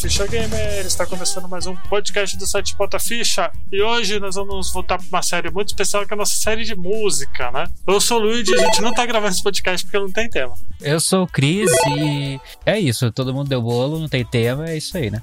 Ficha 0.00 0.28
Gamer! 0.28 0.86
Está 0.86 1.04
começando 1.04 1.48
mais 1.48 1.66
um 1.66 1.74
podcast 1.74 2.36
do 2.38 2.46
site 2.46 2.76
Bota 2.76 3.00
Ficha 3.00 3.50
e 3.72 3.82
hoje 3.82 4.20
nós 4.20 4.36
vamos 4.36 4.72
voltar 4.72 4.96
para 4.96 5.06
uma 5.08 5.22
série 5.22 5.50
muito 5.50 5.70
especial 5.70 6.06
que 6.06 6.12
é 6.12 6.14
a 6.14 6.16
nossa 6.16 6.36
série 6.36 6.64
de 6.64 6.76
música, 6.76 7.50
né? 7.50 7.64
Eu 7.84 8.00
sou 8.00 8.20
o 8.20 8.22
Luigi 8.22 8.52
e 8.52 8.54
a 8.54 8.64
gente 8.66 8.80
não 8.80 8.94
tá 8.94 9.04
gravando 9.04 9.32
esse 9.32 9.42
podcast 9.42 9.84
porque 9.84 9.98
não 9.98 10.12
tem 10.12 10.30
tema. 10.30 10.54
Eu 10.80 11.00
sou 11.00 11.24
o 11.24 11.26
Cris 11.26 11.68
e 11.96 12.40
é 12.64 12.78
isso, 12.78 13.10
todo 13.10 13.34
mundo 13.34 13.48
deu 13.48 13.60
bolo, 13.60 13.98
não 13.98 14.08
tem 14.08 14.24
tema, 14.24 14.70
é 14.70 14.76
isso 14.76 14.96
aí, 14.96 15.10
né? 15.10 15.20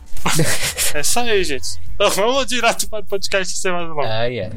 é 0.94 1.00
isso 1.00 1.20
aí, 1.22 1.42
gente. 1.46 1.68
Então 1.94 2.12
vamos 2.12 2.46
direto 2.46 2.90
para 2.90 3.00
o 3.00 3.06
podcast 3.06 3.54
de 3.54 3.60
semana 3.62 3.88
nova. 3.88 4.02
Ah, 4.06 4.26
yeah. 4.26 4.54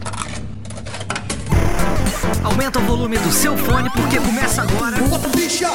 Aumenta 2.42 2.80
o 2.80 2.82
volume 2.82 3.18
do 3.18 3.30
seu 3.30 3.56
fone 3.56 3.88
porque 3.90 4.18
começa 4.18 4.62
agora. 4.62 4.98
Bota 4.98 5.28
Ficha! 5.28 5.68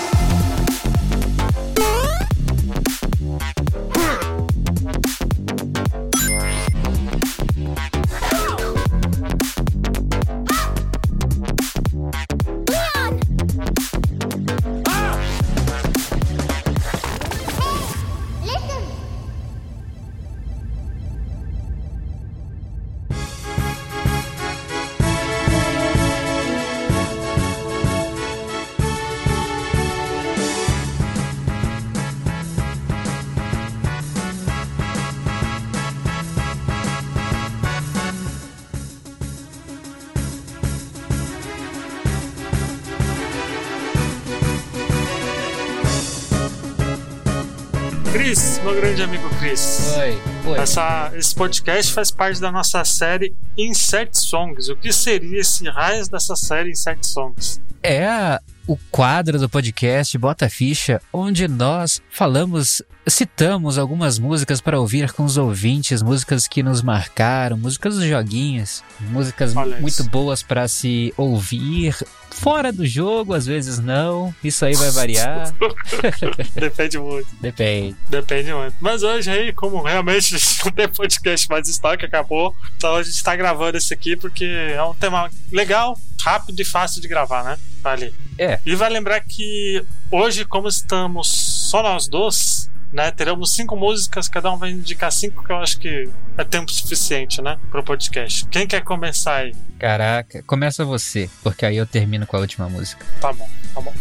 Meu 48.64 48.76
grande 48.76 49.02
amigo 49.04 49.30
Cris. 49.40 49.94
Oi, 49.98 50.22
oi. 50.52 50.60
Essa, 50.60 51.12
esse 51.16 51.36
podcast 51.36 51.92
faz 51.94 52.10
parte 52.12 52.40
da 52.40 52.52
nossa 52.52 52.84
série 52.86 53.36
Insert 53.58 54.14
Songs. 54.16 54.70
O 54.70 54.76
que 54.76 54.92
seria 54.92 55.42
esse 55.42 55.68
raio 55.70 56.08
dessa 56.10 56.36
série 56.36 56.72
Insert 56.72 57.04
Songs? 57.06 57.62
É 57.82 58.06
a- 58.08 58.41
o 58.66 58.78
quadro 58.90 59.38
do 59.40 59.50
podcast 59.50 60.18
Bota 60.18 60.50
Ficha, 60.50 61.02
onde 61.12 61.48
nós 61.48 62.02
falamos, 62.10 62.82
citamos 63.08 63.78
algumas 63.78 64.18
músicas 64.18 64.62
para 64.62 64.80
ouvir 64.80 65.12
com 65.12 65.25
os 65.25 65.38
ouvintes, 65.38 66.02
músicas 66.02 66.47
que 66.47 66.64
nos 66.64 66.81
marcaram, 66.81 67.58
músicas 67.58 67.96
dos 67.96 68.06
joguinhos, 68.06 68.84
músicas 69.02 69.56
Olha 69.56 69.74
isso. 69.74 69.81
muito 69.81 70.03
boas 70.06 70.41
para 70.41 70.68
se 70.68 71.14
ouvir 71.18 71.96
fora 72.31 72.72
do 72.72 72.86
jogo, 72.86 73.34
às 73.34 73.46
vezes 73.46 73.80
não. 73.80 74.34
Isso 74.44 74.66
aí 74.66 74.74
vai 74.75 74.91
variar, 74.91 75.53
Depende 76.56 76.97
muito. 76.97 77.28
depende. 77.41 77.96
Depende 78.09 78.53
muito. 78.53 78.75
Mas 78.80 79.03
hoje 79.03 79.30
aí, 79.30 79.53
como 79.53 79.81
realmente 79.81 80.34
não 80.63 80.72
tem 80.72 80.88
podcast 80.88 81.50
mais 81.50 81.68
estoque, 81.68 82.06
acabou. 82.06 82.56
Então 82.78 82.96
a 82.96 83.03
gente 83.03 83.22
tá 83.22 83.35
gravando 83.35 83.78
esse 83.78 83.94
aqui 83.94 84.16
porque 84.16 84.46
é 84.46 84.81
um 84.84 84.94
tema 84.94 85.29
legal, 85.52 85.97
rápido 86.23 86.59
e 86.62 86.66
fácil 86.66 87.02
de 87.02 87.07
gravar, 87.07 87.44
né? 87.44 87.57
Ali. 87.83 88.13
É. 88.38 88.59
E 88.66 88.75
vai 88.75 88.89
lembrar 88.89 89.19
que 89.19 89.83
hoje, 90.09 90.45
como 90.45 90.67
estamos 90.67 91.27
só 91.29 91.83
nós 91.83 92.07
dois, 92.07 92.69
né? 92.91 93.11
Teremos 93.11 93.53
cinco 93.53 93.75
músicas, 93.75 94.29
cada 94.29 94.51
um 94.51 94.57
vai 94.57 94.69
indicar 94.69 95.11
cinco, 95.11 95.44
que 95.44 95.51
eu 95.51 95.57
acho 95.57 95.79
que 95.79 96.07
é 96.38 96.43
tempo 96.43 96.72
suficiente, 96.72 97.41
né? 97.41 97.59
Pro 97.72 97.83
podcast. 97.83 98.45
Quem 98.45 98.67
quer 98.67 98.81
começar 98.83 99.38
aí? 99.38 99.55
Caraca, 99.79 100.43
começa 100.43 100.85
você, 100.85 101.29
porque 101.41 101.66
aí 101.66 101.75
eu 101.75 101.88
termino 101.88 102.27
com 102.27 102.38
a 102.38 102.39
última 102.39 102.69
música. 102.69 103.05
Tá 103.19 103.33
bom, 103.33 103.49
tá 103.73 103.81
bom. 103.81 103.93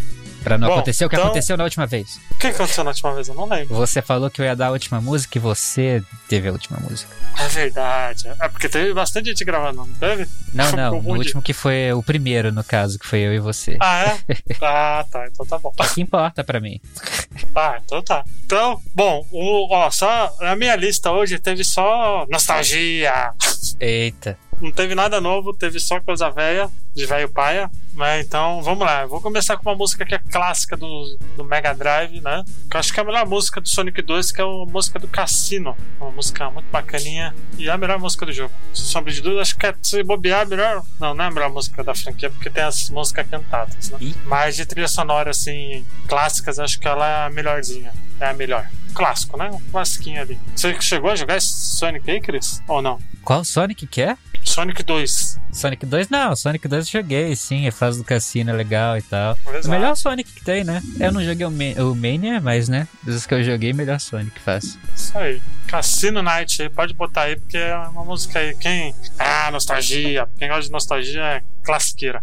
Pra 0.43 0.59
não 0.59 0.69
Bom, 0.69 0.75
acontecer 0.75 1.05
o 1.05 1.09
que 1.09 1.15
então- 1.17 1.27
aconteceu 1.27 1.57
na 1.57 1.65
última 1.65 1.87
vez. 1.87 2.21
O 2.31 2.35
que 2.37 2.47
aconteceu 2.49 2.85
na 2.85 2.91
última 2.91 3.15
vez? 3.15 3.29
Eu 3.29 3.35
não 3.35 3.47
lembro. 3.49 3.75
Você 3.77 4.03
falou 4.03 4.29
que 4.31 4.41
eu 4.41 4.45
ia 4.45 4.57
dar 4.57 4.69
a 4.69 4.71
última 4.73 5.01
música 5.01 5.39
e 5.39 5.41
você 5.41 6.03
teve 6.29 6.49
a 6.49 6.53
última 6.53 6.79
música. 6.81 7.11
É 7.39 7.49
verdade. 7.49 8.29
É 8.41 8.49
porque 8.49 8.69
teve 8.69 8.93
bastante 8.93 9.27
gente 9.31 9.45
gravando, 9.45 9.77
não 9.87 9.95
teve? 9.95 10.27
Não, 10.53 10.73
não, 10.73 10.91
Confundi. 10.97 11.19
último 11.19 11.43
que 11.43 11.53
foi 11.53 11.93
o 11.93 12.03
primeiro, 12.03 12.51
no 12.53 12.63
caso, 12.65 12.99
que 12.99 13.07
foi 13.07 13.21
eu 13.21 13.33
e 13.35 13.39
você. 13.39 13.77
Ah, 13.81 14.05
é? 14.05 14.19
ah, 14.63 15.05
tá. 15.11 15.27
Então 15.29 15.47
tá 15.47 15.59
bom. 15.59 15.73
O 15.79 15.95
que 15.95 16.01
importa 16.01 16.43
pra 16.45 16.61
mim? 16.61 16.81
Ah, 17.55 17.79
então 17.85 18.03
tá. 18.03 18.25
Então, 18.45 18.81
bom, 18.95 19.27
o, 19.31 19.75
ó, 19.75 19.91
só 19.91 20.35
a 20.41 20.57
minha 20.57 20.75
lista 20.77 21.11
hoje 21.11 21.39
teve 21.39 21.63
só 21.65 22.27
nostalgia. 22.31 23.33
Eita. 23.79 24.39
Não 24.63 24.71
teve 24.71 24.95
nada 24.95 25.21
novo, 25.21 25.53
teve 25.53 25.81
só 25.81 26.01
coisa 26.01 26.31
velha, 26.31 26.71
de 26.95 27.05
velho 27.05 27.29
paia. 27.29 27.69
Mas 27.95 28.25
então, 28.25 28.63
vamos 28.63 28.87
lá. 28.87 29.05
Vou 29.07 29.21
começar 29.21 29.57
com 29.57 29.69
uma 29.69 29.75
música 29.75 30.07
que 30.07 30.15
é 30.15 30.19
clássica 30.19 30.77
do, 30.77 31.19
do 31.37 31.45
Mega 31.45 31.75
Drive, 31.75 32.21
né? 32.21 32.45
Que 32.71 32.77
eu 32.77 32.79
acho 32.81 32.93
que 32.93 33.01
é 33.01 33.03
a 33.03 33.07
melhor 33.07 33.27
música 33.27 33.61
do 33.61 33.69
Sonic 33.69 34.01
2, 34.01 34.31
que 34.31 34.41
é 34.41 34.45
a 34.45 34.47
música 34.47 35.01
do 35.01 35.09
Cassino. 35.09 35.77
Uma 36.01 36.13
música 36.13 36.49
muito 36.49 36.71
bacaninha 36.71 37.35
e 37.59 37.69
é 37.69 37.73
a 37.73 37.77
melhor 37.77 37.99
música 37.99 38.25
do 38.25 38.33
jogo. 38.33 38.55
Sombra 38.73 39.13
de 39.13 39.21
dúvida, 39.21 39.43
acho 39.43 39.57
que 39.59 39.67
é, 39.67 39.75
se 39.83 40.03
bobear, 40.05 40.43
a 40.43 40.45
melhor. 40.45 40.85
Não, 41.01 41.13
não 41.13 41.25
é 41.25 41.27
a 41.27 41.31
melhor 41.33 41.51
música 41.51 41.83
da 41.83 41.93
franquia, 41.93 42.31
porque 42.31 42.49
tem 42.49 42.63
as 42.63 42.89
músicas 42.89 43.27
cantadas, 43.29 43.91
né? 43.91 43.99
Mas 44.27 44.55
de 44.55 44.65
trilha 44.65 44.89
sonora, 44.89 45.31
assim, 45.31 45.85
clássicas, 46.07 46.61
acho 46.61 46.79
que 46.79 46.87
ela 46.87 47.07
é 47.07 47.27
a 47.27 47.31
melhorzinha. 47.31 47.93
É 48.21 48.29
a 48.29 48.33
melhor. 48.33 48.71
Clássico, 48.95 49.37
né? 49.37 49.51
Um 49.51 49.61
classiquinho 49.73 50.21
ali. 50.21 50.39
Você 50.55 50.81
chegou 50.81 51.11
a 51.11 51.17
jogar 51.17 51.37
esse 51.37 51.49
Sonic 51.49 52.09
aí, 52.09 52.21
Chris? 52.21 52.63
Ou 52.69 52.81
não? 52.81 52.99
Qual 53.25 53.45
Sonic 53.45 53.87
que 53.87 54.03
é? 54.03 54.17
Sonic 54.45 54.83
2. 54.83 55.39
Sonic 55.53 55.87
2? 55.87 56.09
Não, 56.09 56.35
Sonic 56.37 56.67
2 56.69 56.87
eu 56.87 57.01
joguei, 57.03 57.35
sim. 57.37 57.67
A 57.67 57.73
fase 57.73 57.99
do 57.99 58.05
cassino 58.05 58.51
é 58.51 58.53
legal 58.53 58.99
e 58.99 59.03
tal. 59.03 59.37
Exato. 59.49 59.69
O 59.69 59.71
melhor 59.71 59.95
Sonic 59.97 60.31
que 60.33 60.45
tem, 60.45 60.65
né? 60.65 60.83
Eu 61.01 61.13
não 61.13 61.23
joguei 61.25 61.47
o, 61.47 61.51
Ma- 61.51 61.83
o 61.83 61.95
Mania, 61.95 62.41
mas, 62.41 62.69
né? 62.69 62.87
Dos 63.03 63.25
que 63.25 63.35
eu 63.35 63.43
joguei, 63.43 63.73
melhor 63.73 63.99
Sonic 64.01 64.39
fácil. 64.41 64.79
Isso 64.95 65.17
aí. 65.17 65.41
Cassino 65.67 66.21
Night 66.23 66.61
aí, 66.63 66.69
pode 66.69 66.93
botar 66.93 67.23
aí, 67.23 67.37
porque 67.37 67.57
é 67.57 67.75
uma 67.77 68.05
música 68.05 68.41
aí. 68.41 68.55
Quem. 68.57 68.95
Ah, 69.19 69.51
nostalgia. 69.51 70.29
Quem 70.39 70.49
gosta 70.49 70.65
de 70.65 70.71
nostalgia 70.73 71.23
é 71.23 71.43
classiqueira. 71.65 72.23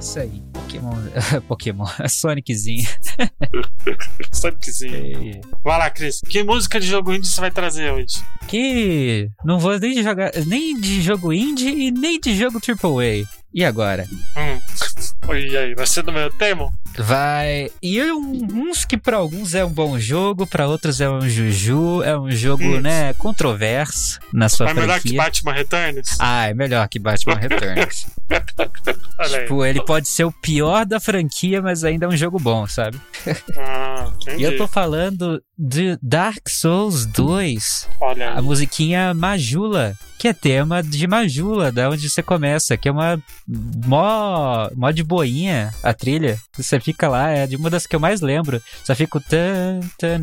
Isso 0.00 0.18
aí. 0.18 0.42
Pokémon. 0.52 0.96
Pokémon. 1.48 1.86
Soniczinho. 2.08 2.86
Soniczinho. 4.32 5.40
Vai 5.62 5.78
lá, 5.78 5.90
Cris. 5.90 6.20
Que 6.20 6.42
música 6.42 6.78
de 6.78 6.86
jogo 6.86 7.12
indie 7.12 7.28
você 7.28 7.40
vai 7.40 7.50
trazer 7.50 7.92
hoje? 7.92 8.22
Que 8.46 9.30
não 9.44 9.58
vou 9.58 9.78
nem 9.78 10.02
jogar 10.02 10.32
nem 10.46 10.78
de 10.78 11.00
jogo 11.02 11.32
indie 11.32 11.86
e 11.86 11.90
nem 11.90 12.20
de 12.20 12.36
jogo 12.36 12.58
AAA. 12.58 13.26
E 13.58 13.64
agora? 13.64 14.06
Hum. 14.36 15.34
E 15.34 15.56
aí, 15.56 15.74
vai 15.74 15.84
ser 15.84 16.04
do 16.04 16.12
meu 16.12 16.30
tema? 16.30 16.72
Vai. 16.96 17.68
E 17.82 18.00
uns 18.12 18.84
que 18.84 18.96
para 18.96 19.16
alguns 19.16 19.52
é 19.52 19.64
um 19.64 19.68
bom 19.68 19.98
jogo, 19.98 20.46
para 20.46 20.68
outros 20.68 21.00
é 21.00 21.10
um 21.10 21.28
juju, 21.28 22.00
é 22.04 22.16
um 22.16 22.30
jogo, 22.30 22.62
hum. 22.62 22.80
né, 22.80 23.12
controverso 23.14 24.20
na 24.32 24.48
sua 24.48 24.70
é 24.70 24.74
franquia. 24.74 24.84
É 24.84 24.86
melhor 24.86 25.00
que 25.00 25.16
Batman 25.16 25.52
Returns? 25.54 26.16
Ah, 26.20 26.46
é 26.46 26.54
melhor 26.54 26.88
que 26.88 27.00
Batman 27.00 27.34
Returns. 27.42 28.06
tipo, 29.28 29.64
ele 29.64 29.84
pode 29.84 30.06
ser 30.06 30.22
o 30.22 30.30
pior 30.30 30.86
da 30.86 31.00
franquia, 31.00 31.60
mas 31.60 31.82
ainda 31.82 32.06
é 32.06 32.08
um 32.08 32.16
jogo 32.16 32.38
bom, 32.38 32.64
sabe? 32.68 33.00
Ah, 33.58 34.12
e 34.36 34.42
eu 34.44 34.56
tô 34.56 34.68
falando 34.68 35.42
de 35.58 35.98
Dark 36.00 36.48
Souls 36.48 37.04
2. 37.06 37.88
Olha 38.00 38.30
aí. 38.30 38.38
A 38.38 38.42
musiquinha 38.42 39.12
Majula, 39.12 39.96
que 40.16 40.28
é 40.28 40.32
tema 40.32 40.82
de 40.82 41.06
Majula, 41.08 41.72
da 41.72 41.90
onde 41.90 42.08
você 42.08 42.22
começa, 42.22 42.76
que 42.76 42.88
é 42.88 42.92
uma 42.92 43.20
mó, 43.84 44.68
mó 44.76 44.90
de 44.92 45.02
boinha 45.02 45.74
a 45.82 45.92
trilha. 45.92 46.38
Você 46.56 46.78
fica 46.78 47.08
lá, 47.08 47.30
é 47.30 47.46
de 47.46 47.56
uma 47.56 47.68
das 47.68 47.86
que 47.86 47.96
eu 47.96 48.00
mais 48.00 48.20
lembro. 48.20 48.62
Só 48.84 48.94
fica 48.94 49.18
o 49.18 49.20
tan, 49.20 49.80
tan, 49.98 50.20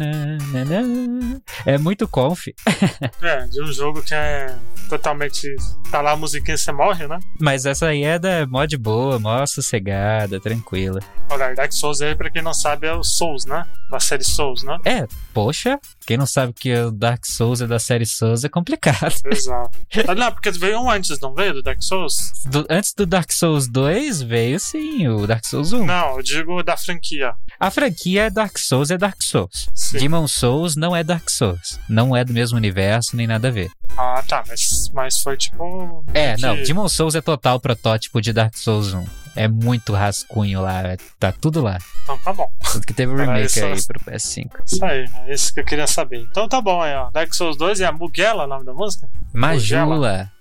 É 1.66 1.78
muito 1.78 2.08
conf. 2.08 2.48
é, 3.22 3.46
de 3.48 3.62
um 3.62 3.72
jogo 3.74 4.02
que 4.02 4.14
é 4.14 4.56
totalmente. 4.90 5.54
Tá 5.92 6.02
lá 6.02 6.12
a 6.12 6.18
musiquinha 6.18 6.58
você 6.58 6.72
morre, 6.72 7.08
né? 7.08 7.20
Mas 7.40 7.66
essa 7.66 7.88
aí 7.88 8.04
é 8.04 8.18
da 8.18 8.48
mó 8.48 8.66
de 8.66 8.78
boa, 8.78 9.20
mó 9.20 9.46
sossegada, 9.46 10.40
tranquila. 10.40 11.00
Olha, 11.30 11.54
Dark 11.54 11.74
Souls 11.74 12.02
aí, 12.02 12.16
pra 12.16 12.30
quem 12.30 12.42
não 12.42 12.54
sabe, 12.54 12.88
é 12.88 12.94
o 12.94 13.04
Souls, 13.04 13.46
né? 13.46 13.66
Da 13.90 14.00
série 14.00 14.24
Souls, 14.24 14.64
né? 14.64 14.78
É, 14.86 15.08
poxa, 15.36 15.78
quem 16.08 16.16
não 16.16 16.26
sabe 16.26 16.54
que 16.54 16.74
o 16.74 16.92
Dark 16.92 17.26
Souls 17.26 17.60
é 17.60 17.68
da 17.68 17.78
série 17.78 18.06
Souls 18.06 18.46
é 18.46 18.50
complicado. 18.50 19.14
Exato. 19.26 19.78
Ah, 20.08 20.14
não, 20.14 20.32
porque 20.32 20.52
veio 20.52 20.80
um 20.80 20.90
antes, 20.90 21.20
não 21.20 21.34
veio? 21.34 21.54
Do 21.54 21.64
Dark 21.64 21.82
Souls? 21.82 22.32
Do, 22.46 22.66
antes 22.70 22.94
do 22.94 23.06
Dark 23.06 23.32
Souls 23.32 23.68
2 23.68 24.22
veio 24.22 24.60
sim 24.60 25.08
o 25.08 25.26
Dark 25.26 25.44
Souls 25.46 25.74
1. 25.74 25.86
Não, 25.86 26.18
eu 26.18 26.24
digo 26.24 26.62
da 26.62 26.78
franquia. 26.78 27.34
A 27.60 27.72
franquia 27.72 28.24
é 28.24 28.30
Dark 28.30 28.58
Souls 28.58 28.92
é 28.92 28.98
Dark 28.98 29.22
Souls. 29.22 29.68
Sim. 29.74 29.98
Demon 29.98 30.28
Souls 30.28 30.76
não 30.76 30.96
é 30.96 31.04
Dark 31.04 31.30
Souls. 31.30 31.80
Não 31.90 32.16
é 32.16 32.24
do 32.24 32.34
mesmo 32.34 32.58
universo, 32.58 33.16
nem 33.16 33.26
nada 33.26 33.48
a 33.48 33.52
ver. 33.52 33.72
Ah, 33.98 34.24
tá, 34.28 34.44
mas, 34.48 34.92
mas 34.94 35.20
foi 35.20 35.38
tipo. 35.38 36.06
É, 36.14 36.36
que... 36.36 36.42
não, 36.42 36.56
Demon 36.62 36.88
Souls 36.88 37.16
é 37.16 37.22
total 37.22 37.60
protótipo 37.60 38.22
de 38.22 38.32
Dark 38.32 38.56
Souls 38.56 38.94
1. 38.94 39.25
É 39.36 39.48
muito 39.48 39.94
rascunho 39.94 40.62
lá, 40.62 40.82
é, 40.82 40.98
tá 41.20 41.32
tudo 41.32 41.62
lá. 41.62 41.78
Então 42.04 42.18
tá 42.20 42.34
bom. 42.34 42.50
Tudo 42.72 42.86
que 42.86 42.94
teve 42.94 43.14
o 43.14 43.18
remake 43.18 43.60
aí 43.60 43.86
pro 43.86 44.00
PS5. 44.00 44.50
Isso 44.66 44.86
aí, 44.86 45.06
é 45.26 45.34
isso 45.34 45.54
que 45.54 45.60
eu 45.60 45.66
queria 45.66 45.88
saber. 45.88 46.20
Então 46.22 46.48
tá 46.48 46.62
bom 46.62 46.82
aí, 46.82 46.94
ó. 46.96 47.10
Dark 47.12 47.34
Souls 47.34 47.58
2 47.58 47.82
é 47.82 47.86
a 47.86 47.92
Muguela 47.92 48.46
o 48.46 48.48
nome 48.48 48.66
da 48.66 48.74
música? 48.74 49.10
Majula. 49.34 50.32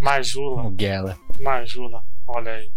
Majula. 0.00 0.62
Muguela. 0.62 1.16
Majula. 1.40 2.02
Olha 2.26 2.52
aí. 2.52 2.70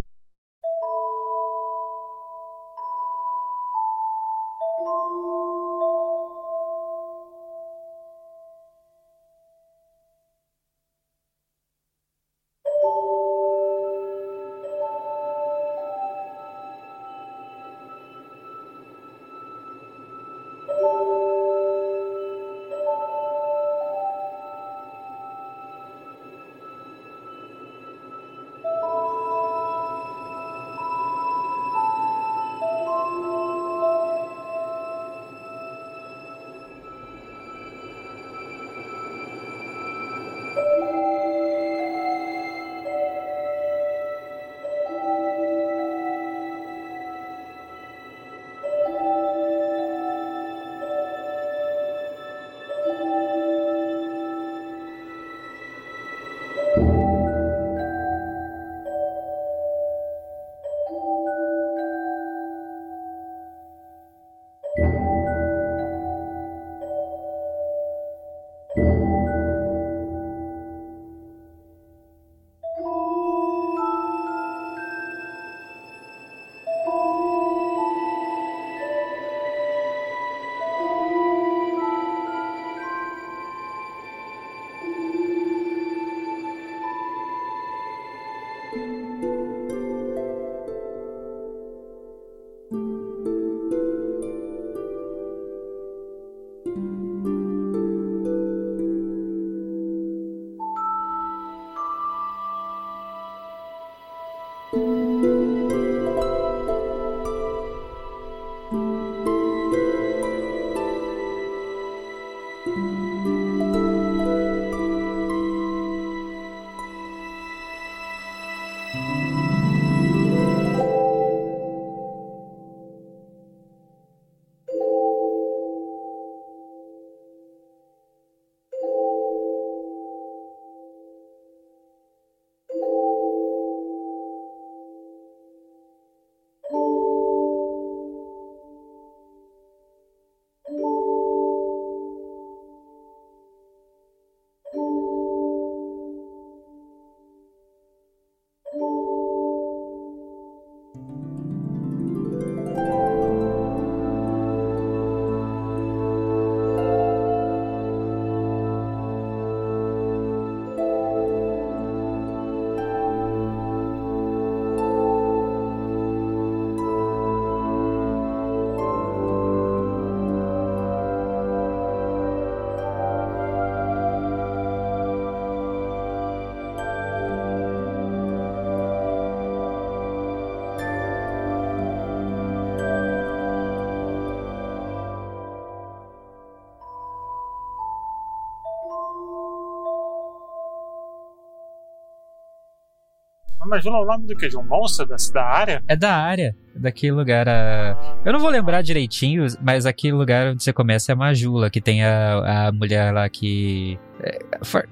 Majula 193.68 193.98
é 193.98 194.02
o 194.02 194.06
nome 194.06 194.28
do 194.28 194.36
quê? 194.36 194.48
De 194.48 194.58
um 194.58 194.64
monstro 194.64 195.06
da, 195.06 195.16
da 195.34 195.46
área? 195.46 195.84
É 195.88 195.96
da 195.96 196.16
área, 196.16 196.56
daquele 196.76 197.14
lugar. 197.14 197.48
A... 197.48 197.98
Eu 198.26 198.34
não 198.34 198.40
vou 198.40 198.50
lembrar 198.50 198.82
direitinho, 198.82 199.46
mas 199.62 199.86
aquele 199.86 200.14
lugar 200.14 200.48
onde 200.48 200.64
você 200.64 200.74
começa 200.74 201.12
é 201.12 201.14
a 201.14 201.16
Majula, 201.16 201.70
que 201.70 201.82
tem 201.82 202.04
a, 202.04 202.68
a 202.68 202.72
mulher 202.72 203.14
lá 203.14 203.28
que. 203.30 204.00
É, 204.22 204.40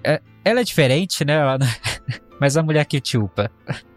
é, 0.03 0.21
ela 0.43 0.61
é 0.61 0.63
diferente, 0.63 1.25
né? 1.25 1.33
Ela... 1.33 1.57
mas 2.39 2.57
a 2.57 2.63
mulher 2.63 2.85
que 2.85 2.99
te 2.99 3.17
upa 3.17 3.49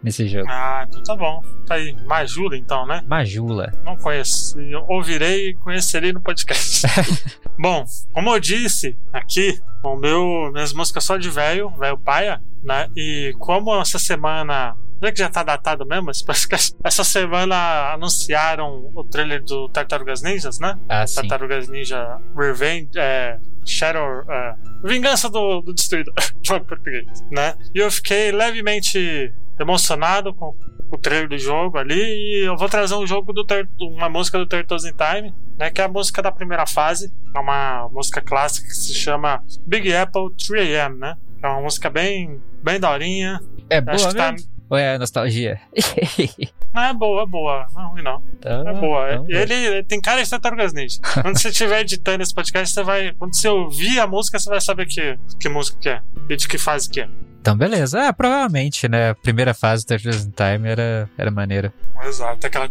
nesse 0.03 0.27
jogo. 0.29 0.47
Ah, 0.49 0.87
então 0.89 1.03
tá 1.03 1.17
bom. 1.17 1.43
Tá 1.67 1.75
aí. 1.75 1.97
Majula, 2.07 2.57
então, 2.57 2.87
né? 2.87 3.03
Majula. 3.07 3.73
Não 3.85 3.97
conheço. 3.97 4.61
Eu 4.61 4.85
ouvirei 4.89 5.51
e 5.51 5.55
conhecerei 5.55 6.13
no 6.13 6.21
podcast. 6.21 6.87
bom, 7.59 7.85
como 8.13 8.35
eu 8.35 8.41
disse 8.41 8.97
aqui, 9.13 9.59
o 9.83 9.97
meu, 9.97 10.51
minhas 10.53 10.73
músicas 10.73 11.05
só 11.05 11.17
de 11.17 11.29
velho, 11.29 11.71
velho 11.71 11.99
paia, 11.99 12.41
né? 12.63 12.89
E 12.97 13.35
como 13.39 13.75
essa 13.81 13.99
semana 13.99 14.77
Vê 15.01 15.13
que 15.13 15.19
já 15.19 15.31
tá 15.31 15.45
datado 15.45 15.87
mesmo 15.87 16.11
esse 16.11 16.25
podcast. 16.25 16.75
Essa 16.83 17.05
semana 17.05 17.93
anunciaram 17.93 18.91
o 18.95 19.05
trailer 19.05 19.43
do 19.45 19.69
Tartarugas 19.69 20.23
Ninjas, 20.23 20.59
né? 20.59 20.77
Ah, 20.89 21.07
sim. 21.07 21.15
Tartarugas 21.15 21.69
Ninja 21.69 22.21
Revenge. 22.37 22.91
É, 22.97 23.39
Shadow. 23.65 24.25
É, 24.29 24.55
Vingança 24.83 25.31
do, 25.31 25.61
do 25.61 25.73
Destruidor. 25.73 26.13
em 26.43 26.65
português, 26.65 27.07
né? 27.31 27.55
E 27.73 27.79
eu 27.79 27.91
fiquei 27.93 28.33
levemente 28.33 29.33
emocionado 29.61 30.35
com 30.35 30.53
o 30.91 30.99
trailer 30.99 31.29
do 31.29 31.39
jogo 31.39 31.79
ali. 31.79 31.95
E 31.95 32.45
eu 32.47 32.57
vou 32.57 32.69
trazer 32.69 32.97
um 32.97 33.07
jogo 33.07 33.33
do 33.33 33.47
uma 33.81 34.09
música 34.09 34.37
do 34.37 34.49
Turtles 34.49 34.85
in 34.85 34.95
Time, 34.95 35.33
né? 35.57 35.71
Que 35.71 35.81
é 35.81 35.85
a 35.85 35.89
música 35.89 36.21
da 36.21 36.33
primeira 36.33 36.67
fase. 36.67 37.13
É 37.37 37.39
uma 37.39 37.89
música 37.93 38.21
clássica 38.21 38.67
que 38.67 38.75
se 38.75 38.95
chama 38.95 39.45
Big 39.65 39.95
Apple 39.95 40.35
3AM, 40.37 40.97
né? 40.99 41.17
É 41.43 41.47
uma 41.47 41.61
música 41.61 41.89
bem, 41.89 42.41
bem 42.63 42.81
daorinha. 42.81 43.41
É 43.71 43.81
boa 43.81 43.95
Acho 43.95 44.09
que 44.09 44.15
tá, 44.15 44.35
ou 44.71 44.77
é 44.77 44.99
nostalgia? 44.99 45.59
é 45.73 46.93
boa, 46.93 47.23
é 47.23 47.27
boa. 47.27 47.67
Não 47.75 47.83
é 47.83 47.87
ruim, 47.87 48.03
não. 48.03 48.23
Então, 48.35 48.69
é 48.69 48.73
boa. 48.75 49.13
Então, 49.15 49.27
ele, 49.29 49.55
ele, 49.55 49.83
tem 49.83 50.01
cara 50.01 50.23
de 50.23 50.29
Tartarugas 50.29 50.75
Ninja. 50.75 51.01
quando 51.23 51.39
você 51.39 51.49
estiver 51.49 51.81
editando 51.81 52.23
esse 52.23 52.35
podcast, 52.35 52.75
você 52.75 52.83
vai. 52.83 53.15
Quando 53.15 53.35
você 53.35 53.49
ouvir 53.49 53.99
a 53.99 54.07
música, 54.07 54.39
você 54.39 54.51
vai 54.51 54.61
saber 54.61 54.87
que, 54.87 55.19
que 55.41 55.49
música 55.49 55.79
que 55.81 55.89
é. 55.89 56.03
E 56.29 56.37
de 56.37 56.47
que 56.47 56.59
fase 56.59 56.89
que 56.91 57.01
é. 57.01 57.09
Então, 57.49 57.57
beleza. 57.57 57.99
É, 58.01 58.13
provavelmente, 58.13 58.87
né? 58.89 59.11
A 59.11 59.15
primeira 59.15 59.55
fase 59.55 59.83
do 59.83 59.89
Turtles 59.89 60.27
in 60.27 60.33
Time 60.33 60.69
era, 60.69 61.09
era 61.17 61.31
maneira. 61.31 61.73
Exato. 62.03 62.47
Aquela. 62.47 62.69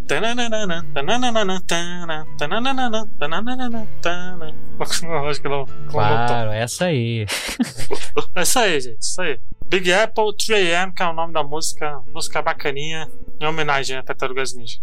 Acho 5.28 5.42
que 5.42 5.50
não. 5.50 5.66
Claro, 5.90 6.52
essa 6.52 6.86
aí. 6.86 7.26
essa 8.36 8.60
aí, 8.62 8.80
gente. 8.80 9.02
Isso 9.02 9.20
aí. 9.20 9.40
Big 9.68 9.92
Apple 9.92 10.36
3AM, 10.36 10.94
que 10.94 11.02
é 11.02 11.08
o 11.08 11.14
nome 11.14 11.34
da 11.34 11.44
música, 11.44 12.00
música 12.14 12.40
bacaninha, 12.44 13.10
em 13.40 13.48
homenagem 13.48 13.98
a 13.98 14.04
Tartarugas 14.04 14.56
Ninja. 14.56 14.78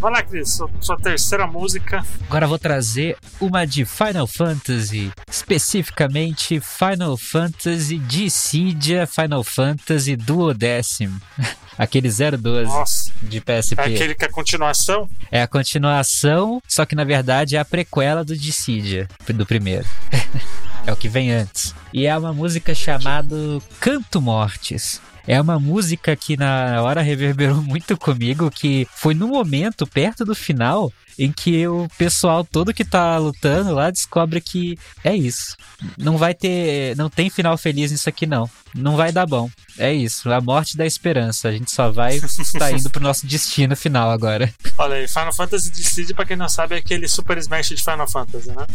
Vai 0.00 0.12
lá, 0.12 0.22
Cris, 0.22 0.50
sua, 0.50 0.70
sua 0.80 0.96
terceira 0.96 1.44
música. 1.44 2.04
Agora 2.28 2.46
vou 2.46 2.58
trazer 2.58 3.16
uma 3.40 3.64
de 3.66 3.84
Final 3.84 4.28
Fantasy, 4.28 5.10
especificamente 5.28 6.60
Final 6.60 7.16
Fantasy 7.16 7.98
Dissidia 7.98 9.08
Final 9.08 9.42
Fantasy 9.42 10.14
Duodécimo. 10.14 11.20
Aquele 11.76 12.08
012 12.08 12.64
Nossa. 12.64 13.10
de 13.22 13.40
PSP. 13.40 13.80
É 13.80 13.84
aquele 13.84 14.14
que 14.14 14.24
é 14.24 14.28
a 14.28 14.32
continuação? 14.32 15.08
É 15.30 15.42
a 15.42 15.46
continuação, 15.46 16.60
só 16.66 16.84
que 16.84 16.96
na 16.96 17.04
verdade 17.04 17.54
é 17.54 17.60
a 17.60 17.64
prequela 17.64 18.24
do 18.24 18.36
Dissidia, 18.36 19.06
do 19.28 19.46
primeiro. 19.46 19.86
é 20.84 20.92
o 20.92 20.96
que 20.96 21.08
vem 21.08 21.30
antes. 21.30 21.72
E 21.92 22.04
é 22.04 22.18
uma 22.18 22.32
música 22.32 22.74
chamada 22.74 23.36
Canto 23.78 24.20
Mortes. 24.20 25.00
É 25.28 25.38
uma 25.38 25.60
música 25.60 26.16
que 26.16 26.38
na 26.38 26.82
hora 26.82 27.02
reverberou 27.02 27.60
muito 27.62 27.98
comigo, 27.98 28.50
que 28.50 28.88
foi 28.90 29.12
no 29.12 29.28
momento, 29.28 29.86
perto 29.86 30.24
do 30.24 30.34
final, 30.34 30.90
em 31.18 31.32
que 31.32 31.66
o 31.66 31.88
pessoal 31.98 32.44
todo 32.44 32.72
que 32.72 32.84
tá 32.84 33.18
lutando 33.18 33.74
lá 33.74 33.90
descobre 33.90 34.40
que 34.40 34.78
é 35.02 35.14
isso. 35.14 35.56
Não 35.96 36.16
vai 36.16 36.34
ter. 36.34 36.96
Não 36.96 37.10
tem 37.10 37.28
final 37.28 37.58
feliz 37.58 37.90
nisso 37.90 38.08
aqui, 38.08 38.26
não. 38.26 38.48
Não 38.74 38.96
vai 38.96 39.10
dar 39.10 39.26
bom. 39.26 39.50
É 39.78 39.92
isso. 39.92 40.30
A 40.30 40.40
morte 40.40 40.76
da 40.76 40.86
esperança. 40.86 41.48
A 41.48 41.52
gente 41.52 41.70
só 41.70 41.90
vai 41.90 42.16
estar 42.16 42.70
indo 42.72 42.90
pro 42.90 43.02
nosso 43.02 43.26
destino 43.26 43.74
final 43.74 44.10
agora. 44.10 44.52
Olha 44.76 44.96
aí, 44.96 45.08
Final 45.08 45.32
Fantasy 45.32 45.70
Decide, 45.70 46.14
pra 46.14 46.24
quem 46.24 46.36
não 46.36 46.48
sabe, 46.48 46.76
é 46.76 46.78
aquele 46.78 47.08
Super 47.08 47.38
Smash 47.38 47.70
de 47.70 47.82
Final 47.82 48.08
Fantasy, 48.08 48.48
né? 48.50 48.66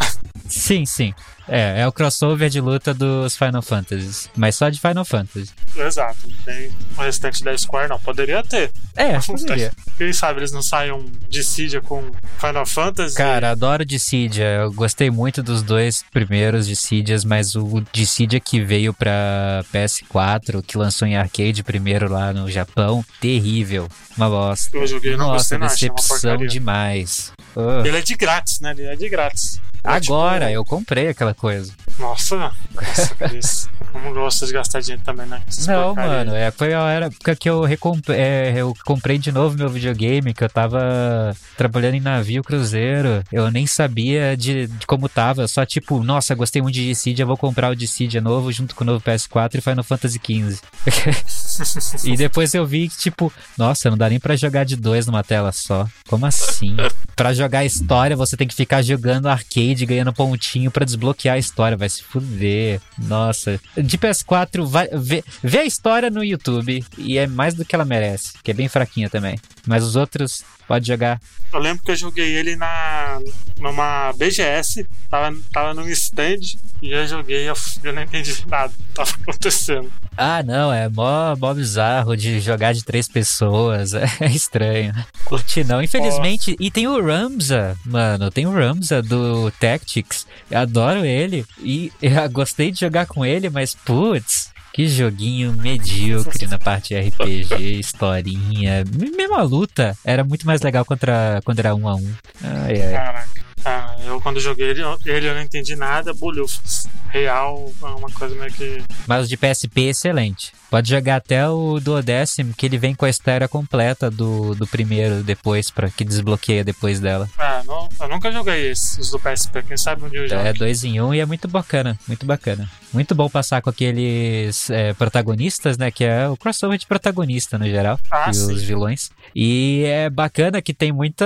Sim, 0.47 0.85
sim. 0.85 1.13
É, 1.47 1.81
é 1.81 1.87
o 1.87 1.91
crossover 1.91 2.49
de 2.49 2.61
luta 2.61 2.93
dos 2.93 3.35
Final 3.35 3.61
Fantasies. 3.61 4.29
Mas 4.35 4.55
só 4.55 4.69
de 4.69 4.79
Final 4.79 5.05
Fantasy. 5.05 5.51
Exato. 5.75 6.19
Não 6.27 6.37
tem 6.43 6.71
o 6.97 7.01
restante 7.01 7.43
da 7.43 7.57
Square, 7.57 7.89
não. 7.89 7.99
Poderia 7.99 8.43
ter. 8.43 8.71
É, 8.95 9.19
poderia. 9.25 9.71
Quem 9.97 10.13
sabe 10.13 10.39
eles 10.39 10.51
não 10.51 10.61
saiam 10.61 11.05
Dissidia 11.29 11.81
com 11.81 12.11
Final 12.39 12.65
Fantasy. 12.65 13.15
Cara, 13.15 13.51
adoro 13.51 13.85
Dissidia. 13.85 14.45
Eu 14.45 14.73
gostei 14.73 15.09
muito 15.09 15.41
dos 15.41 15.63
dois 15.63 16.03
primeiros 16.11 16.67
Dissidias, 16.67 17.23
mas 17.23 17.55
o 17.55 17.83
Dissidia 17.91 18.39
que 18.39 18.59
veio 18.61 18.93
pra 18.93 19.63
PS4, 19.73 20.61
que 20.65 20.77
lançou 20.77 21.07
em 21.07 21.15
arcade 21.15 21.63
primeiro 21.63 22.11
lá 22.11 22.33
no 22.33 22.49
Japão, 22.49 23.03
terrível. 23.19 23.87
Uma 24.17 24.29
bosta. 24.29 24.77
Eu 24.77 24.85
joguei, 24.85 25.11
não 25.17 25.27
Nossa, 25.27 25.57
gostei, 25.57 25.57
não, 25.57 25.67
decepção 25.67 26.37
demais. 26.47 27.31
Oh. 27.55 27.85
Ele 27.85 27.97
é 27.97 28.01
de 28.01 28.15
grátis, 28.15 28.59
né? 28.59 28.71
Ele 28.71 28.85
é 28.85 28.95
de 28.95 29.09
grátis. 29.09 29.59
Agora, 29.83 30.45
tipo... 30.45 30.55
eu 30.55 30.65
comprei 30.65 31.09
aquela 31.09 31.33
coisa. 31.33 31.73
Nossa, 31.99 32.51
nossa 32.73 33.15
Como 33.93 34.11
gosta 34.11 34.47
de 34.47 34.53
gastar 34.53 34.79
dinheiro 34.79 35.03
também, 35.05 35.27
né? 35.27 35.39
Não, 35.67 35.93
mano, 35.93 36.33
é, 36.33 36.49
foi 36.49 36.73
a 36.73 36.89
época 36.89 37.35
que 37.35 37.47
eu, 37.47 37.63
é, 38.09 38.53
eu 38.55 38.73
comprei 38.83 39.19
de 39.19 39.31
novo 39.31 39.55
meu 39.55 39.69
videogame, 39.69 40.33
que 40.33 40.43
eu 40.43 40.49
tava 40.49 41.35
trabalhando 41.55 41.93
em 41.93 42.01
navio 42.01 42.43
cruzeiro. 42.43 43.23
Eu 43.31 43.51
nem 43.51 43.67
sabia 43.67 44.35
de, 44.35 44.65
de 44.65 44.87
como 44.87 45.07
tava, 45.07 45.47
só 45.47 45.63
tipo, 45.63 46.03
nossa, 46.03 46.33
gostei 46.33 46.59
muito 46.59 46.73
de 46.73 46.87
Dissidia, 46.87 47.23
vou 47.23 47.37
comprar 47.37 47.69
o 47.69 47.75
Dissidia 47.75 48.19
novo 48.19 48.51
junto 48.51 48.73
com 48.73 48.83
o 48.83 48.87
novo 48.87 49.03
PS4 49.05 49.59
e 49.59 49.61
Final 49.61 49.83
Fantasy 49.83 50.19
XV. 50.19 50.59
e 52.03 52.15
depois 52.15 52.53
eu 52.53 52.65
vi 52.65 52.89
que, 52.89 52.97
tipo, 52.97 53.31
nossa, 53.57 53.89
não 53.89 53.97
dá 53.97 54.09
nem 54.09 54.19
pra 54.19 54.35
jogar 54.35 54.63
de 54.63 54.75
dois 54.75 55.05
numa 55.05 55.23
tela 55.23 55.51
só. 55.51 55.87
Como 56.07 56.25
assim? 56.25 56.75
Pra 57.15 57.31
jogar 57.31 57.59
a 57.59 57.65
história, 57.65 58.15
você 58.15 58.35
tem 58.35 58.47
que 58.47 58.55
ficar 58.55 58.81
jogando 58.81 59.27
arcade, 59.27 59.85
ganhando 59.85 60.11
pontinho 60.11 60.71
pra 60.71 60.83
desbloquear 60.83 61.35
a 61.35 61.37
história. 61.37 61.77
Vai 61.77 61.87
se 61.87 62.01
fuder. 62.01 62.81
Nossa. 62.97 63.59
De 63.77 63.99
PS4, 63.99 64.65
vai, 64.65 64.87
vê, 64.87 65.23
vê 65.43 65.59
a 65.59 65.65
história 65.65 66.09
no 66.09 66.23
YouTube 66.23 66.83
e 66.97 67.17
é 67.19 67.27
mais 67.27 67.53
do 67.53 67.63
que 67.63 67.75
ela 67.75 67.85
merece, 67.85 68.33
que 68.43 68.49
é 68.49 68.53
bem 68.53 68.67
fraquinha 68.67 69.11
também. 69.11 69.37
Mas 69.65 69.83
os 69.83 69.95
outros 69.95 70.43
Pode 70.67 70.87
jogar. 70.87 71.21
Eu 71.51 71.59
lembro 71.59 71.83
que 71.83 71.91
eu 71.91 71.95
joguei 71.95 72.35
ele 72.35 72.55
na 72.55 73.19
numa 73.59 74.11
BGS, 74.13 74.87
tava, 75.09 75.35
tava 75.51 75.73
num 75.73 75.87
stand 75.89 76.39
e 76.81 76.91
eu 76.91 77.07
joguei, 77.07 77.47
eu, 77.47 77.53
eu 77.83 77.93
não 77.93 78.01
entendi 78.01 78.35
nada 78.47 78.73
que 78.73 78.93
tava 78.93 79.11
acontecendo. 79.21 79.91
Ah, 80.17 80.41
não, 80.41 80.73
é 80.73 80.89
mó, 80.89 81.35
mó 81.35 81.53
bizarro 81.53 82.15
de 82.15 82.39
jogar 82.39 82.73
de 82.73 82.83
três 82.83 83.07
pessoas, 83.07 83.93
é 83.93 84.07
estranho. 84.27 84.93
Curti 85.25 85.63
não, 85.63 85.81
infelizmente. 85.81 86.51
Nossa. 86.51 86.63
E 86.63 86.71
tem 86.71 86.87
o 86.87 87.05
Ramza, 87.05 87.77
mano, 87.85 88.31
tem 88.31 88.47
o 88.47 88.51
Ramza 88.51 89.01
do 89.01 89.51
Tactics, 89.51 90.25
eu 90.49 90.59
adoro 90.59 91.05
ele 91.05 91.45
e 91.59 91.91
eu 92.01 92.29
gostei 92.29 92.71
de 92.71 92.79
jogar 92.79 93.05
com 93.05 93.25
ele, 93.25 93.49
mas 93.49 93.75
putz, 93.75 94.52
que 94.73 94.87
joguinho 94.87 95.53
medíocre 95.53 96.47
na 96.47 96.57
parte 96.57 96.95
RPG, 96.99 97.79
historinha. 97.79 98.83
Mesmo 99.15 99.35
a 99.35 99.43
luta 99.43 99.95
era 100.03 100.23
muito 100.23 100.47
mais 100.47 100.61
legal 100.61 100.83
contra, 100.83 101.39
quando 101.45 101.59
era 101.59 101.75
um 101.75 101.87
a 101.87 101.95
um. 101.95 102.13
Ai, 102.43 102.81
ai. 102.81 102.93
Caraca. 102.93 103.43
Ah, 103.65 103.95
eu 104.03 104.19
quando 104.19 104.41
joguei 104.41 104.71
ele, 104.71 104.81
ele 105.05 105.29
eu 105.29 105.35
não 105.35 105.41
entendi 105.41 105.75
nada, 105.75 106.13
bulhufas. 106.13 106.85
Real 107.09 107.71
é 107.81 107.85
uma 107.85 108.09
coisa 108.09 108.35
meio 108.35 108.51
que. 108.51 108.83
Mas 109.07 109.25
o 109.25 109.29
de 109.29 109.37
PSP 109.37 109.85
é 109.85 109.89
excelente. 109.89 110.51
Pode 110.73 110.89
jogar 110.89 111.17
até 111.17 111.47
o 111.47 111.79
duodécimo, 111.79 112.51
que 112.57 112.65
ele 112.65 112.79
vem 112.79 112.95
com 112.95 113.05
a 113.05 113.09
história 113.09 113.47
completa 113.47 114.09
do, 114.09 114.55
do 114.55 114.65
primeiro 114.65 115.21
depois, 115.21 115.69
para 115.69 115.87
que 115.87 116.03
desbloqueia 116.03 116.63
depois 116.63 116.99
dela. 116.99 117.29
Ah, 117.37 117.61
não, 117.63 117.87
eu 117.99 118.09
nunca 118.09 118.31
joguei 118.31 118.71
esses 118.71 119.11
do 119.11 119.19
PSP, 119.19 119.61
quem 119.61 119.77
sabe 119.77 120.03
onde 120.03 120.17
eu 120.17 120.27
jogo. 120.27 120.41
É 120.41 120.51
dois 120.51 120.83
em 120.83 120.99
um 120.99 121.13
e 121.13 121.19
é 121.19 121.27
muito 121.27 121.47
bacana, 121.47 121.95
muito 122.07 122.25
bacana. 122.25 122.67
Muito 122.93 123.15
bom 123.15 123.27
passar 123.27 123.59
com 123.61 123.71
aqueles 123.71 124.69
é, 124.69 124.93
protagonistas, 124.93 125.79
né? 125.79 125.89
Que 125.89 126.05
é 126.05 126.27
o 126.27 126.37
crossover 126.37 126.77
de 126.77 126.85
protagonista 126.85 127.57
no 127.57 127.65
geral. 127.65 127.99
Ah, 128.09 128.29
e 128.29 128.33
sim. 128.35 128.53
os 128.53 128.61
vilões. 128.61 129.09
E 129.35 129.83
é 129.85 130.11
bacana 130.11 130.61
que 130.61 130.75
tem 130.75 130.91
muita. 130.91 131.25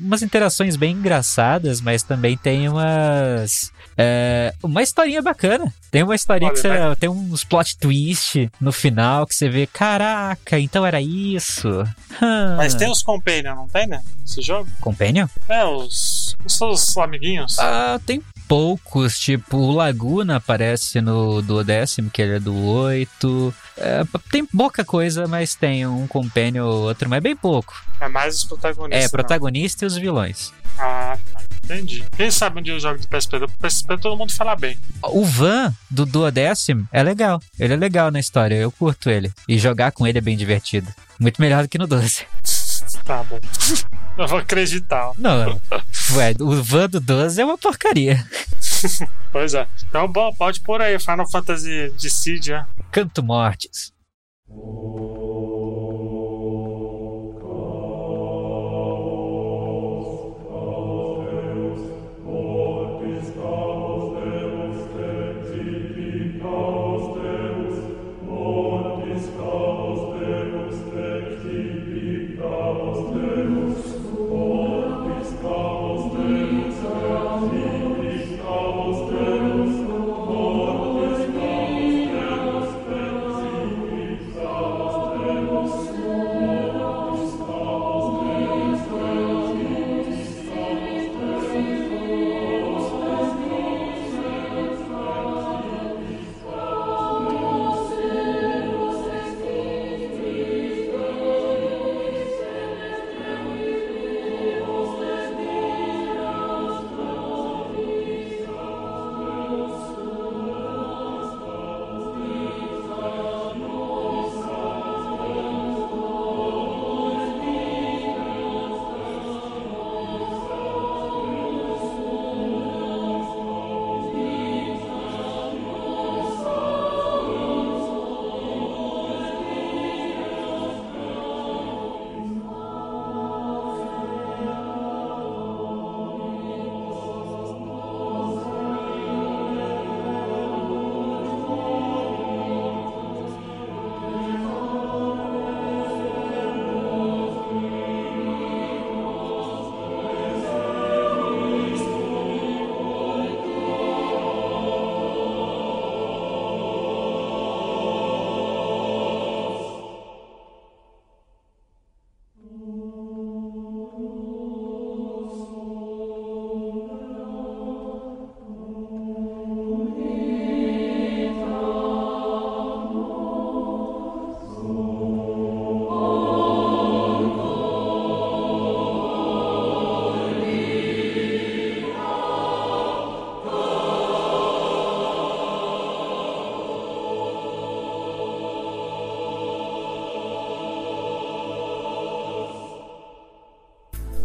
umas 0.00 0.22
interações 0.22 0.74
bem 0.74 0.96
engraçadas, 0.96 1.80
mas 1.80 2.02
também 2.02 2.36
tem 2.36 2.68
umas. 2.68 3.72
É, 3.96 4.52
uma 4.60 4.82
historinha 4.82 5.22
bacana. 5.22 5.72
Tem 5.88 6.02
uma 6.02 6.16
historinha 6.16 6.50
Olha, 6.50 6.54
que 6.56 6.60
você, 6.60 6.68
né? 6.68 6.96
tem 6.98 7.08
uns 7.08 7.44
plot 7.44 7.78
twist 7.78 8.50
no 8.60 8.72
final 8.84 9.26
que 9.26 9.34
você 9.34 9.48
vê, 9.48 9.66
caraca, 9.66 10.58
então 10.58 10.84
era 10.84 11.00
isso. 11.00 11.68
Mas 12.58 12.74
tem 12.74 12.90
os 12.90 13.02
Companion, 13.02 13.54
não 13.54 13.66
tem, 13.66 13.86
né? 13.86 14.02
Esse 14.22 14.42
jogo? 14.42 14.68
Companion? 14.78 15.26
É, 15.48 15.64
os, 15.64 16.36
os 16.44 16.52
seus 16.52 16.94
amiguinhos. 16.98 17.58
Ah, 17.58 17.98
tem 18.04 18.22
poucos, 18.46 19.18
tipo, 19.18 19.56
o 19.56 19.72
Laguna 19.72 20.36
aparece 20.36 21.00
no 21.00 21.40
duodécimo, 21.40 22.10
que 22.10 22.20
ele 22.20 22.36
é 22.36 22.40
do 22.40 22.54
8. 22.54 23.54
É, 23.78 24.02
tem 24.30 24.44
pouca 24.44 24.84
coisa, 24.84 25.26
mas 25.26 25.54
tem 25.54 25.86
um 25.86 26.06
companion 26.06 26.66
ou 26.66 26.82
outro, 26.82 27.08
mas 27.08 27.22
bem 27.22 27.34
pouco. 27.34 27.74
É 27.98 28.08
mais 28.08 28.36
os 28.36 28.44
protagonistas. 28.44 29.04
É, 29.06 29.08
protagonista 29.08 29.86
não. 29.86 29.88
e 29.88 29.92
os 29.92 29.96
vilões. 29.96 30.52
Ah. 30.78 31.16
Entendi. 31.74 32.04
Quem 32.16 32.30
sabe 32.30 32.60
onde 32.60 32.70
eu 32.70 32.80
jogo 32.80 32.98
de 32.98 33.06
PSP? 33.06 33.38
Do 33.38 33.48
PSP 33.48 33.98
todo 33.98 34.16
mundo 34.16 34.32
fala 34.32 34.54
bem. 34.56 34.78
O 35.02 35.24
Van 35.24 35.74
do 35.90 36.06
duodécimo 36.06 36.88
é 36.92 37.02
legal. 37.02 37.40
Ele 37.58 37.74
é 37.74 37.76
legal 37.76 38.10
na 38.10 38.20
história, 38.20 38.54
eu 38.54 38.70
curto 38.70 39.10
ele. 39.10 39.32
E 39.48 39.58
jogar 39.58 39.92
com 39.92 40.06
ele 40.06 40.18
é 40.18 40.20
bem 40.20 40.36
divertido. 40.36 40.92
Muito 41.18 41.40
melhor 41.40 41.62
do 41.62 41.68
que 41.68 41.78
no 41.78 41.86
12. 41.86 42.26
Tá 43.04 43.22
bom. 43.22 43.38
Eu 44.16 44.28
vou 44.28 44.38
acreditar. 44.38 45.10
Não, 45.18 45.60
ué, 46.14 46.34
o 46.40 46.62
Van 46.62 46.88
do 46.88 47.00
12 47.00 47.40
é 47.40 47.44
uma 47.44 47.58
porcaria. 47.58 48.24
pois 49.32 49.54
é. 49.54 49.66
Então, 49.88 50.06
bom, 50.06 50.32
pode 50.34 50.60
pôr 50.60 50.80
aí 50.80 50.98
Final 50.98 51.28
Fantasy 51.28 51.92
Dissidia. 51.98 52.66
Canto 52.92 53.22
Mortes. 53.22 53.92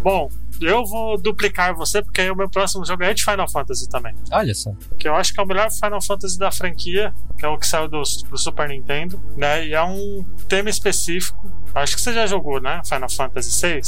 Bom, 0.09 0.27
eu 0.59 0.83
vou 0.87 1.21
duplicar 1.21 1.75
você, 1.75 2.01
porque 2.01 2.21
aí 2.21 2.31
o 2.31 2.35
meu 2.35 2.49
próximo 2.49 2.83
jogo 2.83 3.03
é 3.03 3.13
de 3.13 3.23
Final 3.23 3.47
Fantasy 3.47 3.87
também. 3.87 4.15
Olha 4.31 4.55
só. 4.55 4.73
Que 4.97 5.07
eu 5.07 5.13
acho 5.13 5.31
que 5.31 5.39
é 5.39 5.43
o 5.43 5.45
melhor 5.45 5.69
Final 5.69 6.01
Fantasy 6.01 6.39
da 6.39 6.49
franquia, 6.49 7.13
que 7.37 7.45
é 7.45 7.47
o 7.47 7.59
que 7.59 7.67
saiu 7.67 7.87
do, 7.87 8.01
do 8.01 8.35
Super 8.35 8.69
Nintendo, 8.69 9.21
né? 9.37 9.67
E 9.67 9.73
é 9.75 9.83
um 9.83 10.25
tema 10.47 10.67
específico. 10.67 11.47
Acho 11.75 11.95
que 11.95 12.01
você 12.01 12.11
já 12.11 12.25
jogou, 12.25 12.59
né? 12.59 12.81
Final 12.85 13.07
Fantasy 13.07 13.61
VI. 13.61 13.81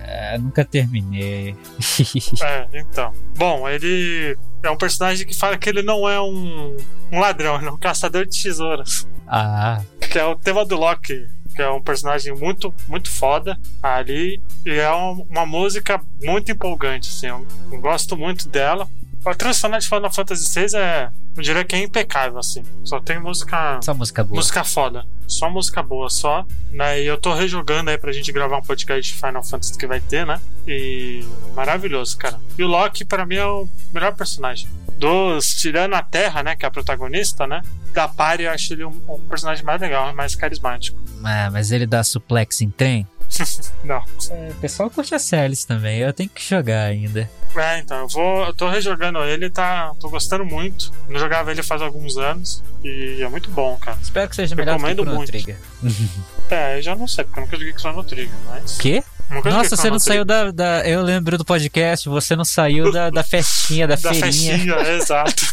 É, 0.00 0.36
nunca 0.36 0.64
terminei. 0.64 1.54
é, 2.42 2.68
então. 2.74 3.12
Bom, 3.36 3.68
ele 3.68 4.36
é 4.64 4.70
um 4.72 4.76
personagem 4.76 5.24
que 5.24 5.34
fala 5.34 5.56
que 5.56 5.68
ele 5.68 5.82
não 5.82 6.08
é 6.08 6.20
um, 6.20 6.76
um 7.12 7.20
ladrão, 7.20 7.54
ele 7.54 7.68
é 7.68 7.70
um 7.70 7.78
caçador 7.78 8.26
de 8.26 8.42
tesouras. 8.42 9.06
Ah, 9.28 9.80
Que 10.10 10.18
é 10.18 10.24
o 10.24 10.34
tema 10.34 10.64
do 10.64 10.74
Loki, 10.74 11.28
que 11.58 11.62
é 11.62 11.68
um 11.68 11.82
personagem 11.82 12.32
muito, 12.36 12.72
muito 12.86 13.10
foda 13.10 13.58
ali. 13.82 14.40
E 14.64 14.70
é 14.70 14.92
um- 14.94 15.26
uma 15.28 15.44
música 15.44 16.00
muito 16.22 16.52
empolgante, 16.52 17.08
assim. 17.10 17.26
Eu, 17.26 17.44
eu 17.72 17.80
gosto 17.80 18.16
muito 18.16 18.48
dela. 18.48 18.88
A 19.26 19.52
sonora 19.52 19.80
de 19.80 19.88
Final 19.88 20.12
Fantasy 20.12 20.48
VI 20.68 20.76
é. 20.76 21.10
Eu 21.36 21.42
diria 21.42 21.64
que 21.64 21.74
é 21.74 21.82
impecável, 21.82 22.38
assim. 22.38 22.62
Só 22.84 23.00
tem 23.00 23.18
música. 23.18 23.80
só 23.82 23.92
música 23.92 24.22
boa. 24.22 24.36
Música 24.36 24.62
foda. 24.62 25.04
Só 25.26 25.50
música 25.50 25.82
boa, 25.82 26.08
só. 26.08 26.46
Né? 26.70 27.02
E 27.02 27.06
eu 27.06 27.18
tô 27.18 27.34
rejogando 27.34 27.90
aí 27.90 27.98
pra 27.98 28.12
gente 28.12 28.30
gravar 28.30 28.58
um 28.58 28.62
podcast 28.62 29.12
de 29.12 29.18
Final 29.18 29.42
Fantasy 29.42 29.76
que 29.76 29.86
vai 29.86 30.00
ter, 30.00 30.24
né? 30.24 30.40
E. 30.66 31.24
Maravilhoso, 31.56 32.16
cara. 32.16 32.38
E 32.56 32.62
o 32.62 32.68
Loki, 32.68 33.04
pra 33.04 33.26
mim, 33.26 33.34
é 33.34 33.44
o 33.44 33.68
melhor 33.92 34.14
personagem. 34.14 34.68
Dos. 34.96 35.54
Tirando 35.56 35.94
a 35.94 36.02
Terra, 36.02 36.42
né? 36.44 36.54
Que 36.56 36.64
é 36.64 36.68
a 36.68 36.70
protagonista, 36.70 37.46
né? 37.46 37.60
Da 37.98 38.06
Pari, 38.06 38.44
eu 38.44 38.52
acho 38.52 38.72
ele 38.74 38.84
um, 38.84 38.96
um 39.08 39.18
personagem 39.28 39.64
mais 39.64 39.80
legal, 39.80 40.14
mais 40.14 40.36
carismático. 40.36 40.96
Ah, 41.24 41.50
mas 41.50 41.72
ele 41.72 41.84
dá 41.84 42.04
suplex 42.04 42.60
em 42.60 42.70
trem? 42.70 43.04
Não. 43.82 44.00
É, 44.30 44.50
o 44.52 44.54
pessoal 44.60 44.88
curte 44.88 45.16
a 45.16 45.18
Celis 45.18 45.64
também, 45.64 45.98
eu 45.98 46.12
tenho 46.12 46.30
que 46.30 46.40
jogar 46.48 46.84
ainda. 46.84 47.28
É, 47.56 47.80
então, 47.80 47.98
eu 47.98 48.08
vou. 48.08 48.44
Eu 48.46 48.54
tô 48.54 48.68
rejogando 48.70 49.18
ele, 49.24 49.50
tá. 49.50 49.90
Tô 49.98 50.08
gostando 50.08 50.44
muito. 50.44 50.92
Não 51.08 51.18
jogava 51.18 51.50
ele 51.50 51.60
faz 51.60 51.82
alguns 51.82 52.16
anos. 52.16 52.62
E 52.84 53.20
é 53.20 53.28
muito 53.28 53.50
bom, 53.50 53.76
cara. 53.78 53.98
Espero 54.00 54.28
que 54.28 54.36
seja 54.36 54.54
melhor 54.54 54.78
do 54.78 54.84
que 54.84 54.88
Recomendo 54.90 55.02
Chrono 55.02 55.16
muito. 55.16 55.30
Trigger. 55.32 55.56
É, 56.50 56.78
eu 56.78 56.82
já 56.82 56.94
não 56.96 57.06
sei, 57.06 57.24
porque 57.24 57.40
eu 57.40 57.44
nunca 57.44 57.58
joguei 57.58 57.74
Chrono 57.76 58.04
Trigger, 58.04 58.34
mas. 58.46 58.78
Quê? 58.78 59.02
Nossa, 59.44 59.76
você 59.76 59.90
não 59.90 59.98
saiu 59.98 60.24
da, 60.24 60.50
da- 60.50 60.88
Eu 60.88 61.02
lembro 61.02 61.36
do 61.36 61.44
podcast, 61.44 62.08
você 62.08 62.34
não 62.34 62.44
saiu 62.44 62.90
da, 62.90 63.10
da 63.10 63.22
festinha, 63.22 63.86
da, 63.86 63.96
Da 64.00 64.14
feirinha. 64.14 64.30
festinha, 64.56 64.76
exato. 64.96 65.44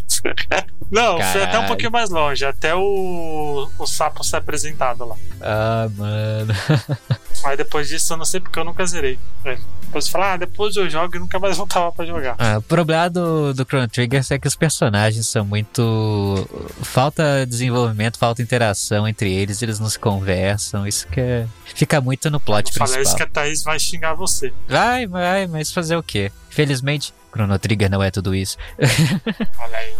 Não, 0.91 1.17
fui 1.17 1.23
até 1.23 1.41
um 1.41 1.45
Caralho. 1.45 1.67
pouquinho 1.67 1.91
mais 1.91 2.09
longe, 2.09 2.45
até 2.45 2.75
o, 2.75 3.69
o 3.77 3.87
sapo 3.87 4.23
ser 4.23 4.37
apresentado 4.37 5.05
lá. 5.05 5.15
Ah, 5.41 5.87
mano. 5.95 6.53
Mas 7.43 7.57
depois 7.57 7.87
disso 7.87 8.13
eu 8.13 8.17
não 8.17 8.25
sei 8.25 8.39
porque 8.39 8.57
eu 8.57 8.63
nunca 8.63 8.85
zerei. 8.85 9.19
É. 9.43 9.57
Depois 9.81 10.07
falar, 10.07 10.33
ah, 10.33 10.37
depois 10.37 10.75
eu 10.75 10.89
jogo 10.89 11.15
e 11.15 11.19
nunca 11.19 11.39
mais 11.39 11.57
voltava 11.57 11.91
pra 11.91 12.05
jogar. 12.05 12.35
Ah, 12.37 12.57
o 12.57 12.61
problema 12.61 13.09
do, 13.09 13.53
do 13.53 13.63
Chrono 13.65 13.87
Trigger 13.87 14.23
é 14.29 14.39
que 14.39 14.47
os 14.47 14.55
personagens 14.55 15.27
são 15.27 15.45
muito. 15.45 16.47
Falta 16.81 17.45
desenvolvimento, 17.45 18.17
falta 18.17 18.41
interação 18.41 19.07
entre 19.07 19.33
eles, 19.33 19.61
eles 19.61 19.79
não 19.79 19.89
se 19.89 19.99
conversam. 19.99 20.87
Isso 20.87 21.07
que 21.07 21.19
é... 21.19 21.47
fica 21.65 21.99
muito 22.01 22.29
no 22.29 22.39
plot 22.39 22.71
Falar 22.73 22.85
principal. 22.85 23.03
isso 23.03 23.15
que 23.15 23.23
a 23.23 23.27
Thaís 23.27 23.63
vai 23.63 23.79
xingar 23.79 24.13
você. 24.13 24.53
Vai, 24.67 25.07
vai, 25.07 25.47
mas 25.47 25.71
fazer 25.71 25.95
o 25.95 26.03
quê? 26.03 26.31
Felizmente, 26.49 27.13
Chrono 27.31 27.57
Trigger 27.59 27.89
não 27.89 28.01
é 28.01 28.09
tudo 28.11 28.33
isso. 28.33 28.57
Olha 29.59 29.77
aí. 29.77 29.93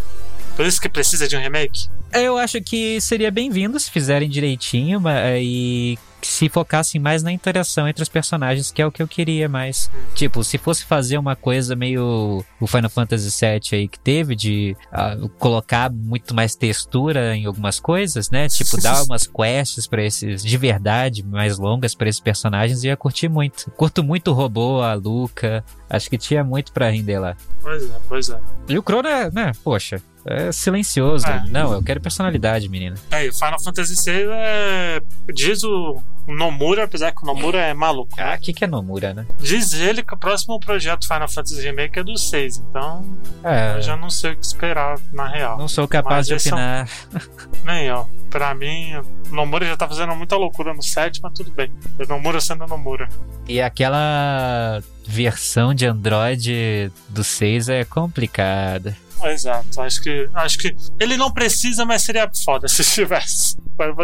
Por 0.56 0.66
isso 0.66 0.80
que 0.80 0.88
precisa 0.90 1.28
de 1.28 1.36
um 1.36 1.40
remake? 1.40 1.90
Eu 2.14 2.38
acho 2.38 2.62
que 2.62 3.02
seria 3.02 3.30
bem-vindo 3.30 3.78
se 3.78 3.92
fizerem 3.92 4.30
direitinho 4.30 5.02
e 5.38 5.98
se 6.22 6.50
focassem 6.50 7.00
mais 7.00 7.22
na 7.22 7.32
interação 7.32 7.88
entre 7.88 8.02
os 8.02 8.10
personagens, 8.10 8.72
que 8.72 8.82
é 8.82 8.86
o 8.86 8.92
que 8.92 9.02
eu 9.02 9.08
queria 9.08 9.48
mais. 9.48 9.92
Tipo, 10.14 10.44
se 10.44 10.58
fosse 10.58 10.86
fazer 10.86 11.18
uma 11.18 11.36
coisa 11.36 11.76
meio 11.76 12.44
o 12.60 12.68
Final 12.68 12.90
Fantasy 12.90 13.30
VII 13.30 13.80
aí 13.80 13.88
que 13.88 14.00
teve, 14.00 14.36
de 14.36 14.76
ah, 14.92 15.18
colocar 15.38 15.92
muito 15.92 16.34
mais 16.34 16.56
textura 16.56 17.36
em 17.36 17.46
algumas 17.46 17.80
coisas, 17.80 18.30
né? 18.30 18.48
Tipo, 18.48 18.82
dar 18.82 19.04
umas 19.06 19.28
quests 19.28 19.86
pra 19.88 20.04
esses, 20.04 20.44
de 20.44 20.58
verdade, 20.58 21.22
mais 21.24 21.58
longas 21.58 21.94
pra 21.94 22.10
esses 22.10 22.22
personagens, 22.22 22.84
ia 22.84 22.98
curtir 22.98 23.30
muito. 23.30 23.70
Curto 23.72 24.04
muito 24.04 24.32
o 24.32 24.34
robô, 24.34 24.82
a 24.82 24.94
Luca, 24.94 25.64
acho 25.90 26.10
que 26.10 26.18
tinha 26.18 26.44
muito 26.44 26.72
pra 26.72 26.90
render 26.90 27.20
lá. 27.20 27.36
Pois 27.62 27.84
é, 27.84 27.96
pois 28.08 28.30
é. 28.30 28.40
E 28.70 28.78
o 28.78 28.84
Crono 28.84 29.08
é, 29.08 29.30
né, 29.32 29.52
poxa, 29.64 30.02
é 30.26 30.52
silencioso. 30.52 31.28
É. 31.28 31.44
Não, 31.50 31.74
eu 31.74 31.84
quero 31.84 32.02
personalidade, 32.02 32.68
menina. 32.68 32.96
Aí, 33.12 33.32
Final 33.32 33.62
Fantasy 33.64 33.96
VI 34.04 34.28
é. 34.32 35.02
Diz 35.34 35.64
o 35.64 36.02
Nomura, 36.28 36.86
apesar 36.86 37.12
que 37.12 37.22
o 37.24 37.26
Nomura 37.26 37.60
é 37.60 37.74
maluco. 37.74 38.10
Ah, 38.18 38.32
né? 38.32 38.36
o 38.36 38.40
que, 38.40 38.52
que 38.54 38.64
é 38.64 38.68
Nomura, 38.68 39.14
né? 39.14 39.26
Diz 39.40 39.74
ele 39.74 40.02
que 40.04 40.14
o 40.14 40.18
próximo 40.18 40.60
projeto 40.60 41.08
Final 41.08 41.28
Fantasy 41.28 41.62
Remake 41.62 42.00
é 42.00 42.04
do 42.04 42.18
6, 42.18 42.58
então 42.58 43.06
É, 43.44 43.76
eu 43.78 43.82
já 43.82 43.96
não 43.96 44.10
sei 44.10 44.32
o 44.32 44.36
que 44.38 44.44
esperar 44.46 44.98
na 45.14 45.28
real. 45.28 45.58
não 45.58 45.68
sou 45.68 45.88
capaz 45.88 46.28
Mas 46.28 46.42
de 46.42 46.50
é 46.50 46.52
opinar. 46.52 46.90
Nem 47.64 47.86
eu. 47.86 48.10
Pra 48.32 48.54
mim, 48.56 48.96
o 49.30 49.36
Nomura 49.36 49.66
já 49.66 49.78
tá 49.78 49.88
fazendo 49.88 50.16
muita 50.16 50.36
loucura 50.36 50.74
no 50.74 50.82
7, 50.82 51.20
mas 51.22 51.34
tudo 51.34 51.52
bem. 51.52 51.72
Nomura 52.10 52.42
sendo 52.42 52.66
Nomura. 52.66 53.08
E 53.48 53.62
aquela 53.62 54.82
versão 55.08 55.74
de 55.74 55.86
Android 55.86 56.92
do 57.10 57.24
6 57.24 57.70
é 57.70 57.86
complicada. 57.86 58.98
Exato. 59.32 59.82
Acho 59.82 60.02
que, 60.02 60.30
acho 60.34 60.58
que 60.58 60.76
ele 61.00 61.18
não 61.18 61.32
precisa, 61.32 61.86
mas 61.86 62.02
seria 62.02 62.30
foda 62.44 62.68
se 62.68 62.84
tivesse. 62.86 63.58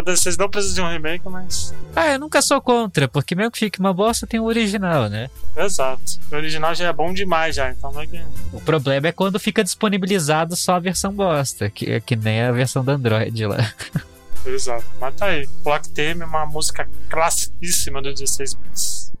Vocês 0.04 0.36
não 0.36 0.50
precisam 0.50 0.74
de 0.74 0.80
um 0.82 0.92
remake, 0.92 1.26
mas. 1.28 1.74
Ah, 1.96 2.12
eu 2.12 2.18
nunca 2.18 2.42
sou 2.42 2.60
contra, 2.60 3.08
porque 3.08 3.34
mesmo 3.34 3.50
que 3.50 3.58
fique 3.58 3.80
uma 3.80 3.94
bosta, 3.94 4.26
tem 4.26 4.38
o 4.38 4.44
original, 4.44 5.08
né? 5.08 5.30
Exato. 5.56 6.02
O 6.30 6.34
original 6.34 6.74
já 6.74 6.88
é 6.88 6.92
bom 6.92 7.12
demais 7.12 7.56
já, 7.56 7.70
então 7.70 7.90
não 7.90 8.02
é 8.02 8.06
que. 8.06 8.22
O 8.52 8.60
problema 8.60 9.08
é 9.08 9.12
quando 9.12 9.40
fica 9.40 9.64
disponibilizado 9.64 10.56
só 10.56 10.74
a 10.74 10.78
versão 10.78 11.12
bosta, 11.12 11.70
que, 11.70 11.90
é 11.90 12.00
que 12.00 12.14
nem 12.14 12.42
a 12.42 12.52
versão 12.52 12.84
do 12.84 12.90
Android 12.90 13.46
lá. 13.46 13.72
Exato. 14.44 14.84
Mas 15.00 15.14
tá 15.14 15.26
aí. 15.26 15.48
Black 15.62 15.88
Theme 15.90 16.22
é 16.22 16.26
uma 16.26 16.44
música 16.44 16.86
classicíssima 17.08 18.02
do 18.02 18.12
16 18.12 18.54
bits. 18.54 19.12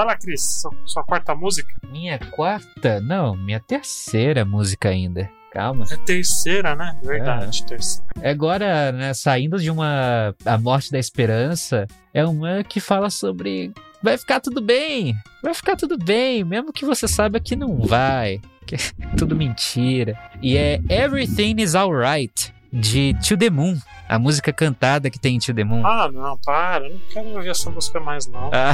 Vai 0.00 0.06
lá, 0.06 0.16
Cris. 0.16 0.62
Sua, 0.62 0.72
sua 0.86 1.04
quarta 1.04 1.34
música. 1.34 1.74
Minha 1.92 2.18
quarta? 2.18 3.02
Não, 3.02 3.36
minha 3.36 3.60
terceira 3.60 4.46
música 4.46 4.88
ainda. 4.88 5.30
Calma. 5.52 5.84
É 5.90 5.96
terceira, 5.98 6.74
né? 6.74 6.98
Verdade, 7.02 7.66
terceira. 7.66 8.08
Agora, 8.24 8.92
né, 8.92 9.12
saindo 9.12 9.58
de 9.58 9.70
uma. 9.70 10.34
A 10.46 10.56
Morte 10.56 10.90
da 10.90 10.98
Esperança, 10.98 11.86
é 12.14 12.24
uma 12.24 12.64
que 12.64 12.80
fala 12.80 13.10
sobre. 13.10 13.74
Vai 14.02 14.16
ficar 14.16 14.40
tudo 14.40 14.62
bem, 14.62 15.14
vai 15.42 15.52
ficar 15.52 15.76
tudo 15.76 15.98
bem, 15.98 16.44
mesmo 16.44 16.72
que 16.72 16.86
você 16.86 17.06
saiba 17.06 17.38
que 17.38 17.54
não 17.54 17.82
vai, 17.82 18.40
que 18.66 18.76
é 18.76 18.78
tudo 19.18 19.36
mentira. 19.36 20.18
E 20.40 20.56
é 20.56 20.80
Everything 20.88 21.56
is 21.60 21.74
Alright, 21.74 22.54
de 22.72 23.14
To 23.28 23.36
The 23.36 23.50
Moon, 23.50 23.78
a 24.10 24.18
música 24.18 24.52
cantada 24.52 25.08
que 25.08 25.20
tem 25.20 25.36
em 25.36 25.38
To 25.38 25.54
The 25.54 25.62
Moon. 25.62 25.86
Ah, 25.86 26.10
não, 26.12 26.36
para. 26.38 26.88
Não 26.88 26.98
quero 27.08 27.28
ouvir 27.28 27.50
essa 27.50 27.70
música 27.70 28.00
mais, 28.00 28.26
não. 28.26 28.50
Ah, 28.52 28.72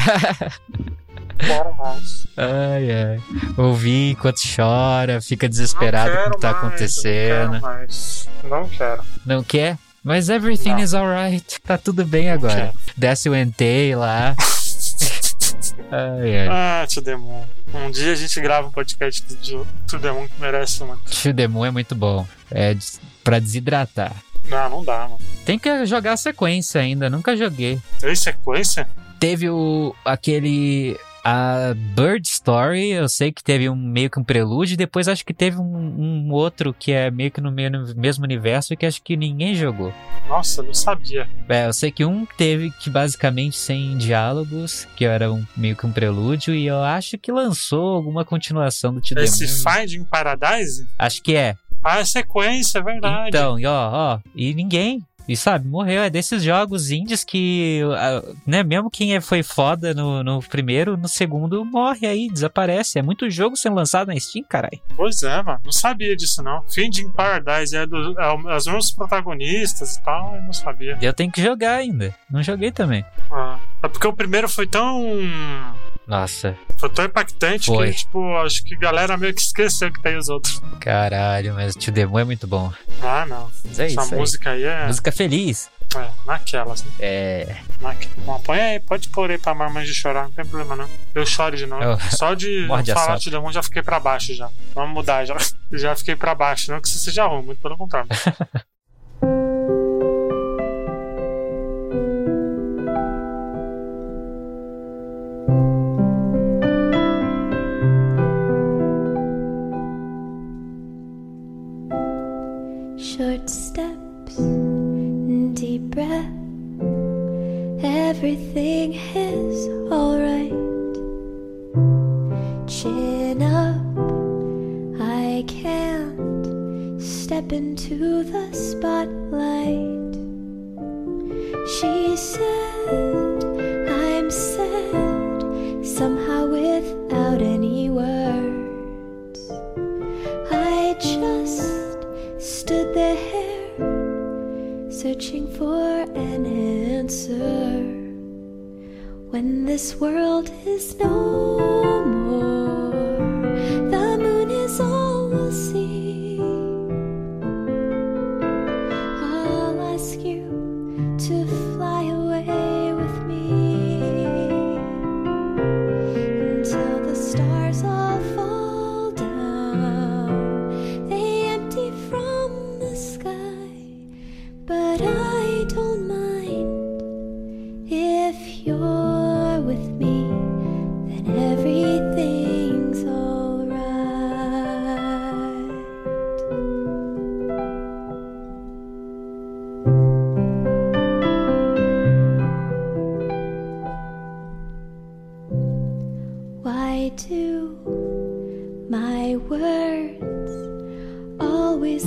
Quero 1.39 1.77
mais. 1.77 2.27
ai, 2.39 2.91
ai. 2.91 3.21
Ouvir 3.59 4.13
enquanto 4.13 4.41
chora, 4.57 5.21
fica 5.21 5.47
desesperado 5.47 6.11
com 6.17 6.31
o 6.31 6.31
que 6.33 6.41
tá 6.41 6.53
mais, 6.53 6.65
acontecendo. 6.65 7.53
Não 7.53 7.61
quero 7.61 7.63
mais. 7.63 8.29
Não 8.45 8.69
quero. 8.69 9.05
Não 9.27 9.45
quer? 9.45 9.79
Mas 10.03 10.31
everything 10.31 10.71
Não. 10.71 10.79
is 10.79 10.95
alright. 10.95 11.61
Tá 11.61 11.77
tudo 11.77 12.07
bem 12.07 12.31
agora. 12.31 12.73
Desce 12.97 13.29
o 13.29 13.37
Entei 13.37 13.95
lá. 13.95 14.35
ai, 15.93 16.39
ai. 16.39 16.49
Ah, 16.49 16.87
To 16.95 17.03
The 17.03 17.17
Moon. 17.17 17.45
Um 17.75 17.91
dia 17.91 18.13
a 18.13 18.17
gente 18.17 18.41
grava 18.41 18.69
um 18.69 18.71
podcast 18.71 19.23
do 19.23 19.67
To 19.87 19.99
The 19.99 20.13
Moon 20.13 20.29
que 20.29 20.41
merece 20.41 20.83
uma. 20.83 20.97
To 20.97 21.35
The 21.35 21.47
Moon 21.47 21.67
é 21.67 21.71
muito 21.71 21.95
bom. 21.95 22.27
É 22.51 22.75
pra 23.23 23.39
desidratar. 23.39 24.15
Não, 24.49 24.71
não 24.71 24.85
dá, 24.85 25.01
mano. 25.09 25.19
Tem 25.45 25.59
que 25.59 25.87
jogar 25.87 26.13
a 26.13 26.17
sequência 26.17 26.81
ainda. 26.81 27.09
Nunca 27.11 27.37
joguei. 27.37 27.81
Tem 28.01 28.15
sequência? 28.15 28.89
Teve 29.19 29.49
o 29.49 29.95
aquele 30.05 30.97
a 31.29 31.75
Bird 31.97 32.25
Story, 32.29 32.91
eu 32.91 33.09
sei 33.09 33.33
que 33.33 33.43
teve 33.43 33.69
um 33.69 33.75
meio 33.75 34.09
que 34.09 34.21
um 34.21 34.23
prelúdio, 34.23 34.75
e 34.75 34.77
depois 34.77 35.09
acho 35.09 35.27
que 35.27 35.35
teve 35.35 35.57
um, 35.57 35.65
um 35.65 36.31
outro 36.33 36.73
que 36.73 36.93
é 36.93 37.11
meio 37.11 37.33
que 37.33 37.41
no 37.41 37.51
me- 37.51 37.69
no 37.69 37.85
mesmo 37.97 38.23
universo 38.25 38.77
que 38.77 38.87
acho 38.87 39.03
que 39.03 39.17
ninguém 39.17 39.53
jogou. 39.53 39.93
Nossa, 40.29 40.63
não 40.63 40.73
sabia. 40.73 41.29
É, 41.49 41.67
eu 41.67 41.73
sei 41.73 41.91
que 41.91 42.05
um 42.05 42.25
teve 42.39 42.71
que 42.71 42.89
basicamente 42.89 43.57
sem 43.57 43.97
diálogos, 43.99 44.87
que 44.97 45.05
era 45.05 45.33
um, 45.33 45.45
meio 45.57 45.75
que 45.75 45.85
um 45.85 45.91
prelúdio, 45.91 46.55
e 46.55 46.67
eu 46.67 46.81
acho 46.81 47.19
que 47.19 47.33
lançou 47.33 47.97
alguma 47.97 48.25
continuação 48.25 48.95
do 48.95 49.01
The 49.01 49.25
Esse. 49.25 49.49
Finding 49.65 50.05
Paradise? 50.05 50.87
Acho 50.97 51.21
que 51.23 51.35
é. 51.35 51.57
Ah, 51.89 52.01
é 52.01 52.05
sequência, 52.05 52.79
é 52.79 52.83
verdade. 52.83 53.29
Então, 53.29 53.59
e 53.59 53.65
ó, 53.67 53.91
ó, 53.93 54.19
e 54.35 54.53
ninguém. 54.55 55.03
E 55.29 55.37
sabe, 55.37 55.67
morreu. 55.67 56.03
É 56.03 56.09
desses 56.11 56.41
jogos 56.43 56.93
indies 56.93 57.25
que, 57.25 57.81
né, 58.47 58.63
mesmo 58.63 58.89
quem 58.89 59.17
é- 59.17 59.21
foi 59.21 59.43
foda 59.43 59.93
no, 59.93 60.23
no 60.23 60.41
primeiro, 60.41 60.97
no 60.97 61.09
segundo 61.09 61.65
morre 61.65 62.07
aí, 62.07 62.29
desaparece. 62.31 63.01
É 63.01 63.03
muito 63.03 63.29
jogo 63.29 63.57
sendo 63.57 63.75
lançado 63.75 64.07
na 64.07 64.21
Steam, 64.21 64.45
caralho. 64.49 64.81
Pois 64.97 65.21
é, 65.25 65.43
mano. 65.43 65.61
Não 65.65 65.73
sabia 65.73 66.15
disso, 66.15 66.45
não. 66.45 66.63
Finding 66.69 67.09
Paradise 67.11 67.77
é, 67.77 67.85
do, 67.85 68.15
é 68.21 68.25
é 68.25 68.57
os 68.57 68.67
mesmos 68.67 68.93
protagonistas 68.93 69.97
e 69.97 70.03
tal. 70.05 70.37
Eu 70.37 70.43
não 70.45 70.53
sabia. 70.53 70.97
Eu 71.03 71.13
tenho 71.13 71.33
que 71.33 71.43
jogar 71.43 71.75
ainda. 71.75 72.15
Não 72.31 72.41
joguei 72.41 72.71
também. 72.71 73.05
Ah, 73.29 73.59
é 73.83 73.89
porque 73.89 74.07
o 74.07 74.13
primeiro 74.13 74.49
foi 74.49 74.69
tão. 74.69 75.03
Nossa, 76.07 76.57
Foi 76.79 76.89
tão 76.91 77.05
impactante 77.05 77.67
Foi. 77.67 77.91
que, 77.91 77.97
tipo, 77.99 78.37
acho 78.37 78.63
que 78.65 78.75
a 78.77 78.79
galera 78.79 79.17
meio 79.17 79.35
que 79.35 79.41
esqueceu 79.41 79.93
que 79.93 80.01
tem 80.01 80.17
os 80.17 80.29
outros. 80.29 80.63
caralho, 80.81 81.55
mas 81.55 81.75
o 81.75 81.91
Demo 81.91 82.19
é 82.19 82.25
muito 82.25 82.47
bom. 82.47 82.73
Ah, 83.03 83.27
não. 83.27 83.51
Mas 83.65 83.79
é 83.81 83.87
Essa 83.87 84.03
isso 84.03 84.15
aí. 84.15 84.21
música 84.21 84.51
aí 84.51 84.63
é, 84.63 84.87
Música 84.87 85.11
feliz. 85.11 85.69
é 85.97 86.09
naquelas, 86.25 86.85
né? 86.85 86.91
É. 87.01 87.57
Naque... 87.81 88.09
Bom, 88.25 88.39
põe 88.41 88.61
aí, 88.61 88.81
pode 88.81 89.09
pôr 89.09 89.31
aí 89.31 89.39
pra 89.39 89.53
mamãe 89.55 89.85
de 89.85 89.95
chorar, 89.95 90.25
não 90.25 90.33
tem 90.33 90.45
problema 90.45 90.77
não. 90.77 90.89
Eu 91.15 91.27
choro 91.27 91.57
de 91.57 91.67
novo. 91.67 91.83
Eu- 91.83 91.99
Só 92.11 92.35
de 92.35 92.67
falar 92.69 93.07
sopa. 93.07 93.19
de 93.19 93.31
demônio 93.31 93.53
já 93.55 93.63
fiquei 93.63 93.83
pra 93.83 93.99
baixo 93.99 94.33
já. 94.35 94.49
Vamos 94.75 94.95
mudar 94.95 95.25
já. 95.25 95.37
Já 95.73 95.97
fiquei 95.97 96.15
pra 96.15 96.33
baixo, 96.33 96.71
não 96.71 96.81
que 96.81 96.87
isso 96.87 97.01
seja 97.01 97.27
ruim, 97.27 97.43
muito 97.43 97.61
pelo 97.61 97.77
contrário. 97.77 98.09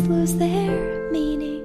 lose 0.07 0.35
their 0.35 1.11
meaning? 1.11 1.58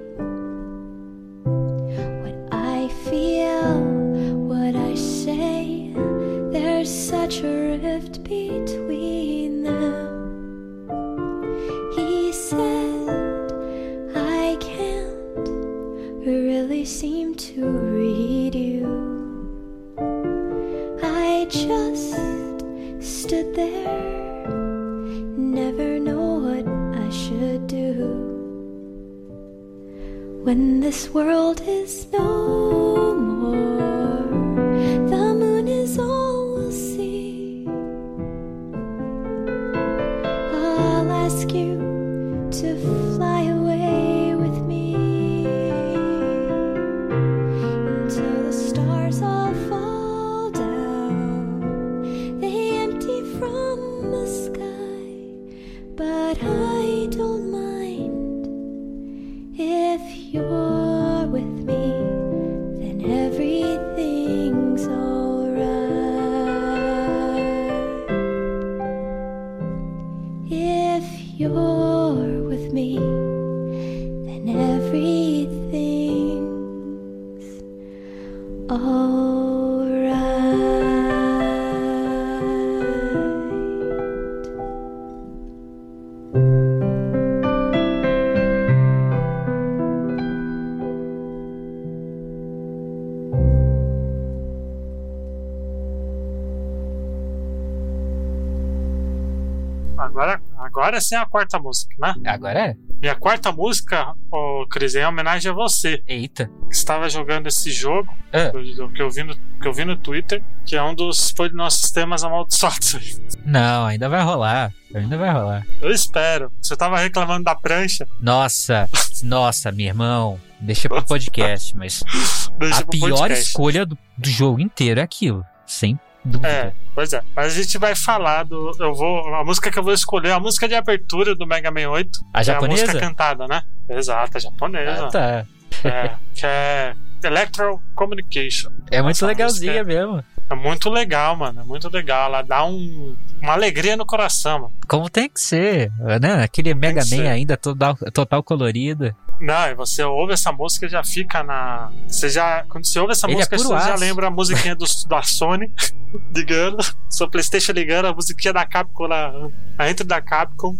Agora 100.94 101.00
sim 101.00 101.14
é 101.14 101.18
a 101.18 101.26
quarta 101.26 101.58
música, 101.58 101.94
né? 101.98 102.14
Agora 102.26 102.58
é? 102.68 102.76
E 103.02 103.08
a 103.08 103.14
quarta 103.14 103.52
música, 103.52 104.14
ô 104.30 104.66
Cris, 104.70 104.94
é 104.94 105.02
em 105.02 105.06
homenagem 105.06 105.50
a 105.50 105.54
você, 105.54 106.02
Eita. 106.06 106.50
que 106.68 106.74
estava 106.74 107.08
jogando 107.10 107.46
esse 107.48 107.70
jogo, 107.70 108.10
Ah. 108.32 108.50
que 108.50 108.56
eu- 109.02 109.10
vi 109.10 109.22
no, 109.24 109.36
que 109.36 109.68
eu 109.68 109.72
vi 109.72 109.84
no 109.84 109.96
Twitter, 109.96 110.42
que 110.64 110.76
é 110.76 110.82
um 110.82 110.94
dos 110.94 111.30
foi 111.36 111.48
dos 111.48 111.56
nossos 111.56 111.90
temas 111.90 112.22
amaldiçoados. 112.24 113.20
Não, 113.44 113.86
ainda 113.86 114.08
vai 114.08 114.22
rolar. 114.22 114.72
Ainda 114.94 115.18
vai 115.18 115.30
rolar. 115.32 115.66
Eu 115.82 115.90
espero. 115.90 116.50
Você 116.62 116.76
tava 116.76 116.98
reclamando 116.98 117.44
da 117.44 117.54
prancha, 117.54 118.06
Nossa, 118.20 118.88
nossa, 119.22 119.70
meu 119.72 119.86
irmão. 119.86 120.40
Deixa 120.60 120.88
pro 120.88 121.02
podcast, 121.04 121.76
mas 121.76 122.02
deixa 122.58 122.80
a 122.82 122.86
pior 122.86 123.18
podcast. 123.18 123.44
escolha 123.48 123.84
do, 123.84 123.98
do 124.16 124.30
jogo 124.30 124.60
inteiro 124.60 125.00
é 125.00 125.02
aquilo. 125.02 125.44
Sem 125.66 125.98
dúvida. 126.24 126.48
É, 126.48 126.72
pois 126.94 127.12
é. 127.12 127.20
Mas 127.34 127.46
a 127.56 127.62
gente 127.62 127.78
vai 127.78 127.94
falar 127.94 128.44
do. 128.44 128.72
Eu 128.78 128.94
vou. 128.94 129.34
A 129.34 129.44
música 129.44 129.70
que 129.70 129.78
eu 129.78 129.82
vou 129.82 129.92
escolher 129.92 130.28
é 130.28 130.32
a 130.32 130.40
música 130.40 130.66
de 130.68 130.74
abertura 130.74 131.34
do 131.34 131.46
Mega 131.46 131.70
Man 131.70 131.88
8. 131.88 132.18
A 132.32 132.40
É 132.40 132.50
a 132.50 132.60
música 132.60 132.86
japonesa? 132.86 133.00
cantada, 133.00 133.46
né? 133.46 133.62
Exato, 133.88 134.36
a 134.36 134.40
japonesa. 134.40 135.06
Ah, 135.06 135.10
tá. 135.10 135.46
É, 135.84 136.10
que 136.34 136.46
é 136.46 136.94
Electro 137.22 137.80
Communication. 137.94 138.70
É 138.90 139.02
muito 139.02 139.24
legalzinha 139.26 139.82
música 139.84 139.84
mesmo. 139.84 140.24
É 140.50 140.54
muito 140.54 140.90
legal, 140.90 141.36
mano. 141.36 141.60
É 141.62 141.64
muito 141.64 141.88
legal. 141.88 142.26
Ela 142.26 142.42
dá 142.42 142.64
um, 142.64 143.16
uma 143.40 143.52
alegria 143.52 143.96
no 143.96 144.04
coração, 144.04 144.60
mano. 144.60 144.72
Como 144.86 145.08
tem 145.08 145.28
que 145.28 145.40
ser, 145.40 145.90
né? 146.20 146.42
Aquele 146.42 146.74
Mega 146.74 147.02
que 147.02 147.10
Man 147.16 147.22
ser. 147.22 147.26
ainda 147.28 147.56
total, 147.56 147.96
total 148.12 148.42
colorido. 148.42 149.14
Não, 149.40 149.66
e 149.68 149.74
você 149.74 150.02
ouve 150.04 150.32
essa 150.32 150.52
música 150.52 150.86
e 150.86 150.88
já 150.88 151.02
fica 151.02 151.42
na. 151.42 151.90
Você 152.06 152.28
já. 152.28 152.64
Quando 152.68 152.86
você 152.86 152.98
ouve 153.00 153.12
essa 153.12 153.26
Ele 153.26 153.34
é 153.34 153.36
música, 153.38 153.56
puro 153.56 153.68
você 153.70 153.74
já 153.86 153.94
aço. 153.94 154.00
lembra 154.04 154.26
a 154.28 154.30
musiquinha 154.30 154.76
do, 154.76 154.84
da 155.08 155.22
Sony 155.22 155.72
ligando, 156.34 156.78
seu 157.10 157.28
Playstation 157.28 157.72
ligando, 157.72 158.06
a 158.06 158.12
musiquinha 158.14 158.52
da 158.52 158.64
Capcom 158.64 159.06
lá. 159.06 159.32
A 159.76 159.90
intro 159.90 160.06
da 160.06 160.20
Capcom. 160.20 160.76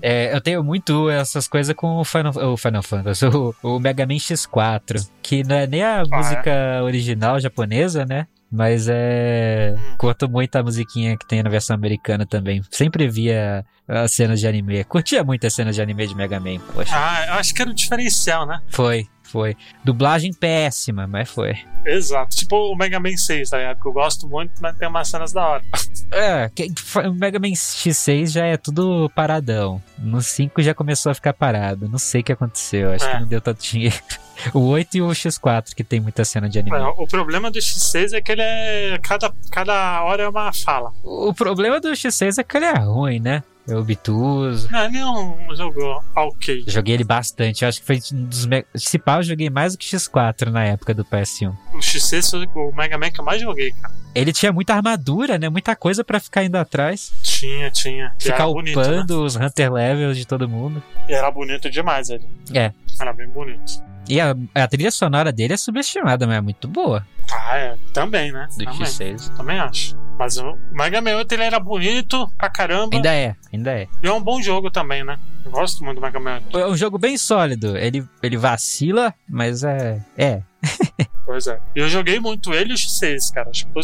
É, 0.00 0.34
eu 0.34 0.40
tenho 0.40 0.64
muito 0.64 1.08
essas 1.10 1.46
coisas 1.46 1.74
com 1.76 1.96
o 1.96 2.04
Final, 2.04 2.32
o 2.52 2.56
Final 2.56 2.82
Fantasy, 2.82 3.24
o, 3.26 3.54
o 3.62 3.78
Mega 3.78 4.04
Man 4.06 4.14
X4, 4.14 5.06
que 5.22 5.44
não 5.44 5.54
é 5.56 5.66
nem 5.66 5.82
a 5.82 6.02
música 6.04 6.80
original 6.82 7.38
japonesa, 7.38 8.04
né? 8.04 8.26
Mas 8.52 8.86
é. 8.86 9.74
Hum. 9.74 9.96
Curto 9.96 10.28
muito 10.28 10.54
a 10.56 10.62
musiquinha 10.62 11.16
que 11.16 11.26
tem 11.26 11.42
na 11.42 11.48
versão 11.48 11.74
americana 11.74 12.26
também. 12.26 12.62
Sempre 12.70 13.08
via 13.08 13.64
as 13.88 14.12
cenas 14.12 14.40
de 14.40 14.46
anime. 14.46 14.84
Curtia 14.84 15.24
muito 15.24 15.46
as 15.46 15.54
cenas 15.54 15.74
de 15.74 15.80
anime 15.80 16.06
de 16.06 16.14
Mega 16.14 16.38
Man, 16.38 16.58
poxa. 16.72 16.92
Ah, 16.94 17.26
eu 17.28 17.34
acho 17.34 17.54
que 17.54 17.62
era 17.62 17.70
o 17.70 17.74
diferencial, 17.74 18.46
né? 18.46 18.60
Foi, 18.68 19.06
foi. 19.32 19.56
Dublagem 19.84 20.32
péssima, 20.32 21.06
mas 21.06 21.28
foi. 21.30 21.54
Exato. 21.84 22.36
Tipo 22.36 22.56
o 22.72 22.76
Mega 22.76 23.00
Man 23.00 23.16
6 23.16 23.50
da 23.50 23.58
época. 23.58 23.88
Eu 23.88 23.92
gosto 23.92 24.28
muito, 24.28 24.52
mas 24.60 24.76
tem 24.76 24.86
umas 24.86 25.08
cenas 25.08 25.32
da 25.32 25.46
hora. 25.46 25.62
É, 26.14 26.50
que- 26.54 26.66
o 27.08 27.14
Mega 27.14 27.38
Man 27.38 27.52
X6 27.54 28.32
já 28.32 28.44
é 28.44 28.58
tudo 28.58 29.10
paradão. 29.14 29.82
No 29.98 30.20
5 30.20 30.60
já 30.60 30.74
começou 30.74 31.10
a 31.10 31.14
ficar 31.14 31.32
parado. 31.32 31.88
Não 31.88 31.96
sei 31.98 32.20
o 32.20 32.24
que 32.24 32.32
aconteceu. 32.32 32.92
Acho 32.92 33.06
É. 33.06 33.12
que 33.14 33.20
não 33.20 33.26
deu 33.26 33.40
tanto 33.40 33.62
dinheiro. 33.62 33.96
O 34.52 34.60
8 34.70 34.96
e 34.96 35.02
o 35.02 35.08
X4, 35.08 35.72
que 35.74 35.84
tem 35.84 36.00
muita 36.00 36.24
cena 36.24 36.48
de 36.48 36.58
anime. 36.58 36.76
É, 36.76 36.80
o 36.82 37.06
problema 37.06 37.48
do 37.50 37.58
X6 37.60 38.12
é 38.12 38.20
que 38.20 38.32
ele 38.32 38.42
é. 38.42 38.98
Cada, 39.00 39.32
cada 39.52 40.02
hora 40.02 40.24
é 40.24 40.28
uma 40.28 40.52
fala. 40.52 40.90
O 41.04 41.32
problema 41.32 41.78
do 41.80 41.88
X6 41.92 42.38
é 42.38 42.42
que 42.42 42.56
ele 42.56 42.66
é 42.66 42.74
ruim, 42.78 43.20
né? 43.20 43.42
É 43.68 43.76
obtuso. 43.76 44.68
Não, 44.72 44.84
ele 44.86 44.98
é 44.98 45.06
um 45.06 45.54
jogo 45.54 46.02
ok. 46.16 46.64
Joguei 46.66 46.94
ele 46.94 47.04
bastante. 47.04 47.62
Eu 47.62 47.68
acho 47.68 47.80
que 47.80 47.86
foi 47.86 48.00
um 48.12 48.24
dos. 48.24 48.44
me- 48.44 48.64
Se 48.74 48.98
pá, 48.98 49.18
eu 49.18 49.22
joguei 49.22 49.48
mais 49.50 49.72
do 49.72 49.78
que 49.78 49.86
X4 49.86 50.50
na 50.50 50.64
época 50.64 50.92
do 50.92 51.04
PS1. 51.04 51.54
O 51.72 51.78
X6 51.78 52.30
foi 52.30 52.46
o 52.64 52.72
Mega 52.74 52.98
Man 52.98 53.10
que 53.12 53.20
eu 53.20 53.24
mais 53.24 53.40
joguei, 53.40 53.70
cara. 53.72 53.94
Ele 54.14 54.32
tinha 54.32 54.52
muita 54.52 54.74
armadura, 54.74 55.38
né? 55.38 55.48
Muita 55.48 55.76
coisa 55.76 56.02
pra 56.04 56.18
ficar 56.20 56.42
indo 56.44 56.56
atrás. 56.56 57.12
Tinha, 57.22 57.70
tinha. 57.70 58.12
E 58.18 58.24
Ficar 58.24 58.46
bonito, 58.46 58.78
né? 58.78 58.84
upando 58.98 59.24
os 59.24 59.36
Hunter 59.36 59.72
Levels 59.72 60.16
de 60.18 60.26
todo 60.26 60.48
mundo. 60.48 60.82
E 61.08 61.12
era 61.14 61.30
bonito 61.30 61.70
demais 61.70 62.10
ele. 62.10 62.28
É. 62.52 62.72
Era 63.00 63.12
bem 63.12 63.28
bonito. 63.28 63.82
E 64.08 64.20
a, 64.20 64.34
a 64.54 64.66
trilha 64.66 64.90
sonora 64.90 65.32
dele 65.32 65.54
é 65.54 65.56
subestimada, 65.56 66.26
mas 66.26 66.36
é 66.36 66.40
muito 66.40 66.68
boa. 66.68 67.06
Ah, 67.30 67.56
é. 67.56 67.76
Também, 67.92 68.32
né? 68.32 68.48
Do 68.56 68.64
Também. 68.64 68.80
X6. 68.80 69.36
Também 69.36 69.58
acho. 69.58 69.96
Mas 70.18 70.36
o 70.36 70.56
Mega 70.70 71.00
Man 71.00 71.16
8 71.16 71.32
ele 71.32 71.42
era 71.42 71.58
bonito 71.58 72.30
pra 72.36 72.50
caramba. 72.50 72.94
Ainda 72.94 73.14
é, 73.14 73.34
ainda 73.52 73.72
é. 73.72 73.88
E 74.02 74.06
é 74.06 74.12
um 74.12 74.22
bom 74.22 74.40
jogo 74.42 74.70
também, 74.70 75.02
né? 75.02 75.18
Eu 75.44 75.50
gosto 75.50 75.82
muito 75.82 75.96
do 75.96 76.02
Mega 76.02 76.20
Man 76.20 76.34
8. 76.46 76.58
É 76.58 76.68
um 76.68 76.76
jogo 76.76 76.98
bem 76.98 77.16
sólido. 77.16 77.76
Ele, 77.76 78.04
ele 78.22 78.36
vacila, 78.36 79.14
mas 79.28 79.64
é. 79.64 80.00
É. 80.16 80.42
Pois 81.24 81.46
é. 81.46 81.58
E 81.74 81.78
eu 81.78 81.88
joguei 81.88 82.18
muito 82.18 82.52
ele 82.52 82.70
e 82.70 82.74
o 82.74 82.76
X6, 82.76 83.32
cara. 83.32 83.48
Acho 83.48 83.66
que 83.66 83.72
foi 83.72 83.82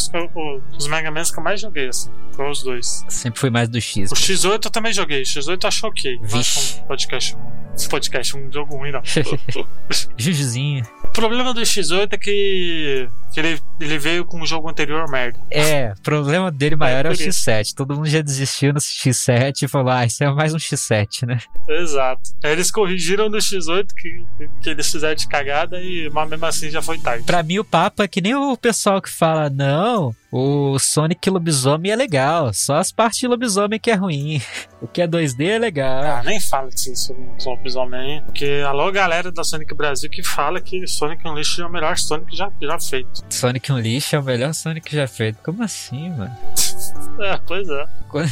os, 0.76 0.88
Mega 0.88 1.10
Mans 1.10 1.30
que 1.30 1.38
eu 1.38 1.42
mais 1.42 1.60
joguei, 1.60 1.88
assim. 1.88 2.10
Foram 2.32 2.50
os 2.50 2.62
dois. 2.62 3.04
Sempre 3.08 3.38
fui 3.38 3.48
mais 3.48 3.68
do 3.68 3.80
X. 3.80 4.10
O 4.10 4.14
X8 4.14 4.64
eu 4.64 4.70
também 4.70 4.92
joguei. 4.92 5.22
O 5.22 5.24
X8 5.24 5.62
eu 5.62 5.68
achei 5.68 5.88
ok. 5.88 6.18
Vixe. 6.20 6.38
acho 6.58 6.82
um 6.82 6.86
podcast. 6.86 7.36
Um 7.86 7.88
podcast, 7.88 8.36
um 8.36 8.52
jogo 8.52 8.76
ruim, 8.76 8.90
não. 8.90 9.02
Jujuzinho. 10.16 10.84
o 11.04 11.08
problema 11.08 11.54
do 11.54 11.60
X8 11.60 12.08
é 12.12 12.18
que, 12.18 13.08
ele, 13.36 13.60
ele 13.80 13.98
veio 13.98 14.24
com 14.24 14.40
um 14.40 14.46
jogo 14.46 14.68
anterior 14.68 15.08
merda. 15.10 15.38
É, 15.50 15.92
o 15.96 16.02
problema 16.02 16.50
dele 16.50 16.76
maior 16.76 17.06
é, 17.06 17.10
o 17.10 17.12
por 17.12 17.20
isso. 17.20 17.50
X7. 17.50 17.74
Todo 17.74 17.94
mundo 17.94 18.08
já 18.08 18.20
desistiu 18.20 18.72
no 18.72 18.80
X7 18.80 19.62
e 19.62 19.68
falou: 19.68 19.90
ah, 19.90 20.04
isso 20.04 20.22
é 20.22 20.30
mais 20.32 20.52
um 20.52 20.58
X7, 20.58 21.26
né? 21.26 21.38
Exato. 21.68 22.22
Aí 22.42 22.52
eles 22.52 22.70
corrigiram 22.70 23.28
no 23.28 23.38
X8 23.38 23.86
que, 23.96 24.24
que 24.62 24.70
eles 24.70 24.90
fizeram 24.90 25.14
de 25.14 25.28
cagada 25.28 25.80
e 25.80 26.10
mas 26.10 26.28
mesmo 26.28 26.46
assim 26.46 26.70
já 26.70 26.82
foi 26.82 26.98
tarde. 26.98 27.24
Pra 27.24 27.42
mim, 27.42 27.58
o 27.58 27.64
papo 27.64 28.02
é 28.02 28.08
que 28.08 28.20
nem 28.20 28.34
o 28.34 28.56
pessoal 28.56 29.00
que 29.00 29.10
fala: 29.10 29.48
não, 29.48 30.14
o 30.30 30.78
Sonic 30.78 31.30
Lobisomem 31.30 31.90
é 31.90 31.96
legal, 31.96 32.52
só 32.52 32.76
as 32.76 32.92
partes 32.92 33.20
de 33.20 33.26
lobisomem 33.26 33.80
que 33.80 33.90
é 33.90 33.94
ruim. 33.94 34.42
O 34.80 34.86
que 34.86 35.00
é 35.00 35.08
2D 35.08 35.46
é 35.46 35.58
legal. 35.58 36.02
Ah, 36.02 36.22
nem 36.22 36.38
fala 36.38 36.68
disso 36.68 36.94
sobre 36.94 37.22
o 37.22 37.50
Lobisomem, 37.50 38.22
porque 38.24 38.62
alô 38.66 38.92
galera 38.92 39.32
da 39.32 39.42
Sonic 39.42 39.74
Brasil 39.74 40.10
que 40.10 40.22
fala 40.22 40.60
que 40.60 40.86
Sonic 40.86 41.26
Unleashed 41.26 41.62
é 41.62 41.66
o 41.66 41.70
melhor 41.70 41.96
Sonic 41.96 42.36
já, 42.36 42.50
já 42.60 42.78
feito. 42.78 43.24
Sonic 43.30 43.72
Unleashed 43.72 44.14
é 44.14 44.18
o 44.18 44.22
melhor 44.22 44.52
Sonic 44.52 44.94
já 44.94 45.08
feito. 45.08 45.38
Como 45.42 45.62
assim, 45.62 46.10
mano? 46.10 46.36
É, 47.20 47.36
pois 47.46 47.68
é. 47.68 47.84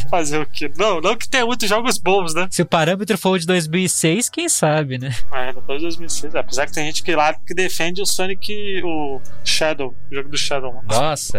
Fazer 0.09 0.41
o 0.41 0.47
quê? 0.47 0.71
Não, 0.79 1.01
não 1.01 1.17
que 1.17 1.29
tenha 1.29 1.45
muitos 1.45 1.69
jogos 1.69 1.99
bons, 1.99 2.33
né? 2.35 2.47
Se 2.51 2.63
o 2.63 2.67
parâmetro 2.67 3.19
for 3.19 3.31
o 3.31 3.39
de 3.39 3.45
2006, 3.47 4.31
quem 4.31 4.49
sabe, 4.49 4.97
né? 4.97 5.15
É, 5.33 5.53
depois 5.53 5.79
de 5.79 5.87
2006. 5.87 6.35
É, 6.35 6.39
apesar 6.39 6.67
que 6.67 6.73
tem 6.73 6.87
gente 6.87 7.03
que 7.03 7.15
lá 7.15 7.35
que 7.35 7.53
defende 7.53 8.01
o 8.01 8.07
Sonic, 8.07 8.81
o 8.85 9.21
Shadow, 9.45 9.95
o 10.11 10.15
jogo 10.15 10.29
do 10.29 10.39
Shadow. 10.39 10.83
Nossa, 10.85 11.39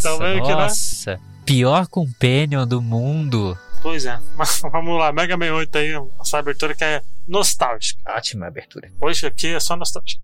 Então, 0.00 0.18
meio 0.18 0.42
que, 0.42 0.48
né? 0.48 0.54
nossa. 0.54 1.20
Pior 1.44 1.86
companion 1.86 2.66
do 2.66 2.82
mundo. 2.82 3.56
Pois 3.82 4.04
é. 4.06 4.18
Mas 4.36 4.60
vamos 4.60 4.98
lá, 4.98 5.12
Mega 5.12 5.36
Man 5.36 5.52
8 5.54 5.78
aí, 5.78 5.92
essa 6.20 6.38
abertura 6.38 6.74
que 6.74 6.84
é 6.84 7.02
nostálgica. 7.26 8.00
Ótima 8.08 8.46
abertura. 8.46 8.90
Hoje 9.00 9.26
aqui 9.26 9.48
é 9.48 9.60
só 9.60 9.76
nostálgica. 9.76 10.22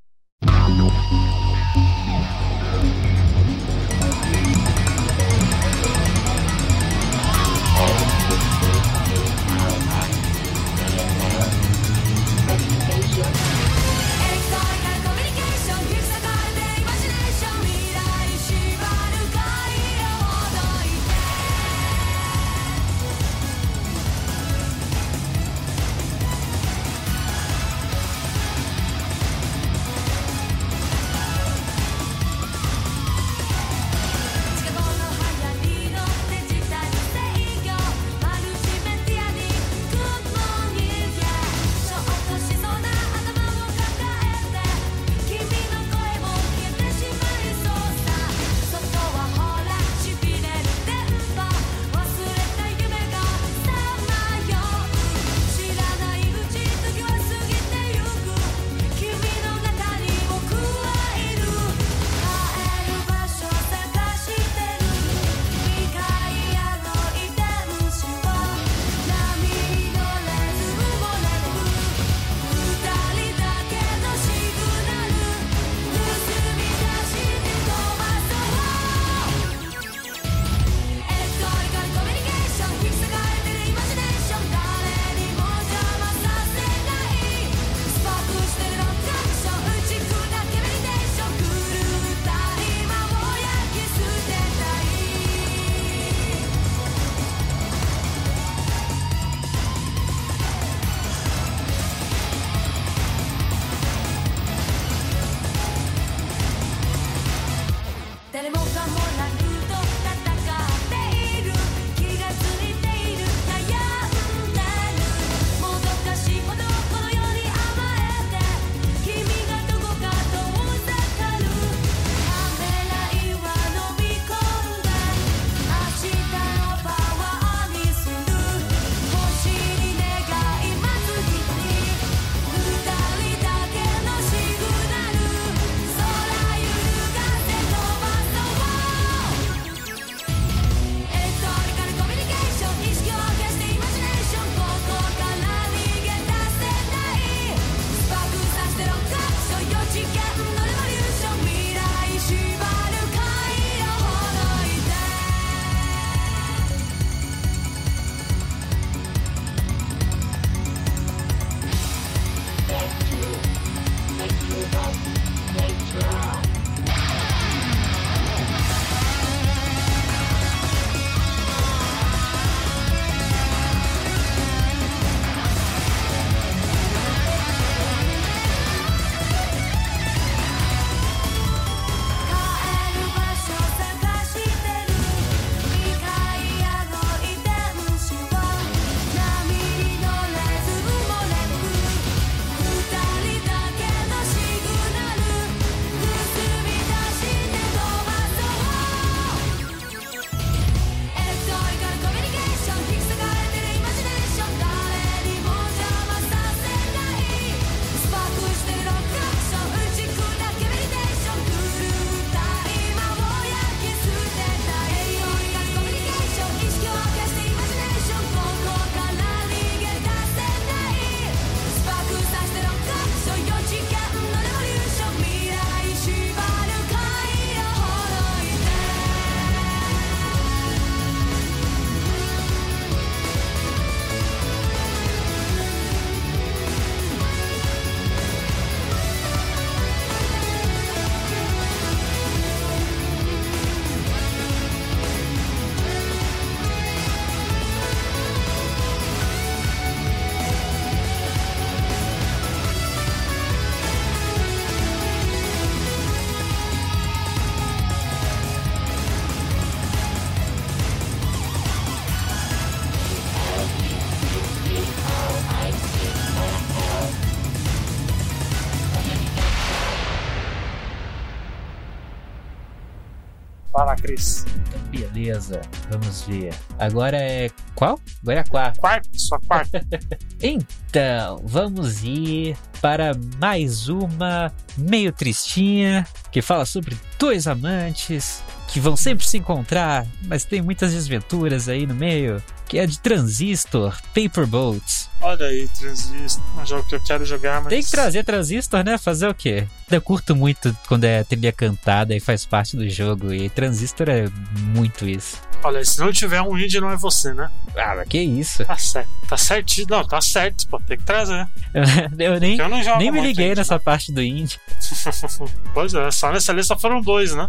Lá, 273.74 273.96
Cris. 273.96 274.46
Beleza, 274.90 275.60
vamos 275.90 276.22
ver. 276.22 276.54
Agora 276.78 277.16
é 277.16 277.50
qual? 277.74 277.98
Agora 278.22 278.38
é 278.38 278.40
a 278.40 278.44
quarta. 278.44 278.80
Quarta, 278.80 279.08
sua 279.14 279.40
quarta. 279.40 279.84
Então, 280.40 281.40
vamos 281.44 282.04
ir 282.04 282.56
para 282.80 283.12
mais 283.40 283.88
uma 283.88 284.52
meio 284.76 285.10
tristinha 285.12 286.06
que 286.30 286.40
fala 286.42 286.64
sobre 286.64 286.96
dois 287.18 287.46
amantes 287.48 288.42
que 288.68 288.78
vão 288.78 288.96
sempre 288.96 289.26
se 289.26 289.38
encontrar, 289.38 290.06
mas 290.26 290.44
tem 290.44 290.60
muitas 290.60 290.92
desventuras 290.92 291.68
aí 291.68 291.86
no 291.86 291.94
meio, 291.94 292.42
que 292.68 292.78
é 292.78 292.86
de 292.86 292.98
Transistor, 292.98 293.96
Paper 294.14 294.46
Boats. 294.46 295.08
Olha 295.20 295.46
aí, 295.46 295.68
Transistor. 295.68 296.42
Um 296.60 296.66
jogo 296.66 296.82
que 296.88 296.94
eu 296.94 297.00
quero 297.00 297.24
jogar, 297.24 297.60
mas. 297.60 297.68
Tem 297.70 297.82
que 297.82 297.90
trazer 297.90 298.24
Transistor, 298.24 298.84
né? 298.84 298.98
Fazer 298.98 299.28
o 299.28 299.34
quê? 299.34 299.66
Eu 299.90 300.00
curto 300.00 300.34
muito 300.34 300.76
quando 300.88 301.04
é 301.04 301.22
trilha 301.24 301.52
cantada 301.52 302.14
e 302.14 302.20
faz 302.20 302.44
parte 302.44 302.76
do 302.76 302.88
jogo, 302.88 303.32
e 303.32 303.48
Transistor 303.48 304.08
é 304.08 304.28
muito 304.74 305.08
isso. 305.08 305.38
Olha, 305.62 305.82
se 305.82 305.98
não 305.98 306.12
tiver 306.12 306.42
um 306.42 306.58
indie, 306.58 306.78
não 306.78 306.90
é 306.90 306.96
você, 306.96 307.32
né? 307.32 307.48
Ah, 307.74 307.94
mas 307.96 308.08
que 308.08 308.18
isso? 308.20 308.62
Tá 308.66 308.76
certo. 308.76 309.08
Tá 309.26 309.36
certinho. 309.36 309.86
Não, 309.88 310.06
tá 310.06 310.20
certo, 310.20 310.68
pô. 310.68 310.78
Tem 310.86 310.98
que 310.98 311.04
trazer. 311.04 311.46
Eu 312.18 312.38
nem, 312.38 312.58
eu 312.58 312.98
nem 312.98 313.10
me 313.10 313.20
liguei 313.20 313.46
indie, 313.46 313.56
nessa 313.56 313.78
parte 313.78 314.12
do 314.12 314.22
indie. 314.22 314.58
né? 314.68 315.48
pois 315.72 315.94
é, 315.94 316.10
só 316.10 316.30
nessa 316.30 316.52
lista 316.52 316.76
foram 316.76 317.00
dois, 317.00 317.34
né? 317.34 317.48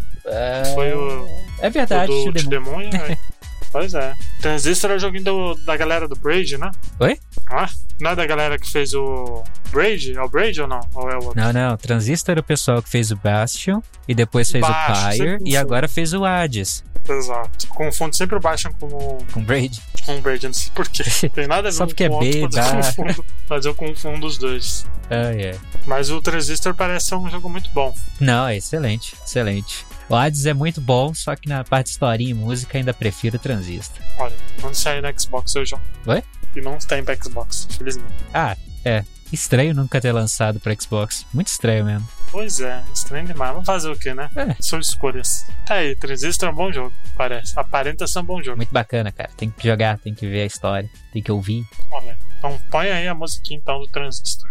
Foi 0.74 0.93
o, 0.93 1.28
É 1.59 1.68
o 1.68 1.72
verdade, 1.72 2.11
do 2.11 2.24
Tio 2.24 2.34
Tio 2.34 2.49
Demon. 2.49 2.89
Demônio. 2.89 3.18
Pois 3.76 3.93
é. 3.93 4.13
Transistor 4.41 4.91
é 4.91 4.95
o 4.95 4.99
joguinho 4.99 5.26
do- 5.26 5.55
da 5.65 5.76
galera 5.76 6.07
do 6.07 6.15
Braid, 6.15 6.57
né? 6.57 6.71
Oi? 6.97 7.19
Ah, 7.51 7.67
não 7.99 8.11
é 8.11 8.15
da 8.15 8.26
galera 8.26 8.57
que 8.57 8.71
fez 8.71 8.93
o 8.93 9.43
Braid? 9.69 10.15
É 10.17 10.21
o 10.21 10.30
Braid 10.30 10.61
ou 10.61 10.67
não? 10.69 10.80
Ou 10.93 11.09
é 11.11 11.15
o 11.17 11.23
outro? 11.26 11.34
Não, 11.41 11.51
não. 11.51 11.76
Transistor 11.76 12.38
é 12.38 12.39
o 12.39 12.43
pessoal 12.43 12.82
que 12.82 12.89
fez 12.89 13.11
o 13.11 13.17
Bastion 13.17 13.82
e 14.07 14.15
depois 14.15 14.49
fez 14.49 14.61
Bastion, 14.65 14.93
o 14.93 15.09
Pyre 15.09 15.38
e 15.43 15.57
agora 15.57 15.89
fez 15.89 16.13
o 16.13 16.23
Hades 16.23 16.86
Exato. 17.07 17.67
Confundo 17.67 18.15
sempre 18.15 18.38
o 18.38 18.39
Bastion 18.39 18.71
com 18.80 18.86
o, 18.88 19.17
com 19.34 19.43
Braid. 19.43 19.82
com 20.05 20.15
o 20.17 20.21
Braid, 20.21 20.45
não 20.47 20.53
sei 20.53 20.71
porquê. 20.73 21.03
Tem 21.36 21.45
nada 21.45 21.67
a 21.67 21.71
ver 21.71 21.78
Só 21.78 21.86
porque 21.86 22.07
com 22.07 22.13
é 22.13 22.17
o 22.17 22.19
outro, 22.19 22.49
B, 22.49 22.55
mas 22.55 22.55
eu 22.65 22.82
confundo- 23.03 23.26
Mas 23.49 23.65
eu 23.65 23.76
confundo 23.76 24.26
os 24.28 24.38
dois. 24.38 24.86
Ah, 25.09 25.34
é. 25.36 25.55
Mas 25.86 26.09
o 26.09 26.21
Transistor 26.21 26.73
parece 26.73 27.07
ser 27.07 27.15
um 27.15 27.30
jogo 27.30 27.49
muito 27.49 27.69
bom. 27.71 27.93
Não, 28.21 28.47
é 28.47 28.55
excelente, 28.55 29.15
excelente. 29.23 29.86
O 30.08 30.16
Hades 30.16 30.45
é 30.45 30.53
muito 30.53 30.80
bom, 30.80 31.14
só 31.14 31.36
que 31.36 31.49
na 31.49 31.64
parte 31.64 31.88
de 31.88 31.91
historinha 31.93 32.30
e 32.30 32.34
música 32.34 32.78
ainda 32.78 32.93
prefiro 32.93 33.38
o 33.38 33.39
Transistor. 33.39 34.01
Olha, 34.20 34.36
quando 34.62 34.76
sair 34.76 35.01
no 35.01 35.20
Xbox 35.20 35.56
eu 35.56 35.66
jogo. 35.66 35.82
Oi? 36.06 36.24
E 36.56 36.62
não 36.62 36.78
tem 36.78 37.03
pra 37.03 37.16
Xbox, 37.16 37.68
infelizmente. 37.72 38.14
Ah, 38.34 38.56
é. 38.84 39.03
Estranho 39.34 39.74
nunca 39.74 39.99
ter 39.99 40.12
lançado 40.12 40.60
pra 40.60 40.76
Xbox. 40.80 41.26
Muito 41.34 41.47
estranho 41.47 41.84
mesmo. 41.84 42.08
Pois 42.32 42.60
é, 42.60 42.84
estranho 42.93 43.26
demais. 43.26 43.51
Vamos 43.51 43.66
fazer 43.66 43.89
o 43.89 43.97
que, 43.97 44.14
né? 44.14 44.30
É. 44.36 44.56
São 44.60 44.80
escolhas. 44.80 45.45
Tá 45.66 45.76
aí, 45.76 45.95
Transistor 45.95 46.49
é 46.49 46.51
um 46.51 46.56
bom 46.56 46.72
jogo, 46.72 46.93
parece. 47.18 47.58
Aparenta 47.60 48.06
ser 48.06 48.20
um 48.20 48.24
bom 48.24 48.43
jogo. 48.43 48.58
Muito 48.58 48.72
bacana, 48.72 49.12
cara. 49.12 49.32
Tem 49.36 49.49
que 49.49 49.68
jogar, 49.68 49.97
tem 49.97 50.14
que 50.14 50.28
ver 50.28 50.41
a 50.41 50.45
história, 50.45 50.89
tem 51.12 51.22
que 51.24 51.32
ouvir. 51.32 51.66
Olha, 51.91 52.16
então 52.38 52.60
põe 52.70 52.91
aí 52.91 53.08
a 53.08 53.16
musiquinha 53.16 53.60
então 53.60 53.80
do 53.80 53.88
Transistor. 53.88 54.49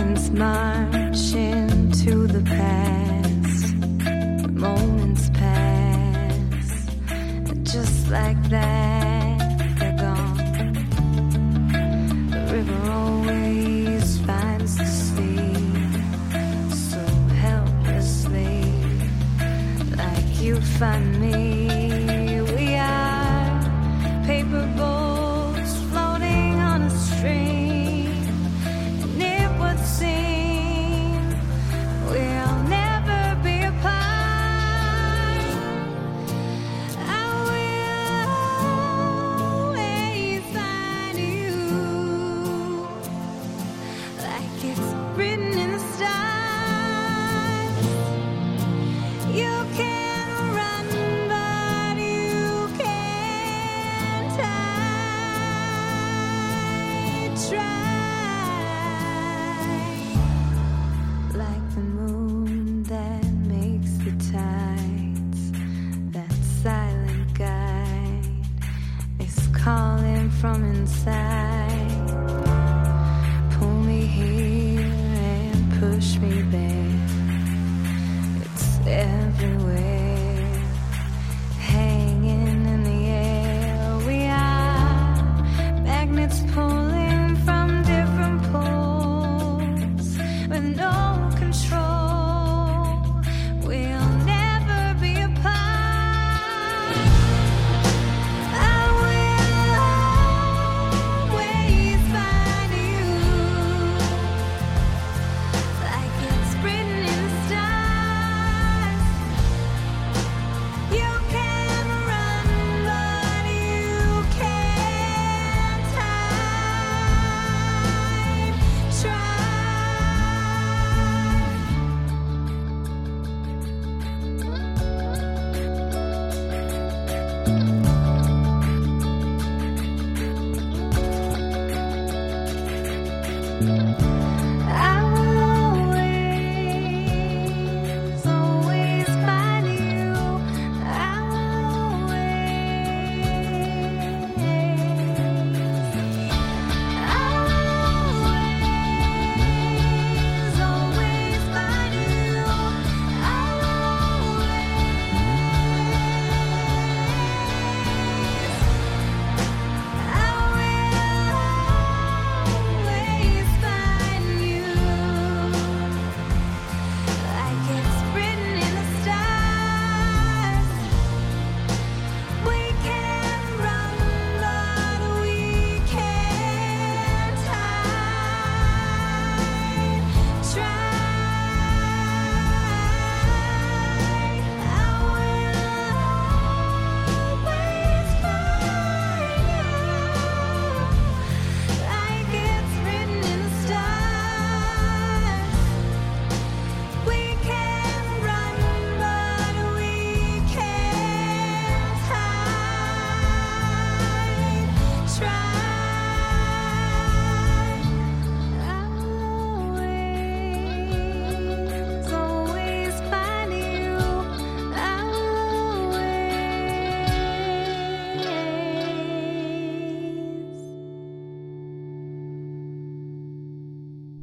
and 0.00 0.18
smart. 0.18 1.49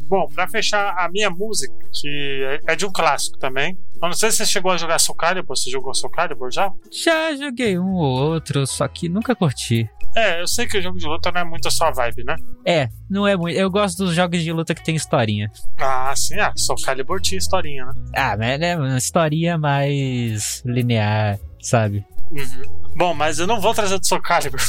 Bom, 0.08 0.26
pra 0.34 0.48
fechar 0.48 0.96
a 0.98 1.10
minha 1.10 1.30
música, 1.30 1.74
que 1.94 2.60
é 2.66 2.76
de 2.76 2.86
um 2.86 2.92
clássico 2.92 3.38
também. 3.38 3.78
Eu 4.02 4.08
não 4.08 4.14
sei 4.14 4.32
se 4.32 4.38
você 4.38 4.46
chegou 4.46 4.72
a 4.72 4.78
jogar 4.78 5.00
Soul 5.00 5.18
Calibur. 5.18 5.58
Você 5.58 5.70
jogou 5.70 5.94
Soul 5.94 6.12
Calibur 6.12 6.50
já? 6.52 6.72
Já 6.92 7.36
joguei 7.36 7.78
um 7.78 7.94
ou 7.94 8.32
outro, 8.32 8.66
só 8.66 8.88
que 8.88 9.10
nunca 9.10 9.36
curti. 9.36 9.90
É, 10.16 10.42
eu 10.42 10.48
sei 10.48 10.66
que 10.66 10.78
o 10.78 10.82
jogo 10.82 10.98
de 10.98 11.06
luta 11.06 11.32
não 11.32 11.42
é 11.42 11.44
muito 11.44 11.68
a 11.68 11.72
sua 11.72 11.92
vibe, 11.92 12.24
né? 12.24 12.36
É, 12.66 12.90
não 13.10 13.28
é 13.28 13.36
muito. 13.36 13.58
Eu 13.58 13.70
gosto 13.70 13.98
dos 14.06 14.16
jogos 14.16 14.42
de 14.42 14.52
luta 14.54 14.74
que 14.74 14.84
tem 14.84 14.96
historinha. 14.96 15.52
Ah, 15.78 16.14
sim, 16.16 16.40
ah, 16.40 16.54
Soul 16.56 16.80
Calibur 16.84 17.20
tinha 17.22 17.38
historinha, 17.38 17.86
né? 17.86 17.92
Ah, 18.16 18.36
mas 18.38 18.62
é 18.62 18.76
uma 18.78 18.98
historinha 18.98 19.58
mais 19.58 20.64
linear, 20.66 21.38
sabe? 21.62 22.06
Uhum. 22.32 22.88
Bom, 22.96 23.14
mas 23.14 23.40
eu 23.40 23.46
não 23.48 23.60
vou 23.62 23.74
trazer 23.74 24.00
do 24.00 24.08
Soul 24.08 24.22
Calibur. 24.24 24.60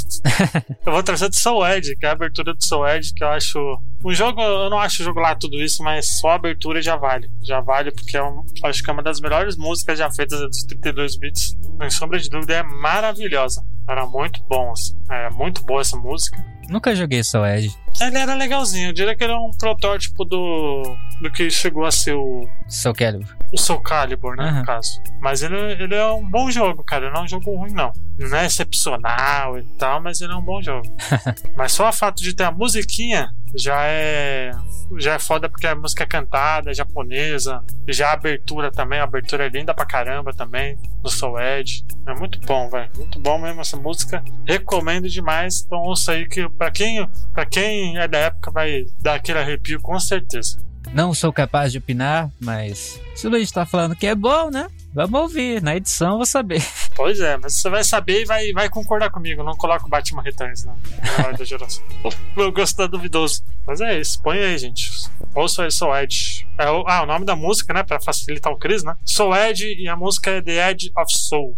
eu 0.84 0.92
vou 0.92 1.02
trazer 1.02 1.28
do 1.28 1.38
Soul 1.38 1.66
Edge, 1.66 1.96
que 1.96 2.04
é 2.06 2.08
a 2.08 2.12
abertura 2.12 2.52
do 2.54 2.66
Soul 2.66 2.86
Edge, 2.88 3.12
que 3.14 3.22
eu 3.24 3.28
acho. 3.28 3.58
O 4.02 4.14
jogo, 4.14 4.40
eu 4.40 4.70
não 4.70 4.78
acho 4.78 5.02
o 5.02 5.04
jogo 5.04 5.18
lá 5.18 5.34
tudo 5.34 5.56
isso, 5.56 5.82
mas 5.82 6.18
só 6.20 6.30
a 6.30 6.34
abertura 6.34 6.80
já 6.80 6.96
vale. 6.96 7.28
Já 7.42 7.60
vale, 7.60 7.90
porque 7.90 8.16
é 8.16 8.22
um, 8.22 8.44
acho 8.64 8.82
que 8.82 8.90
é 8.90 8.92
uma 8.92 9.02
das 9.02 9.20
melhores 9.20 9.56
músicas 9.56 9.98
já 9.98 10.10
feitas 10.10 10.40
dos 10.40 10.62
32 10.64 11.16
bits. 11.16 11.56
Sem 11.80 11.90
sombra 11.90 12.18
de 12.18 12.30
dúvida, 12.30 12.54
é 12.54 12.62
maravilhosa. 12.62 13.64
Era 13.88 14.06
muito 14.06 14.40
bom, 14.48 14.70
assim. 14.70 14.96
É 15.10 15.30
muito 15.30 15.64
boa 15.64 15.80
essa 15.80 15.96
música. 15.96 16.44
Nunca 16.68 16.94
joguei 16.94 17.24
Soul 17.24 17.46
Edge. 17.46 17.74
Ele 17.98 18.18
era 18.18 18.34
legalzinho, 18.34 18.90
eu 18.90 18.92
diria 18.92 19.16
que 19.16 19.24
ele 19.24 19.32
é 19.32 19.36
um 19.36 19.50
protótipo 19.58 20.22
do, 20.24 20.82
do 21.22 21.32
que 21.32 21.50
chegou 21.50 21.86
a 21.86 21.90
ser 21.90 22.12
o, 22.14 22.46
Soul 22.68 22.94
Calibur. 22.94 23.36
o 23.50 23.56
Soul 23.58 23.80
Calibur, 23.80 24.36
né, 24.36 24.44
Aham. 24.44 24.60
no 24.60 24.66
caso. 24.66 25.02
Mas 25.18 25.42
ele, 25.42 25.56
ele 25.56 25.94
é 25.94 26.06
um 26.06 26.28
bom 26.28 26.50
jogo, 26.50 26.84
cara. 26.84 27.10
Não 27.10 27.22
é 27.22 27.24
um 27.24 27.28
jogo 27.28 27.56
ruim, 27.56 27.72
não. 27.72 27.90
Não 28.18 28.36
é 28.36 28.44
excepcional 28.44 29.58
e 29.58 29.62
tal, 29.78 30.00
mas 30.02 30.20
ele 30.20 30.32
é 30.32 30.36
um 30.36 30.42
bom 30.42 30.60
jogo. 30.62 30.86
mas 31.56 31.72
só 31.72 31.88
o 31.88 31.92
fato 31.92 32.22
de 32.22 32.34
ter 32.34 32.44
a 32.44 32.52
musiquinha 32.52 33.32
já 33.54 33.84
é 33.84 34.52
já 34.96 35.14
é 35.14 35.18
foda 35.18 35.48
porque 35.48 35.66
a 35.66 35.74
música 35.74 36.04
é 36.04 36.06
cantada, 36.06 36.70
é 36.70 36.74
japonesa. 36.74 37.62
Já 37.86 38.10
a 38.10 38.12
abertura 38.12 38.70
também, 38.70 39.00
a 39.00 39.04
abertura 39.04 39.46
é 39.46 39.48
linda 39.48 39.74
pra 39.74 39.84
caramba 39.84 40.32
também, 40.32 40.78
no 41.02 41.10
Soul 41.10 41.40
Edge. 41.40 41.84
É 42.06 42.14
muito 42.14 42.40
bom, 42.40 42.70
velho. 42.70 42.90
Muito 42.96 43.18
bom 43.18 43.38
mesmo 43.38 43.60
essa 43.60 43.76
música. 43.76 44.22
Recomendo 44.46 45.08
demais. 45.08 45.62
Então 45.64 45.78
ouça 45.80 46.12
aí 46.12 46.26
que 46.26 46.48
pra 46.50 46.70
quem, 46.70 47.06
pra 47.34 47.44
quem 47.44 47.98
é 47.98 48.08
da 48.08 48.18
época 48.18 48.50
vai 48.50 48.86
dar 49.00 49.14
aquele 49.14 49.38
arrepio 49.38 49.80
com 49.80 49.98
certeza. 50.00 50.58
Não 50.92 51.12
sou 51.12 51.32
capaz 51.32 51.72
de 51.72 51.78
opinar, 51.78 52.30
mas 52.40 53.00
se 53.14 53.26
o 53.26 53.30
Luiz 53.30 53.50
tá 53.50 53.66
falando 53.66 53.94
que 53.94 54.06
é 54.06 54.14
bom, 54.14 54.50
né? 54.50 54.68
Vamos 54.92 55.20
ouvir. 55.20 55.62
Na 55.62 55.76
edição 55.76 56.12
eu 56.12 56.16
vou 56.16 56.26
saber. 56.26 56.62
Pois 56.98 57.20
é, 57.20 57.36
mas 57.36 57.54
você 57.54 57.70
vai 57.70 57.84
saber 57.84 58.22
e 58.22 58.24
vai, 58.24 58.52
vai 58.52 58.68
concordar 58.68 59.08
comigo. 59.08 59.44
Não 59.44 59.56
coloca 59.56 59.86
o 59.86 59.88
Batman 59.88 60.20
Returns 60.20 60.64
na 60.64 60.72
na 60.72 61.26
hora 61.26 61.36
da 61.36 61.44
geração. 61.44 61.84
Meu 62.36 62.50
gosto 62.50 62.76
tá 62.76 62.88
duvidoso. 62.88 63.44
Mas 63.64 63.80
é 63.80 64.00
isso, 64.00 64.20
põe 64.20 64.36
aí, 64.36 64.58
gente. 64.58 64.90
Ouça 65.32 65.62
aí 65.62 65.70
Soul 65.70 65.96
Edge. 65.96 66.44
É 66.58 66.68
o, 66.68 66.84
ah, 66.88 67.02
o 67.04 67.06
nome 67.06 67.24
da 67.24 67.36
música, 67.36 67.72
né? 67.72 67.84
Pra 67.84 68.00
facilitar 68.00 68.52
o 68.52 68.56
Chris, 68.56 68.82
né? 68.82 68.96
Soul 69.04 69.36
Edge 69.36 69.76
e 69.78 69.86
a 69.86 69.94
música 69.94 70.32
é 70.32 70.42
The 70.42 70.70
Edge 70.70 70.90
of 70.98 71.16
Soul. 71.16 71.56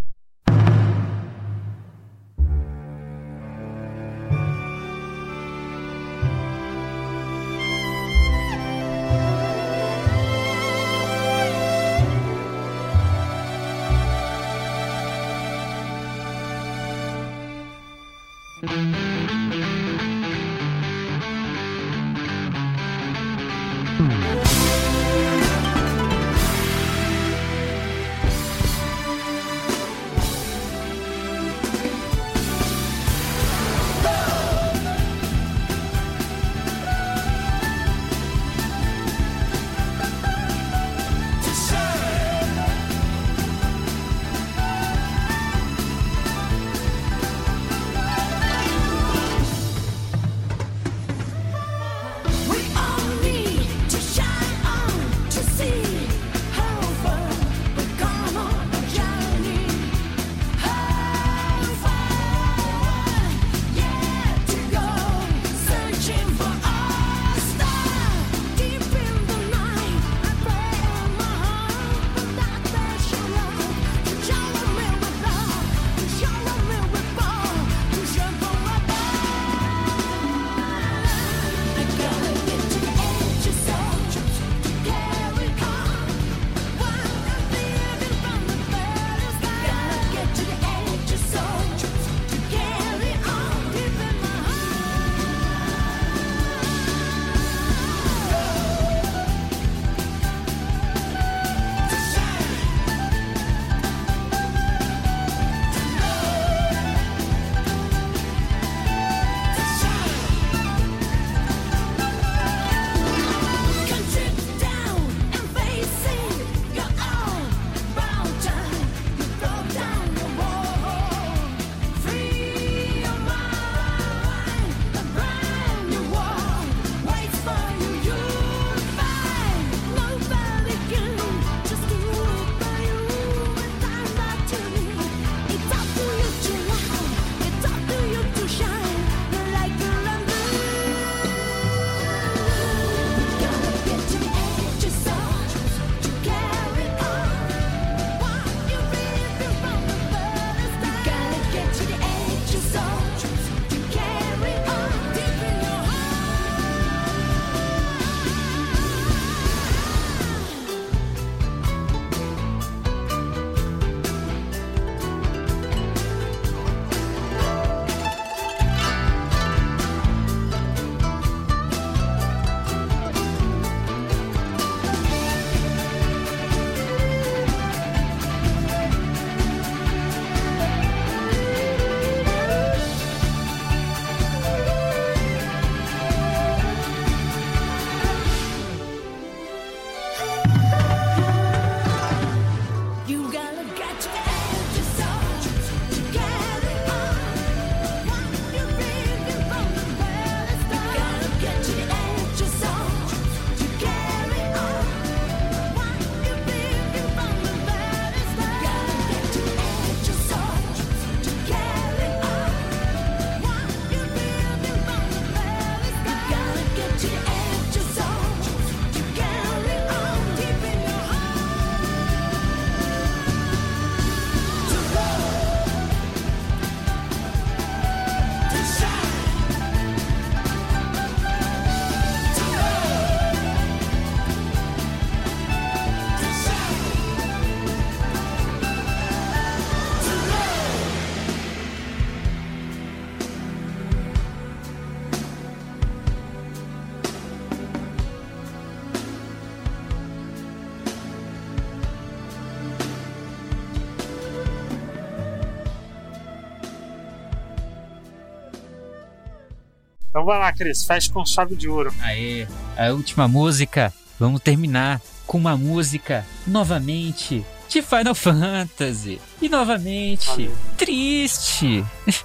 Então 260.20 260.26
vai 260.26 260.38
lá, 260.38 260.52
Cris, 260.52 260.84
fecha 260.84 261.10
com 261.10 261.24
chave 261.24 261.56
de 261.56 261.66
ouro. 261.66 261.90
Aê, 262.02 262.46
a 262.76 262.92
última 262.92 263.26
música. 263.26 263.90
Vamos 264.18 264.42
terminar 264.42 265.00
com 265.26 265.38
uma 265.38 265.56
música 265.56 266.26
novamente 266.46 267.42
de 267.70 267.80
Final 267.80 268.14
Fantasy. 268.14 269.18
E 269.40 269.48
novamente, 269.48 270.26
Valeu. 270.26 270.52
triste. 270.76 271.82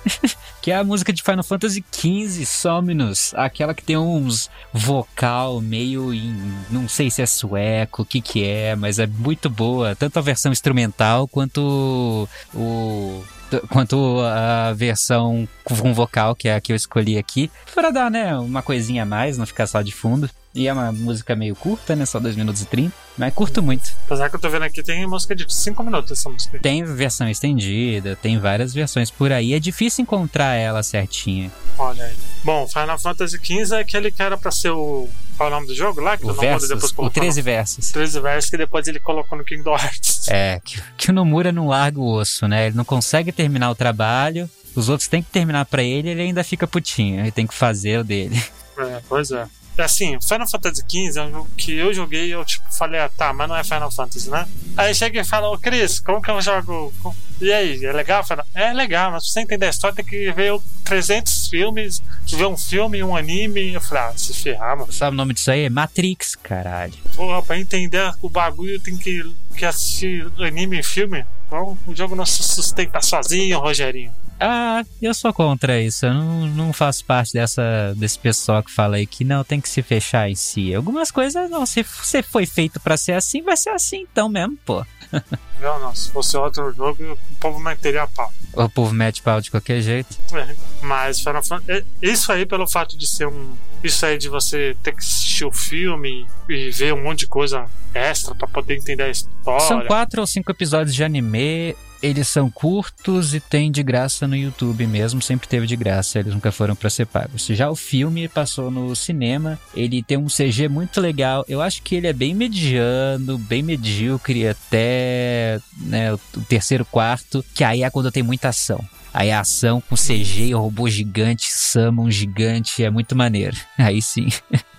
que 0.61 0.71
é 0.71 0.75
a 0.75 0.83
música 0.83 1.13
de 1.13 1.23
Final 1.23 1.45
Fantasy 1.45 1.85
XV, 1.89 2.45
Somnus. 2.45 3.33
Aquela 3.33 3.73
que 3.73 3.81
tem 3.81 3.95
uns 3.95 4.49
vocal 4.73 5.61
meio 5.61 6.13
em. 6.13 6.35
Não 6.69 6.89
sei 6.89 7.09
se 7.09 7.21
é 7.21 7.25
sueco, 7.25 8.01
o 8.01 8.05
que 8.05 8.19
que 8.19 8.43
é, 8.43 8.75
mas 8.75 8.99
é 8.99 9.07
muito 9.07 9.49
boa. 9.49 9.95
Tanto 9.95 10.19
a 10.19 10.21
versão 10.21 10.51
instrumental 10.51 11.29
quanto 11.29 12.27
o. 12.53 13.23
Quanto 13.69 14.21
a 14.21 14.73
versão 14.73 15.47
com 15.63 15.93
vocal, 15.93 16.35
que 16.35 16.47
é 16.47 16.55
a 16.55 16.61
que 16.61 16.71
eu 16.71 16.75
escolhi 16.75 17.17
aqui, 17.17 17.51
para 17.73 17.91
dar, 17.91 18.11
né, 18.11 18.35
uma 18.37 18.61
coisinha 18.61 19.03
a 19.03 19.05
mais, 19.05 19.37
não 19.37 19.45
ficar 19.45 19.67
só 19.67 19.81
de 19.81 19.91
fundo. 19.91 20.29
E 20.53 20.69
é 20.69 20.73
uma 20.73 20.89
música 20.89 21.35
meio 21.35 21.53
curta, 21.53 21.97
né? 21.97 22.05
Só 22.05 22.17
2 22.17 22.37
minutos 22.37 22.61
e 22.61 22.65
30. 22.65 22.93
Mas 23.17 23.33
curto 23.33 23.61
muito. 23.61 23.91
Apesar 24.05 24.29
que 24.29 24.37
eu 24.37 24.39
tô 24.39 24.49
vendo 24.49 24.63
aqui, 24.63 24.81
tem 24.81 25.05
música 25.05 25.35
de 25.35 25.53
5 25.53 25.83
minutos 25.83 26.13
essa 26.13 26.29
música. 26.29 26.57
Tem 26.59 26.81
versão 26.85 27.27
estendida, 27.27 28.15
tem 28.15 28.39
várias 28.39 28.73
versões 28.73 29.11
por 29.11 29.33
aí. 29.33 29.53
É 29.53 29.59
difícil 29.59 30.03
encontrar 30.03 30.53
ela 30.53 30.81
certinha. 30.81 31.51
Olha 31.77 32.05
aí. 32.05 32.15
Bom, 32.41 32.65
Final 32.69 32.97
Fantasy 32.97 33.37
XV 33.37 33.75
é 33.75 33.79
aquele 33.81 34.09
que 34.09 34.21
era 34.21 34.37
pra 34.37 34.49
ser 34.49 34.69
o. 34.69 35.09
Qual 35.37 35.49
é 35.49 35.51
o 35.51 35.55
nome 35.55 35.67
do 35.67 35.75
jogo 35.75 36.01
lá? 36.01 36.17
Que 36.17 36.23
O 36.23 36.27
Nomura 36.27 36.47
versus, 36.49 36.69
depois 36.69 36.91
o 36.91 36.95
colocou 36.95 37.21
13 37.21 37.39
no- 37.41 37.43
versos. 37.45 37.91
13 37.91 38.19
versos 38.21 38.49
que 38.49 38.57
depois 38.57 38.87
ele 38.87 38.99
colocou 38.99 39.37
no 39.37 39.43
Kingdom 39.43 39.75
Hearts. 39.75 40.27
É, 40.29 40.59
que, 40.63 40.81
que 40.97 41.09
o 41.09 41.13
Nomura 41.13 41.51
não 41.51 41.67
larga 41.67 41.99
o 41.99 42.07
osso, 42.13 42.47
né? 42.47 42.67
Ele 42.67 42.75
não 42.75 42.85
consegue 42.85 43.31
terminar 43.31 43.69
o 43.69 43.75
trabalho, 43.75 44.49
os 44.75 44.89
outros 44.89 45.07
têm 45.09 45.21
que 45.21 45.29
terminar 45.29 45.65
pra 45.65 45.83
ele 45.83 46.09
ele 46.09 46.21
ainda 46.21 46.43
fica 46.43 46.65
putinho. 46.67 47.19
Ele 47.19 47.31
tem 47.31 47.45
que 47.47 47.53
fazer 47.53 47.99
o 47.99 48.03
dele. 48.03 48.41
É, 48.77 49.01
pois 49.07 49.31
é. 49.31 49.45
É 49.77 49.83
Assim, 49.83 50.17
Final 50.21 50.47
Fantasy 50.47 50.83
XV 50.89 51.19
é 51.19 51.23
um 51.23 51.31
jogo 51.31 51.49
que 51.57 51.75
eu 51.75 51.93
joguei 51.93 52.27
e 52.27 52.31
eu 52.31 52.43
tipo 52.45 52.65
falei, 52.73 52.99
ah, 53.01 53.09
tá, 53.09 53.33
mas 53.33 53.47
não 53.49 53.55
é 53.55 53.63
Final 53.63 53.91
Fantasy, 53.91 54.29
né? 54.29 54.47
Aí 54.77 54.95
chega 54.95 55.19
e 55.19 55.23
fala, 55.23 55.49
ô 55.49 55.57
Cris, 55.57 55.99
como 55.99 56.21
que 56.21 56.31
eu 56.31 56.41
jogo? 56.41 56.93
E 57.41 57.51
aí, 57.51 57.83
é 57.85 57.91
legal? 57.91 58.23
Final- 58.23 58.45
É 58.53 58.71
legal, 58.73 59.11
mas 59.11 59.23
pra 59.25 59.31
você 59.33 59.39
entender 59.41 59.65
a 59.65 59.69
história 59.69 59.95
tem 59.95 60.05
que 60.05 60.31
ver 60.31 60.53
o 60.53 60.63
300 60.85 61.49
filmes, 61.49 62.01
ver 62.27 62.45
um 62.45 62.57
filme, 62.57 63.03
um 63.03 63.15
anime. 63.15 63.73
Eu 63.73 63.81
falei, 63.81 64.03
ah, 64.03 64.13
se 64.15 64.33
ferrar, 64.33 64.77
mano. 64.77 64.91
Sabe 64.93 65.13
o 65.13 65.17
nome 65.17 65.33
disso 65.33 65.51
aí? 65.51 65.69
Matrix, 65.69 66.35
caralho. 66.35 66.93
Porra, 67.15 67.41
pra 67.43 67.59
entender 67.59 68.13
o 68.21 68.29
bagulho 68.29 68.79
tem 68.81 68.97
que, 68.97 69.29
que 69.57 69.65
assistir 69.65 70.25
anime 70.39 70.79
e 70.79 70.83
filme. 70.83 71.25
Então 71.47 71.77
o 71.85 71.93
jogo 71.95 72.15
não 72.15 72.25
se 72.25 72.41
sustenta 72.41 73.01
sozinho, 73.01 73.59
Rogerinho. 73.59 74.13
Ah, 74.39 74.83
eu 75.01 75.13
sou 75.13 75.33
contra 75.33 75.81
isso. 75.81 76.05
Eu 76.05 76.13
não, 76.13 76.47
não 76.47 76.73
faço 76.73 77.05
parte 77.05 77.33
dessa, 77.33 77.93
desse 77.95 78.19
pessoal 78.19 78.61
que 78.61 78.71
fala 78.71 78.97
aí 78.97 79.07
que 79.07 79.23
não 79.23 79.43
tem 79.43 79.61
que 79.61 79.69
se 79.69 79.81
fechar 79.81 80.29
em 80.29 80.35
si. 80.35 80.73
Algumas 80.73 81.11
coisas, 81.11 81.49
não, 81.49 81.65
se 81.65 81.83
você 81.83 82.21
foi 82.21 82.45
feito 82.45 82.79
pra 82.79 82.97
ser 82.97 83.13
assim, 83.13 83.41
vai 83.41 83.55
ser 83.55 83.69
assim 83.69 84.05
então 84.11 84.27
mesmo, 84.27 84.57
pô. 84.65 84.85
Viu? 85.59 85.79
Não, 85.79 85.95
se 85.95 86.11
fosse 86.11 86.35
outro 86.35 86.73
jogo, 86.73 87.13
o 87.13 87.35
povo 87.39 87.59
meteria 87.59 88.07
pau. 88.07 88.31
O 88.53 88.69
povo 88.69 88.93
mete 88.93 89.21
pau 89.21 89.39
de 89.39 89.49
qualquer 89.49 89.81
jeito. 89.81 90.17
É, 90.33 90.55
mas 90.81 91.19
Final 91.19 91.43
Fantasy, 91.43 91.71
é, 91.71 91.83
isso 92.01 92.31
aí 92.31 92.45
pelo 92.45 92.67
fato 92.67 92.97
de 92.97 93.07
ser 93.07 93.27
um 93.27 93.55
isso 93.83 94.03
aí 94.05 94.17
de 94.17 94.27
você 94.27 94.75
ter 94.81 94.93
que 94.93 94.99
assistir 94.99 95.45
o 95.45 95.51
filme 95.51 96.25
e 96.49 96.71
ver 96.71 96.93
um 96.93 97.03
monte 97.03 97.19
de 97.19 97.27
coisa 97.27 97.65
extra 97.93 98.33
pra 98.33 98.47
poder 98.47 98.75
entender 98.75 99.03
a 99.03 99.09
história. 99.09 99.67
São 99.67 99.85
quatro 99.85 100.21
ou 100.21 100.27
cinco 100.27 100.51
episódios 100.51 100.95
de 100.95 101.03
anime. 101.03 101.75
Eles 102.05 102.27
são 102.27 102.51
curtos 102.51 103.33
e 103.33 103.39
tem 103.39 103.71
de 103.71 103.81
graça 103.81 104.27
no 104.27 104.35
YouTube 104.35 104.85
mesmo, 104.85 105.23
sempre 105.23 105.47
teve 105.47 105.65
de 105.65 105.75
graça, 105.75 106.19
eles 106.19 106.35
nunca 106.35 106.51
foram 106.51 106.75
pra 106.75 106.87
ser 106.87 107.07
pagos. 107.07 107.47
Já 107.47 107.67
o 107.67 107.75
filme 107.75 108.27
passou 108.27 108.69
no 108.69 108.95
cinema, 108.95 109.59
ele 109.75 110.03
tem 110.03 110.15
um 110.15 110.27
CG 110.27 110.67
muito 110.69 111.01
legal. 111.01 111.43
Eu 111.47 111.63
acho 111.63 111.81
que 111.81 111.95
ele 111.95 112.05
é 112.05 112.13
bem 112.13 112.35
mediano, 112.35 113.39
bem 113.39 113.63
medíocre 113.63 114.47
até 114.47 115.59
né, 115.79 116.13
o 116.13 116.19
terceiro 116.47 116.85
quarto, 116.85 117.43
que 117.55 117.63
aí 117.63 117.81
é 117.81 117.89
quando 117.89 118.11
tem 118.11 118.21
muita 118.21 118.49
ação. 118.49 118.87
Aí 119.11 119.31
a 119.31 119.39
ação 119.39 119.81
com 119.81 119.95
CG, 119.95 120.53
robô 120.53 120.87
gigante, 120.87 121.51
summon 121.51 122.11
gigante, 122.11 122.83
é 122.83 122.91
muito 122.91 123.15
maneiro. 123.15 123.57
Aí 123.79 123.99
sim. 123.99 124.27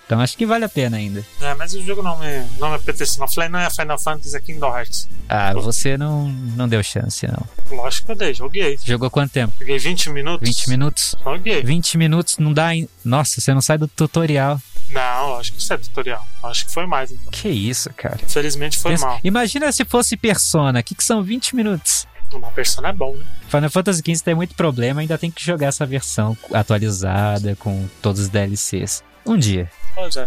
Então 0.07 0.21
acho 0.21 0.37
que 0.37 0.45
vale 0.45 0.63
a 0.63 0.69
pena 0.69 0.95
ainda. 0.95 1.23
É, 1.41 1.53
mas 1.55 1.73
o 1.73 1.83
jogo 1.83 2.01
não 2.01 2.17
me, 2.17 2.25
não 2.59 2.69
me 2.69 2.75
apeteceu. 2.77 3.19
Não 3.19 3.27
falei, 3.27 3.49
não 3.49 3.59
é 3.59 3.69
Final 3.69 3.99
Fantasy, 3.99 4.35
é 4.37 4.39
Kingdom 4.39 4.73
Hearts. 4.75 5.07
Ah, 5.27 5.51
você 5.53 5.97
não, 5.97 6.29
não 6.29 6.65
deu 6.65 6.81
chance, 6.81 7.27
não. 7.27 7.45
Lógico 7.77 8.05
que 8.05 8.11
eu 8.13 8.15
dei, 8.15 8.33
joguei. 8.33 8.79
Jogou 8.85 9.11
quanto 9.11 9.31
tempo? 9.33 9.53
Joguei 9.59 9.77
20 9.77 10.09
minutos. 10.11 10.47
20 10.47 10.69
minutos? 10.69 11.15
Joguei. 11.21 11.61
20 11.61 11.97
minutos 11.97 12.37
não 12.37 12.53
dá. 12.53 12.73
em- 12.73 12.87
Nossa, 13.03 13.41
você 13.41 13.53
não 13.53 13.59
sai 13.59 13.77
do 13.77 13.85
tutorial. 13.87 14.61
Não, 14.89 15.35
acho 15.37 15.51
que 15.51 15.59
isso 15.59 15.73
é 15.73 15.77
tutorial. 15.77 16.25
Acho 16.41 16.65
que 16.65 16.71
foi 16.71 16.85
mais. 16.85 17.11
Então. 17.11 17.27
Que 17.29 17.49
isso, 17.49 17.89
cara. 17.93 18.17
Infelizmente 18.23 18.77
foi 18.77 18.91
Pensa- 18.91 19.05
mal. 19.07 19.19
Imagina 19.21 19.69
se 19.73 19.83
fosse 19.83 20.15
Persona. 20.15 20.79
O 20.79 20.83
que, 20.83 20.95
que 20.95 21.03
são 21.03 21.21
20 21.21 21.53
minutos? 21.53 22.07
Uma 22.33 22.49
persona 22.51 22.89
é 22.89 22.93
bom, 22.93 23.13
né? 23.15 23.25
Final 23.49 23.69
Fantasy 23.69 23.99
XV 24.05 24.23
tem 24.23 24.35
muito 24.35 24.53
problema, 24.55 25.01
ainda 25.01 25.17
tem 25.17 25.29
que 25.31 25.43
jogar 25.43 25.67
essa 25.67 25.85
versão 25.85 26.37
atualizada 26.53 27.55
com 27.57 27.87
todos 28.01 28.21
os 28.21 28.29
DLCs. 28.29 29.03
Um 29.25 29.37
dia. 29.37 29.69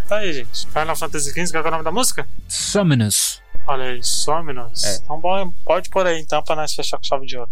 Tá 0.07 0.17
aí, 0.17 0.33
gente. 0.33 0.67
Final 0.67 0.95
Fantasy 0.95 1.31
XV, 1.31 1.51
qual 1.51 1.63
é 1.63 1.67
o 1.67 1.71
nome 1.71 1.83
da 1.83 1.91
música? 1.91 2.27
Summonus. 2.47 3.41
Olha 3.67 3.85
aí, 3.85 4.03
Somnus. 4.03 4.83
É. 4.83 4.95
Então, 4.97 5.53
pode 5.63 5.89
pôr 5.89 6.05
aí 6.05 6.19
então 6.19 6.43
pra 6.43 6.55
nós 6.55 6.73
fechar 6.73 6.97
com 6.97 7.03
chave 7.03 7.25
de 7.25 7.37
ouro. 7.37 7.51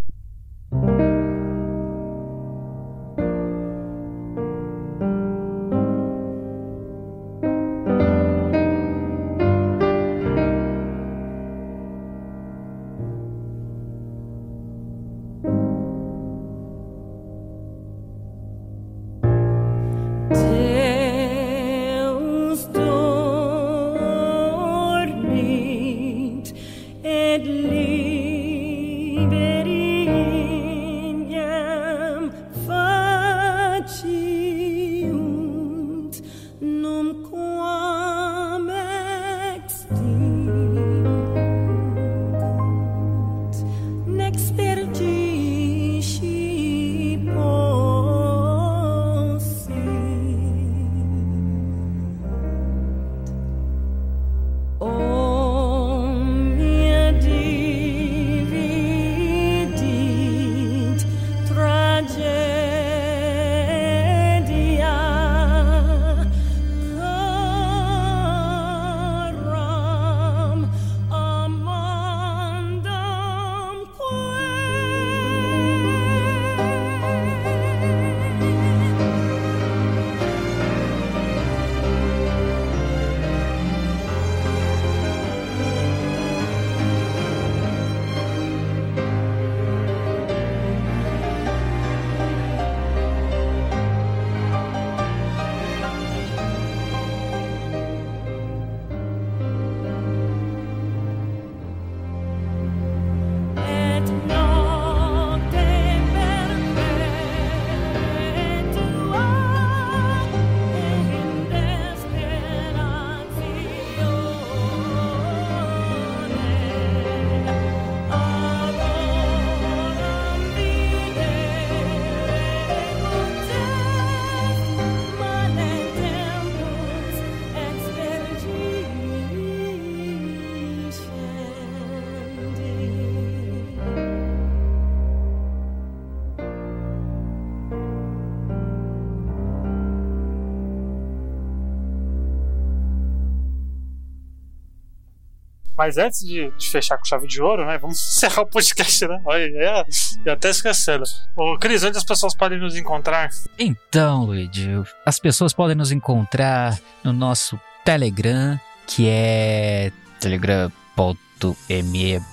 Mas 145.80 145.98
antes 145.98 146.20
de, 146.20 146.52
de 146.58 146.70
fechar 146.70 146.98
com 146.98 147.06
chave 147.06 147.26
de 147.26 147.42
ouro, 147.42 147.66
né? 147.66 147.78
Vamos 147.78 147.98
encerrar 148.18 148.42
o 148.42 148.46
podcast, 148.46 149.08
né? 149.08 149.18
Olha, 149.24 149.48
ia 149.48 149.86
até 150.34 150.50
esquecendo. 150.50 151.06
Ô, 151.38 151.58
Cris, 151.58 151.86
onde 151.86 151.98
as 151.98 152.04
pessoas 152.04 152.36
podem 152.36 152.60
nos 152.60 152.76
encontrar? 152.76 153.30
Então, 153.58 154.26
Luigi, 154.26 154.68
as 155.06 155.20
pessoas 155.20 155.54
podem 155.54 155.78
nos 155.78 155.94
encontrar 155.94 156.78
no 157.02 157.14
nosso 157.14 157.58
Telegram, 157.86 158.60
que 158.86 159.08
é 159.08 159.90
telegram.me 160.20 160.74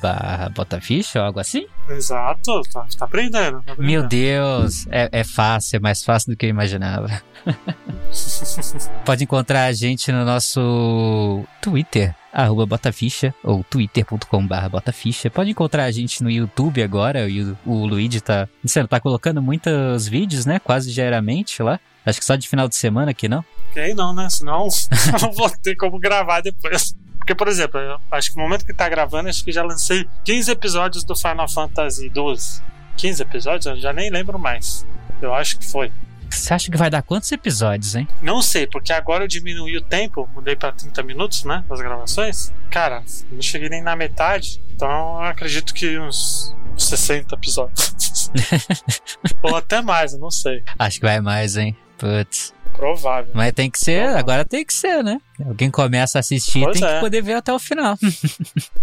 barra 0.02 0.48
botaficha 0.48 1.20
ou 1.20 1.26
algo 1.26 1.38
assim. 1.38 1.68
Exato, 1.88 2.62
tá, 2.72 2.84
tá 2.98 3.04
aprendendo. 3.04 3.62
Tá 3.62 3.74
aprendendo. 3.74 3.86
Meu 3.86 4.08
Deus, 4.08 4.88
é, 4.90 5.08
é 5.12 5.22
fácil, 5.22 5.76
é 5.76 5.78
mais 5.78 6.02
fácil 6.02 6.32
do 6.32 6.36
que 6.36 6.46
eu 6.46 6.50
imaginava. 6.50 7.22
Pode 9.06 9.22
encontrar 9.22 9.66
a 9.66 9.72
gente 9.72 10.10
no 10.10 10.24
nosso 10.24 11.44
Twitter, 11.62 12.12
arroba 12.42 12.66
botaficha, 12.66 13.34
ou 13.42 13.64
twitter.com.br 13.64 14.68
botaficha. 14.70 15.30
Pode 15.30 15.50
encontrar 15.50 15.84
a 15.84 15.90
gente 15.90 16.22
no 16.22 16.30
YouTube 16.30 16.82
agora, 16.82 17.26
o, 17.64 17.70
o 17.70 17.86
Luigi 17.86 18.20
tá, 18.20 18.46
você 18.62 18.86
tá 18.86 19.00
colocando 19.00 19.40
muitos 19.40 20.06
vídeos, 20.06 20.44
né, 20.44 20.58
quase 20.58 20.92
diariamente 20.92 21.62
lá. 21.62 21.80
Acho 22.04 22.20
que 22.20 22.24
só 22.24 22.36
de 22.36 22.48
final 22.48 22.68
de 22.68 22.76
semana 22.76 23.10
aqui, 23.10 23.28
não? 23.28 23.44
Ok, 23.70 23.94
não, 23.94 24.14
né? 24.14 24.28
Senão 24.30 24.68
não 25.20 25.32
vou 25.32 25.50
ter 25.50 25.74
como 25.74 25.98
gravar 25.98 26.40
depois. 26.40 26.94
Porque, 27.18 27.34
por 27.34 27.48
exemplo, 27.48 27.80
acho 28.10 28.30
que 28.30 28.36
no 28.36 28.44
momento 28.44 28.64
que 28.64 28.72
tá 28.72 28.88
gravando, 28.88 29.28
acho 29.28 29.44
que 29.44 29.50
já 29.50 29.64
lancei 29.64 30.06
15 30.24 30.52
episódios 30.52 31.02
do 31.02 31.16
Final 31.16 31.48
Fantasy 31.48 32.08
XII. 32.14 32.62
15 32.96 33.22
episódios? 33.22 33.66
Eu 33.66 33.76
já 33.76 33.92
nem 33.92 34.10
lembro 34.10 34.38
mais. 34.38 34.86
Eu 35.20 35.34
acho 35.34 35.58
que 35.58 35.66
foi. 35.66 35.90
Você 36.30 36.54
acha 36.54 36.70
que 36.70 36.76
vai 36.76 36.90
dar 36.90 37.02
quantos 37.02 37.30
episódios, 37.32 37.94
hein? 37.94 38.06
Não 38.22 38.42
sei, 38.42 38.66
porque 38.66 38.92
agora 38.92 39.24
eu 39.24 39.28
diminui 39.28 39.76
o 39.76 39.80
tempo, 39.82 40.28
mudei 40.34 40.56
pra 40.56 40.72
30 40.72 41.02
minutos, 41.02 41.44
né? 41.44 41.64
Das 41.68 41.80
gravações. 41.80 42.52
Cara, 42.70 43.02
não 43.30 43.42
cheguei 43.42 43.68
nem 43.68 43.82
na 43.82 43.96
metade. 43.96 44.62
Então 44.70 44.88
eu 44.88 45.22
acredito 45.22 45.72
que 45.72 45.98
uns 45.98 46.54
60 46.76 47.34
episódios. 47.34 48.30
Ou 49.42 49.56
até 49.56 49.80
mais, 49.80 50.12
eu 50.12 50.18
não 50.18 50.30
sei. 50.30 50.62
Acho 50.78 51.00
que 51.00 51.06
vai 51.06 51.20
mais, 51.20 51.56
hein? 51.56 51.76
Putz. 51.98 52.52
Provável. 52.76 53.30
Mas 53.34 53.52
tem 53.52 53.70
que 53.70 53.78
ser, 53.78 53.96
Provável. 54.02 54.18
agora 54.18 54.44
tem 54.44 54.64
que 54.64 54.74
ser, 54.74 55.02
né? 55.02 55.18
Alguém 55.44 55.70
começa 55.70 56.18
a 56.18 56.20
assistir, 56.20 56.62
Pois 56.64 56.78
tem 56.80 56.88
é. 56.88 56.94
que 56.94 57.00
poder 57.00 57.22
ver 57.22 57.34
até 57.34 57.52
o 57.52 57.58
final. 57.58 57.96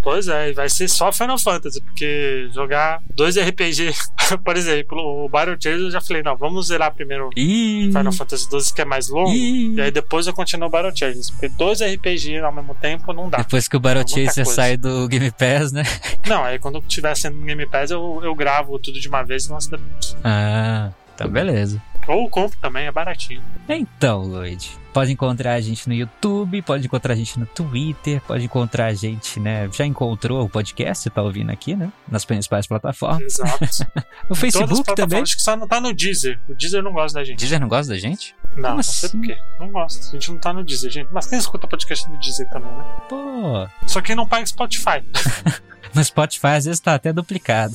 Pois 0.03 0.27
é, 0.27 0.49
e 0.49 0.53
vai 0.53 0.67
ser 0.69 0.87
só 0.89 1.11
Final 1.13 1.39
Fantasy, 1.39 1.81
porque 1.81 2.49
jogar 2.53 2.99
dois 3.15 3.37
RPG, 3.37 3.93
por 4.43 4.57
exemplo, 4.57 4.97
o 5.25 5.29
Battle 5.29 5.55
Chase 5.61 5.81
eu 5.83 5.91
já 5.91 6.01
falei, 6.01 6.21
não, 6.21 6.35
vamos 6.35 6.67
zerar 6.67 6.93
primeiro 6.93 7.29
Ih, 7.37 7.85
Final 7.87 8.11
Fantasy 8.11 8.43
XII, 8.49 8.73
que 8.75 8.81
é 8.81 8.85
mais 8.85 9.07
longo, 9.07 9.31
ih. 9.31 9.75
e 9.75 9.81
aí 9.81 9.91
depois 9.91 10.27
eu 10.27 10.33
continuo 10.33 10.67
o 10.67 10.69
Battle 10.71 10.91
Chase, 10.95 11.31
porque 11.31 11.47
dois 11.49 11.79
RPG 11.81 12.39
ao 12.39 12.51
mesmo 12.51 12.75
tempo 12.75 13.13
não 13.13 13.29
dá. 13.29 13.37
Depois 13.37 13.67
que 13.69 13.77
o 13.77 13.79
Battle 13.79 14.03
É 14.03 14.25
coisa. 14.25 14.45
sai 14.45 14.75
do 14.77 15.07
Game 15.07 15.31
Pass, 15.31 15.71
né? 15.71 15.83
Não, 16.27 16.43
aí 16.43 16.59
quando 16.59 16.81
tiver 16.81 17.15
sendo 17.15 17.37
no 17.37 17.45
Game 17.45 17.65
Pass 17.65 17.91
eu, 17.91 18.19
eu 18.23 18.35
gravo 18.35 18.77
tudo 18.79 18.99
de 18.99 19.07
uma 19.07 19.23
vez 19.23 19.45
e 19.45 19.51
lanço 19.51 19.71
depois. 19.71 20.15
Ah, 20.23 20.89
então 21.15 21.27
beleza. 21.29 21.81
Ou 22.07 22.29
compro 22.29 22.57
também, 22.59 22.85
é 22.87 22.91
baratinho. 22.91 23.41
Então, 23.67 24.21
Lloyd, 24.23 24.69
pode 24.93 25.11
encontrar 25.11 25.53
a 25.53 25.61
gente 25.61 25.87
no 25.87 25.93
YouTube, 25.93 26.61
pode 26.61 26.85
encontrar 26.85 27.13
a 27.13 27.15
gente 27.15 27.39
no 27.39 27.45
Twitter, 27.45 28.21
pode 28.21 28.43
encontrar 28.43 28.87
a 28.87 28.93
gente, 28.93 29.39
né? 29.39 29.69
Já 29.71 29.85
encontrou 29.85 30.43
o 30.43 30.49
podcast, 30.49 31.09
tá 31.09 31.21
ouvindo 31.21 31.49
aqui, 31.51 31.75
né? 31.75 31.91
Nas 32.07 32.25
principais 32.25 32.67
plataformas. 32.67 33.39
Exato. 33.39 33.53
O 34.29 34.35
Todas 34.35 34.37
as 34.37 34.39
Facebook 34.39 34.95
também. 34.95 35.21
Acho 35.21 35.35
que 35.35 35.43
só 35.43 35.55
não 35.55 35.67
tá 35.67 35.81
no 35.81 35.93
Deezer. 35.93 36.39
O 36.47 36.53
Deezer 36.53 36.81
não 36.81 36.93
gosta 36.93 37.19
da 37.19 37.25
gente. 37.25 37.39
Deezer 37.39 37.59
não 37.59 37.67
gosta 37.67 37.93
da 37.93 37.99
gente? 37.99 38.33
Não, 38.55 38.63
Como 38.63 38.75
não 38.75 38.83
sei 38.83 39.09
assim? 39.09 39.19
por 39.19 39.27
quê. 39.27 39.37
Não 39.59 39.69
gosta. 39.69 40.07
A 40.07 40.11
gente 40.11 40.31
não 40.31 40.37
tá 40.39 40.53
no 40.53 40.63
Deezer, 40.63 40.91
gente. 40.91 41.09
Mas 41.11 41.27
quem 41.27 41.37
escuta 41.37 41.67
podcast 41.67 42.09
no 42.09 42.17
Deezer 42.19 42.49
também, 42.49 42.71
né? 42.71 42.83
Pô, 43.09 43.67
Só 43.85 44.01
quem 44.01 44.15
não 44.15 44.25
paga 44.27 44.45
Spotify. 44.45 45.03
no 45.93 46.03
Spotify 46.03 46.47
às 46.47 46.65
vezes 46.65 46.79
tá 46.79 46.95
até 46.95 47.11
duplicado. 47.11 47.73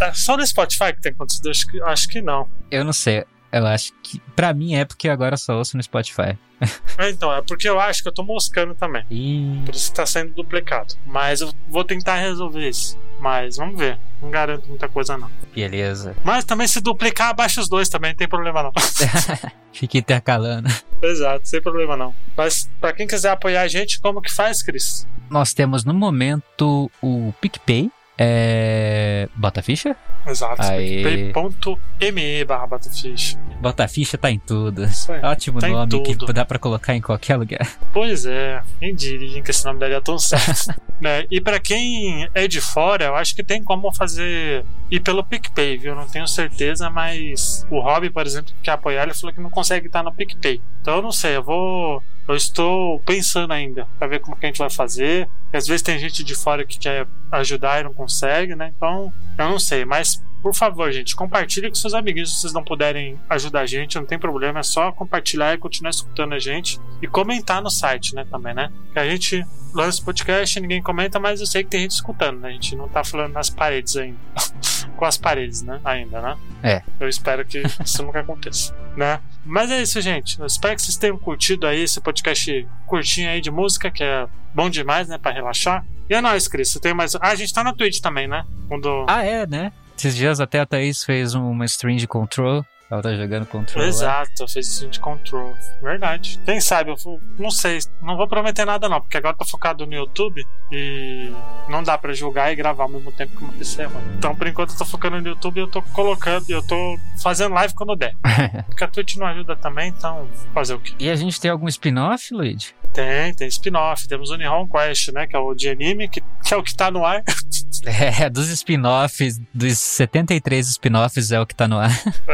É 0.00 0.12
só 0.12 0.36
no 0.36 0.46
Spotify 0.46 0.92
que 0.92 1.00
tem 1.00 1.12
acontecido? 1.12 1.48
Acho 1.50 1.66
que, 1.66 1.82
acho 1.82 2.08
que 2.08 2.20
não. 2.20 2.46
Eu 2.70 2.84
não 2.84 2.92
sei. 2.92 3.24
Eu 3.58 3.66
acho 3.66 3.92
que. 4.02 4.20
Pra 4.34 4.52
mim 4.52 4.74
é 4.74 4.84
porque 4.84 5.08
agora 5.08 5.36
só 5.36 5.56
ouço 5.56 5.76
no 5.76 5.82
Spotify. 5.82 6.38
É, 6.98 7.10
então, 7.10 7.30
é 7.30 7.42
porque 7.42 7.68
eu 7.68 7.78
acho 7.78 8.02
que 8.02 8.08
eu 8.08 8.12
tô 8.12 8.22
moscando 8.22 8.74
também. 8.74 9.04
Ih. 9.10 9.60
Por 9.66 9.74
isso 9.74 9.90
que 9.90 9.96
tá 9.96 10.06
sendo 10.06 10.32
duplicado. 10.32 10.94
Mas 11.04 11.42
eu 11.42 11.52
vou 11.68 11.84
tentar 11.84 12.16
resolver 12.16 12.66
isso. 12.66 12.98
Mas 13.20 13.58
vamos 13.58 13.78
ver. 13.78 13.98
Não 14.22 14.30
garanto 14.30 14.66
muita 14.66 14.88
coisa, 14.88 15.18
não. 15.18 15.30
Beleza. 15.54 16.16
Mas 16.24 16.46
também 16.46 16.66
se 16.66 16.80
duplicar, 16.80 17.28
abaixa 17.28 17.60
os 17.60 17.68
dois 17.68 17.90
também, 17.90 18.12
não 18.12 18.16
tem 18.16 18.26
problema 18.26 18.62
não. 18.62 18.72
Fica 19.72 19.98
intercalando. 19.98 20.70
Exato, 21.02 21.46
sem 21.46 21.60
problema 21.60 21.94
não. 21.96 22.14
Mas 22.34 22.70
pra 22.80 22.94
quem 22.94 23.06
quiser 23.06 23.30
apoiar 23.30 23.60
a 23.60 23.68
gente, 23.68 24.00
como 24.00 24.22
que 24.22 24.32
faz, 24.32 24.62
Cris? 24.62 25.06
Nós 25.28 25.52
temos 25.52 25.84
no 25.84 25.92
momento 25.92 26.90
o 27.02 27.34
PicPay. 27.40 27.90
É. 28.18 29.28
Bota 29.34 29.62
ficha? 29.62 29.96
Exato. 30.26 30.62
PicPay.me 30.62 32.44
barra 32.44 32.66
Batafish. 32.66 33.38
Bota 33.60 33.86
ficha 33.88 34.18
tá 34.18 34.30
em 34.30 34.38
tudo. 34.38 34.84
Isso 34.84 35.12
aí. 35.12 35.22
Ótimo 35.22 35.60
Tá 35.60 35.68
nome 35.68 36.02
que 36.02 36.32
dá 36.32 36.44
pra 36.44 36.58
colocar 36.58 36.94
em 36.94 37.00
qualquer 37.00 37.36
lugar. 37.36 37.66
Pois 37.92 38.26
é, 38.26 38.62
quem 38.80 38.94
diria 38.94 39.40
que 39.42 39.50
esse 39.50 39.64
nome 39.64 39.80
daria 39.80 40.00
tão 40.00 40.18
certo. 40.18 40.74
né? 41.00 41.24
E 41.30 41.40
pra 41.40 41.60
quem 41.60 42.28
é 42.34 42.48
de 42.48 42.60
fora, 42.60 43.06
eu 43.06 43.14
acho 43.14 43.34
que 43.34 43.42
tem 43.42 43.62
como 43.62 43.92
fazer 43.92 44.64
ir 44.90 45.00
pelo 45.00 45.24
PicPay, 45.24 45.78
viu? 45.78 45.94
Não 45.94 46.06
tenho 46.06 46.26
certeza, 46.26 46.90
mas 46.90 47.66
o 47.70 47.80
Rob, 47.80 48.10
por 48.10 48.26
exemplo, 48.26 48.52
que 48.52 48.62
quer 48.62 48.72
apoiar, 48.72 49.04
ele 49.04 49.14
falou 49.14 49.34
que 49.34 49.40
não 49.40 49.50
consegue 49.50 49.86
estar 49.86 50.02
no 50.02 50.12
PicPay. 50.12 50.60
Então 50.80 50.96
eu 50.96 51.02
não 51.02 51.12
sei, 51.12 51.36
eu 51.36 51.42
vou. 51.42 52.02
Eu 52.28 52.34
estou 52.34 53.00
pensando 53.00 53.52
ainda 53.52 53.86
pra 53.98 54.08
ver 54.08 54.20
como 54.20 54.36
que 54.36 54.46
a 54.46 54.48
gente 54.48 54.58
vai 54.58 54.70
fazer. 54.70 55.28
Às 55.52 55.66
vezes 55.66 55.82
tem 55.82 55.98
gente 55.98 56.24
de 56.24 56.34
fora 56.34 56.66
que 56.66 56.78
quer 56.78 57.06
ajudar 57.32 57.80
e 57.80 57.84
não 57.84 57.94
consegue, 57.94 58.54
né? 58.54 58.72
Então 58.76 59.12
eu 59.38 59.48
não 59.48 59.58
sei, 59.58 59.84
mas 59.84 60.22
por 60.46 60.54
favor, 60.54 60.92
gente, 60.92 61.16
compartilhe 61.16 61.68
com 61.68 61.74
seus 61.74 61.92
amiguinhos 61.92 62.32
se 62.32 62.42
vocês 62.42 62.52
não 62.52 62.62
puderem 62.62 63.18
ajudar 63.28 63.62
a 63.62 63.66
gente, 63.66 63.96
não 63.96 64.06
tem 64.06 64.16
problema, 64.16 64.60
é 64.60 64.62
só 64.62 64.92
compartilhar 64.92 65.52
e 65.52 65.58
continuar 65.58 65.90
escutando 65.90 66.34
a 66.34 66.38
gente 66.38 66.78
e 67.02 67.08
comentar 67.08 67.60
no 67.60 67.68
site, 67.68 68.14
né, 68.14 68.24
também, 68.30 68.54
né? 68.54 68.70
Que 68.92 68.98
a 69.00 69.10
gente 69.10 69.44
lança 69.74 70.00
o 70.00 70.04
podcast, 70.04 70.60
ninguém 70.60 70.80
comenta, 70.80 71.18
mas 71.18 71.40
eu 71.40 71.48
sei 71.48 71.64
que 71.64 71.70
tem 71.70 71.80
gente 71.80 71.90
escutando, 71.90 72.38
né? 72.38 72.50
A 72.50 72.52
gente 72.52 72.76
não 72.76 72.88
tá 72.88 73.02
falando 73.02 73.32
nas 73.32 73.50
paredes 73.50 73.96
ainda. 73.96 74.16
com 74.96 75.04
as 75.04 75.18
paredes, 75.18 75.62
né? 75.62 75.80
Ainda, 75.84 76.22
né? 76.22 76.36
É. 76.62 76.82
Eu 77.00 77.08
espero 77.08 77.44
que 77.44 77.64
isso 77.84 78.04
nunca 78.04 78.20
aconteça, 78.20 78.72
né? 78.96 79.18
Mas 79.44 79.68
é 79.72 79.82
isso, 79.82 80.00
gente. 80.00 80.38
Eu 80.38 80.46
espero 80.46 80.76
que 80.76 80.82
vocês 80.82 80.96
tenham 80.96 81.18
curtido 81.18 81.66
aí 81.66 81.82
esse 81.82 82.00
podcast 82.00 82.68
curtinho 82.86 83.28
aí 83.28 83.40
de 83.40 83.50
música, 83.50 83.90
que 83.90 84.04
é 84.04 84.28
bom 84.54 84.70
demais, 84.70 85.08
né, 85.08 85.18
Pra 85.18 85.32
relaxar. 85.32 85.84
E 86.08 86.14
é 86.14 86.20
nóis, 86.20 86.46
Cris. 86.46 86.70
Você 86.70 86.78
tem 86.78 86.94
mais. 86.94 87.16
Ah, 87.16 87.30
a 87.30 87.34
gente 87.34 87.52
tá 87.52 87.64
na 87.64 87.74
Twitch 87.74 88.00
também, 88.00 88.28
né? 88.28 88.46
Quando... 88.68 89.04
Ah, 89.08 89.24
é, 89.24 89.44
né? 89.44 89.72
Esses 89.96 90.14
dias 90.14 90.40
até 90.40 90.60
a 90.60 90.66
Thaís 90.66 91.02
fez 91.02 91.34
uma 91.34 91.64
stream 91.64 91.96
de 91.96 92.06
control. 92.06 92.64
Ela 92.90 93.02
tá 93.02 93.14
jogando 93.14 93.46
control. 93.46 93.82
lá. 93.82 93.88
Exato, 93.88 94.46
fez 94.48 94.68
isso 94.68 94.86
de 94.88 95.00
control. 95.00 95.56
Verdade. 95.82 96.38
Quem 96.44 96.60
sabe, 96.60 96.90
eu 96.90 96.96
vou- 96.96 97.20
não 97.38 97.50
sei, 97.50 97.78
não 98.00 98.16
vou 98.16 98.28
prometer 98.28 98.64
nada 98.64 98.88
não, 98.88 99.00
porque 99.00 99.16
agora 99.16 99.34
eu 99.34 99.38
tô 99.38 99.44
focado 99.44 99.84
no 99.86 99.94
YouTube 99.94 100.46
e 100.70 101.32
não 101.68 101.82
dá 101.82 101.98
pra 101.98 102.12
julgar 102.12 102.52
e 102.52 102.56
gravar 102.56 102.84
ao 102.84 102.88
mesmo 102.90 103.10
tempo 103.12 103.36
que 103.36 103.42
uma 103.42 103.52
PC 103.52 103.82
é 103.82 103.84
ruim. 103.86 104.02
Então, 104.16 104.34
por 104.36 104.46
enquanto, 104.46 104.70
eu 104.70 104.76
tô 104.78 104.84
focando 104.84 105.20
no 105.20 105.28
YouTube 105.28 105.56
e 105.56 105.60
eu 105.60 105.68
tô 105.68 105.82
colocando, 105.82 106.48
eu 106.48 106.62
tô 106.64 106.96
fazendo 107.22 107.54
live 107.54 107.74
quando 107.74 107.96
der. 107.96 108.14
Porque 108.66 108.84
a 108.84 108.88
Twitch 108.88 109.16
não 109.16 109.26
ajuda 109.26 109.56
também, 109.56 109.88
então 109.88 110.28
fazer 110.54 110.74
o 110.74 110.80
quê? 110.80 110.94
E 110.98 111.10
a 111.10 111.16
gente 111.16 111.40
tem 111.40 111.50
algum 111.50 111.66
spin-off, 111.68 112.32
Luigi? 112.32 112.74
Tem, 112.92 113.34
tem 113.34 113.48
spin-off, 113.48 114.06
temos 114.08 114.30
o 114.30 114.36
Nihon 114.36 114.66
Quest, 114.68 115.12
né, 115.12 115.26
que 115.26 115.34
é 115.36 115.38
o 115.38 115.54
de 115.54 115.68
anime, 115.68 116.08
que, 116.08 116.20
que 116.44 116.54
é 116.54 116.56
o 116.56 116.62
que 116.62 116.74
tá 116.74 116.90
no 116.90 117.04
ar. 117.04 117.22
É, 117.84 118.28
dos 118.28 118.48
spin-offs, 118.48 119.38
dos 119.54 119.78
73 119.78 120.66
spin-offs 120.70 121.30
é 121.30 121.38
o 121.38 121.46
que 121.46 121.54
tá 121.54 121.68
no 121.68 121.78
ar. 121.78 121.90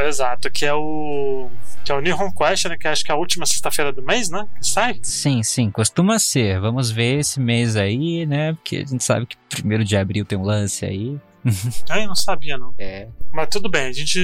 Exato, 0.06 0.41
que 0.50 0.64
é 0.64 0.74
o 0.74 1.50
que 1.84 1.90
é 1.90 1.94
o 1.94 2.00
Nihon 2.00 2.30
Quest, 2.30 2.66
né, 2.66 2.76
que 2.78 2.86
acho 2.86 3.04
que 3.04 3.10
é 3.10 3.14
a 3.14 3.18
última 3.18 3.44
sexta-feira 3.44 3.92
do 3.92 4.02
mês, 4.02 4.30
né, 4.30 4.48
que 4.60 4.66
sai. 4.66 5.00
Sim, 5.02 5.42
sim, 5.42 5.70
costuma 5.70 6.18
ser. 6.18 6.60
Vamos 6.60 6.90
ver 6.90 7.18
esse 7.20 7.40
mês 7.40 7.76
aí, 7.76 8.24
né? 8.24 8.52
Porque 8.52 8.76
a 8.76 8.84
gente 8.84 9.02
sabe 9.02 9.26
que 9.26 9.36
primeiro 9.48 9.84
de 9.84 9.96
abril 9.96 10.24
tem 10.24 10.38
um 10.38 10.44
lance 10.44 10.84
aí. 10.84 11.18
Eu 11.90 12.06
não 12.06 12.14
sabia, 12.14 12.56
não. 12.56 12.74
É. 12.78 13.08
Mas 13.32 13.48
tudo 13.50 13.68
bem, 13.68 13.86
a 13.86 13.92
gente. 13.92 14.20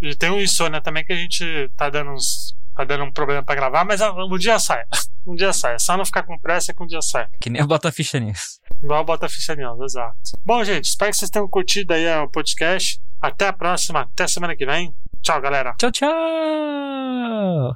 e 0.00 0.14
tem 0.14 0.30
um 0.30 0.40
insônia 0.40 0.80
também 0.80 1.04
que 1.04 1.12
a 1.12 1.16
gente 1.16 1.44
tá 1.76 1.90
dando 1.90 2.12
uns. 2.12 2.54
Tá 2.74 2.84
dando 2.84 3.04
um 3.04 3.12
problema 3.12 3.42
pra 3.42 3.54
gravar, 3.54 3.86
mas 3.86 4.02
ah, 4.02 4.12
um 4.12 4.38
dia 4.38 4.58
sai. 4.58 4.84
Um 5.26 5.34
dia 5.34 5.52
sai. 5.52 5.74
É 5.74 5.78
só 5.80 5.96
não 5.96 6.04
ficar 6.04 6.22
com 6.22 6.38
pressa 6.38 6.72
que 6.72 6.80
um 6.80 6.86
dia 6.86 7.02
sai. 7.02 7.26
Que 7.40 7.50
nem 7.50 7.60
eu 7.60 7.66
boto 7.66 7.88
a 7.88 7.90
ficha 7.90 8.20
nisso. 8.20 8.60
Igual 8.80 9.04
bota 9.04 9.26
a 9.26 9.28
ficha 9.28 9.56
news, 9.56 9.80
exato. 9.80 10.16
Bom, 10.44 10.62
gente, 10.62 10.84
espero 10.84 11.10
que 11.10 11.16
vocês 11.16 11.28
tenham 11.28 11.48
curtido 11.48 11.92
aí 11.92 12.06
o 12.18 12.28
podcast. 12.28 13.00
Até 13.20 13.48
a 13.48 13.52
próxima, 13.52 14.02
até 14.02 14.28
semana 14.28 14.54
que 14.54 14.64
vem. 14.64 14.94
Tchau, 15.26 15.40
galera. 15.40 15.74
Tchau, 15.76 15.90
tchau. 15.90 17.74